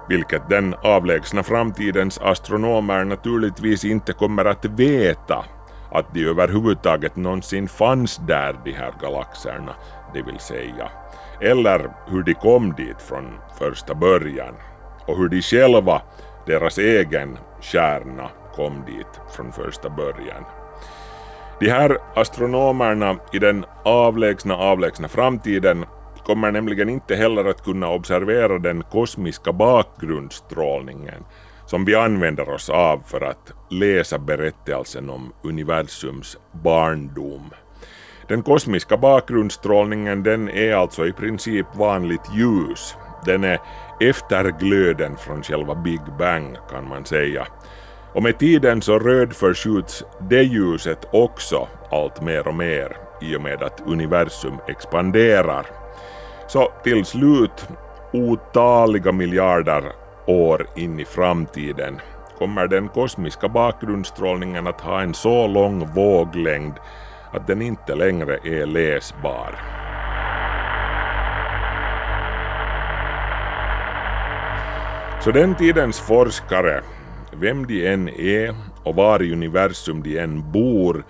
Vilket 0.10 0.50
den 0.50 0.76
avlägsna 0.84 1.44
framtidens 1.44 2.18
astronomer 2.18 3.04
naturligtvis 3.04 3.86
inte 3.86 4.14
kommer 4.14 4.46
att 4.46 4.66
veta 4.66 5.46
att 5.92 6.14
de 6.14 6.26
överhuvudtaget 6.26 7.16
någonsin 7.16 7.68
fanns 7.68 8.18
där, 8.18 8.56
de 8.66 8.72
här 8.72 8.94
galaxerna, 9.02 9.76
det 10.14 10.22
vill 10.22 10.40
säga. 10.40 10.90
Eller 11.42 11.90
hur 12.08 12.24
de 12.24 12.34
kom 12.34 12.74
dit 12.74 13.02
från 13.02 13.40
första 13.60 13.96
början. 13.96 14.56
Och 15.08 15.18
hur 15.18 15.30
de 15.30 15.42
själva, 15.42 16.02
deras 16.46 16.78
egen 16.78 17.38
stjärna, 17.62 18.30
kom 18.56 18.84
dit 18.86 19.22
från 19.36 19.52
första 19.52 19.90
början. 19.90 20.44
De 21.60 21.70
här 21.70 21.98
astronomerna 22.16 23.18
i 23.34 23.40
den 23.40 23.66
avlägsna, 23.84 24.56
avlägsna 24.56 25.08
framtiden 25.08 25.86
kommer 26.26 26.52
nämligen 26.52 26.90
inte 26.90 27.16
heller 27.16 27.46
att 27.46 27.64
kunna 27.64 27.90
observera 27.90 28.60
den 28.60 28.84
kosmiska 28.84 29.54
bakgrundsstrålningen 29.54 31.24
som 31.66 31.86
vi 31.86 31.96
använder 31.96 32.50
oss 32.50 32.70
av 32.70 33.02
för 33.08 33.22
att 33.22 33.54
läsa 33.70 34.20
berättelsen 34.20 35.10
om 35.10 35.34
universums 35.44 36.38
barndom. 36.52 37.50
Den 38.28 38.44
kosmiska 38.44 38.98
bakgrundsstrålningen 38.98 40.24
den 40.24 40.50
är 40.50 40.74
alltså 40.74 41.08
i 41.08 41.14
princip 41.14 41.66
vanligt 41.76 42.34
ljus. 42.34 42.96
Den 43.26 43.44
är 43.44 43.60
efterglöden 44.00 45.18
från 45.18 45.44
själva 45.44 45.76
Big 45.76 46.02
Bang 46.20 46.58
kan 46.72 46.88
man 46.90 47.06
säga. 47.06 47.48
Och 48.14 48.24
med 48.24 48.40
tiden 48.40 48.82
så 48.82 49.00
rödförskjuts 49.00 50.04
det 50.30 50.44
ljuset 50.44 51.08
också 51.12 51.68
allt 51.92 52.22
mer 52.22 52.48
och 52.48 52.56
mer 52.56 52.98
i 53.22 53.36
och 53.36 53.42
med 53.42 53.64
att 53.64 53.82
universum 53.86 54.58
expanderar. 54.68 55.66
Så 56.48 56.72
till 56.84 57.06
slut, 57.06 57.68
otaliga 58.14 59.12
miljarder 59.12 59.84
år 60.28 60.68
in 60.76 61.00
i 61.00 61.06
framtiden, 61.06 62.00
kommer 62.38 62.68
den 62.68 62.88
kosmiska 62.88 63.50
bakgrundsstrålningen 63.50 64.68
att 64.68 64.82
ha 64.82 65.02
en 65.02 65.14
så 65.14 65.48
lång 65.48 65.88
våglängd 65.94 66.74
att 67.32 67.48
den 67.48 67.62
inte 67.62 67.96
längre 67.96 68.40
är 68.44 68.66
läsbar. 68.66 69.56
Så 75.24 75.32
den 75.32 75.56
tidens 75.56 76.00
forskare, 76.00 76.82
vem 77.36 77.68
de 77.68 77.88
än 77.88 78.10
är 78.10 78.56
och 78.84 78.96
var 78.96 79.22
i 79.22 79.34
universum 79.34 80.04
de 80.04 80.18
än 80.18 80.52
bor, 80.52 81.04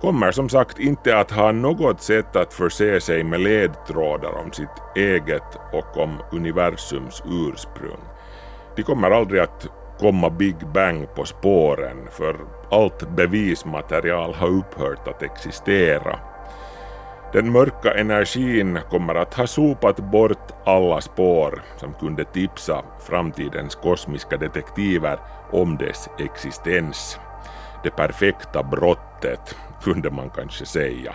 kommer 0.00 0.32
som 0.32 0.48
sagt 0.48 0.78
inte 0.78 1.18
att 1.18 1.30
ha 1.30 1.52
något 1.52 2.02
sätt 2.02 2.36
att 2.36 2.54
förse 2.54 3.00
sig 3.00 3.24
med 3.24 3.40
ledtrådar 3.40 4.32
om 4.44 4.52
sitt 4.52 4.96
eget 4.96 5.58
och 5.72 5.96
om 5.96 6.18
universums 6.32 7.22
ursprung. 7.26 8.00
De 8.76 8.82
kommer 8.82 9.10
aldrig 9.10 9.40
att 9.40 9.68
komma 9.98 10.30
Big 10.30 10.56
Bang 10.74 11.14
på 11.14 11.24
spåren 11.24 11.96
för 12.10 12.36
allt 12.70 13.08
bevismaterial 13.16 14.34
har 14.34 14.48
upphört 14.48 15.08
att 15.08 15.22
existera. 15.22 16.31
Den 17.32 17.52
mörka 17.52 17.94
energin 17.94 18.78
kommer 18.90 19.14
att 19.14 19.34
ha 19.34 19.46
sopat 19.46 19.96
bort 19.96 20.52
alla 20.64 21.00
spår 21.00 21.62
som 21.76 21.94
kunde 21.94 22.24
tipsa 22.24 22.84
framtidens 23.08 23.74
kosmiska 23.74 24.36
detektiver 24.36 25.18
om 25.50 25.76
dess 25.76 26.08
existens. 26.18 27.18
Det 27.82 27.90
perfekta 27.90 28.62
brottet, 28.62 29.56
kunde 29.82 30.10
man 30.10 30.30
kanske 30.30 30.66
säga. 30.66 31.14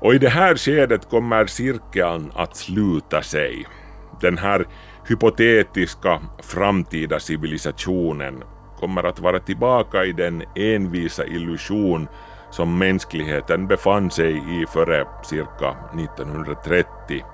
Och 0.00 0.14
i 0.14 0.18
det 0.18 0.28
här 0.28 0.56
skedet 0.56 1.08
kommer 1.08 1.46
cirkeln 1.46 2.32
att 2.34 2.56
sluta 2.56 3.22
sig. 3.22 3.66
Den 4.20 4.38
här 4.38 4.66
hypotetiska 5.08 6.20
framtida 6.42 7.20
civilisationen 7.20 8.44
kommer 8.80 9.04
att 9.04 9.20
vara 9.20 9.40
tillbaka 9.40 10.04
i 10.04 10.12
den 10.12 10.42
envisa 10.54 11.26
illusion 11.26 12.08
som 12.50 12.78
mänskligheten 12.78 13.66
befann 13.66 14.10
sig 14.10 14.62
i 14.62 14.66
före 14.66 15.06
cirka 15.22 15.76
1930. 15.98 17.24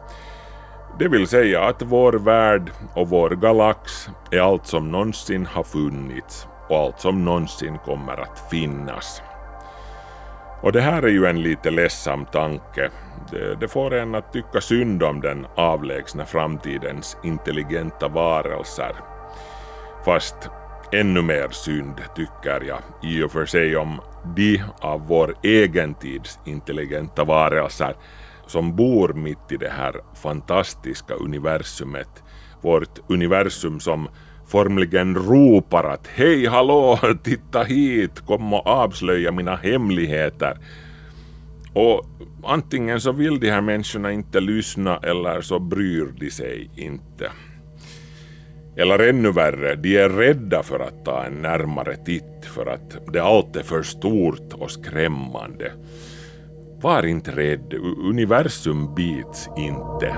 Det 0.99 1.09
vill 1.09 1.29
säga 1.29 1.65
att 1.65 1.83
vår 1.83 2.13
värld 2.13 2.71
och 2.95 3.09
vår 3.09 3.31
galax 3.31 4.09
är 4.31 4.41
allt 4.41 4.67
som 4.67 4.93
någonsin 4.93 5.47
har 5.47 5.63
funnits 5.63 6.49
och 6.69 6.77
allt 6.77 7.01
som 7.01 7.25
någonsin 7.25 7.79
kommer 7.85 8.21
att 8.21 8.51
finnas. 8.51 9.23
Och 10.63 10.73
det 10.73 10.81
här 10.81 11.03
är 11.03 11.09
ju 11.09 11.27
en 11.27 11.43
lite 11.43 11.71
ledsam 11.71 12.25
tanke. 12.25 12.91
Det, 13.31 13.55
det 13.61 13.69
får 13.69 13.95
en 13.95 14.15
att 14.15 14.33
tycka 14.33 14.61
synd 14.61 15.03
om 15.03 15.21
den 15.21 15.47
avlägsna 15.57 16.25
framtidens 16.25 17.17
intelligenta 17.25 18.09
varelser. 18.09 18.93
Fast 20.05 20.51
ännu 20.93 21.23
mer 21.23 21.49
synd 21.51 21.95
tycker 22.17 22.65
jag 22.67 22.79
i 23.03 23.23
och 23.23 23.33
för 23.33 23.47
sig 23.47 23.77
om 23.77 24.01
de 24.37 24.63
av 24.81 25.07
vår 25.07 25.35
egen 25.43 25.95
tids 25.95 26.39
intelligenta 26.45 27.25
varelser 27.25 27.95
som 28.47 28.77
bor 28.77 29.13
mitt 29.13 29.53
i 29.53 29.57
det 29.57 29.71
här 29.71 29.95
fantastiska 30.23 31.15
universumet. 31.15 32.23
Vårt 32.61 32.99
universum 33.09 33.81
som 33.81 34.09
formligen 34.47 35.15
ropar 35.15 35.85
att 35.85 36.07
hej 36.07 36.47
hallå, 36.47 36.99
titta 37.23 37.63
hit, 37.63 38.21
kom 38.27 38.55
och 38.55 38.67
avslöja 38.67 39.33
mina 39.33 39.57
hemligheter. 39.57 40.59
Och 41.75 42.07
antingen 42.45 43.01
så 43.01 43.13
vill 43.13 43.41
de 43.41 43.51
här 43.51 43.61
människorna 43.61 44.13
inte 44.13 44.41
lyssna 44.41 44.97
eller 44.97 45.41
så 45.41 45.59
bryr 45.59 46.15
de 46.21 46.31
sig 46.31 46.71
inte. 46.77 47.31
Eller 48.77 48.99
ännu 48.99 49.33
värre, 49.33 49.75
de 49.75 49.97
är 49.97 50.09
rädda 50.09 50.63
för 50.63 50.79
att 50.79 51.05
ta 51.05 51.25
en 51.25 51.43
närmare 51.43 51.97
titt 51.97 52.47
för 52.55 52.67
att 52.67 53.13
det 53.13 53.21
allt 53.21 53.57
är 53.57 53.63
för 53.63 53.83
stort 53.83 54.53
och 54.53 54.71
skrämmande. 54.71 55.73
Var 56.81 57.07
inte 57.07 57.31
rädd, 57.31 57.75
universum 58.05 58.95
bits 58.95 59.49
inte. 59.57 60.17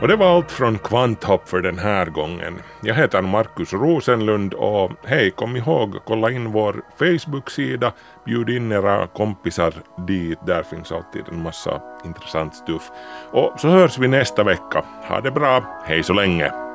Och 0.00 0.08
det 0.08 0.16
var 0.16 0.36
allt 0.36 0.50
från 0.50 0.78
Kvanthopp 0.78 1.48
för 1.48 1.60
den 1.60 1.78
här 1.78 2.06
gången. 2.06 2.54
Jag 2.82 2.94
heter 2.94 3.22
Markus 3.22 3.72
Rosenlund 3.72 4.54
och 4.54 4.92
hej, 5.04 5.30
kom 5.30 5.56
ihåg, 5.56 5.96
kolla 6.04 6.30
in 6.30 6.52
vår 6.52 6.82
Facebook-sida, 6.98 7.92
bjud 8.24 8.50
in 8.50 8.72
era 8.72 9.06
kompisar 9.06 9.74
dit, 10.06 10.38
där 10.46 10.62
finns 10.62 10.92
alltid 10.92 11.22
en 11.32 11.42
massa 11.42 11.82
intressant 12.04 12.54
stuff. 12.54 12.90
Och 13.32 13.60
så 13.60 13.68
hörs 13.68 13.98
vi 13.98 14.08
nästa 14.08 14.44
vecka. 14.44 14.84
Ha 15.08 15.20
det 15.20 15.30
bra, 15.30 15.82
hej 15.86 16.02
så 16.02 16.12
länge! 16.12 16.69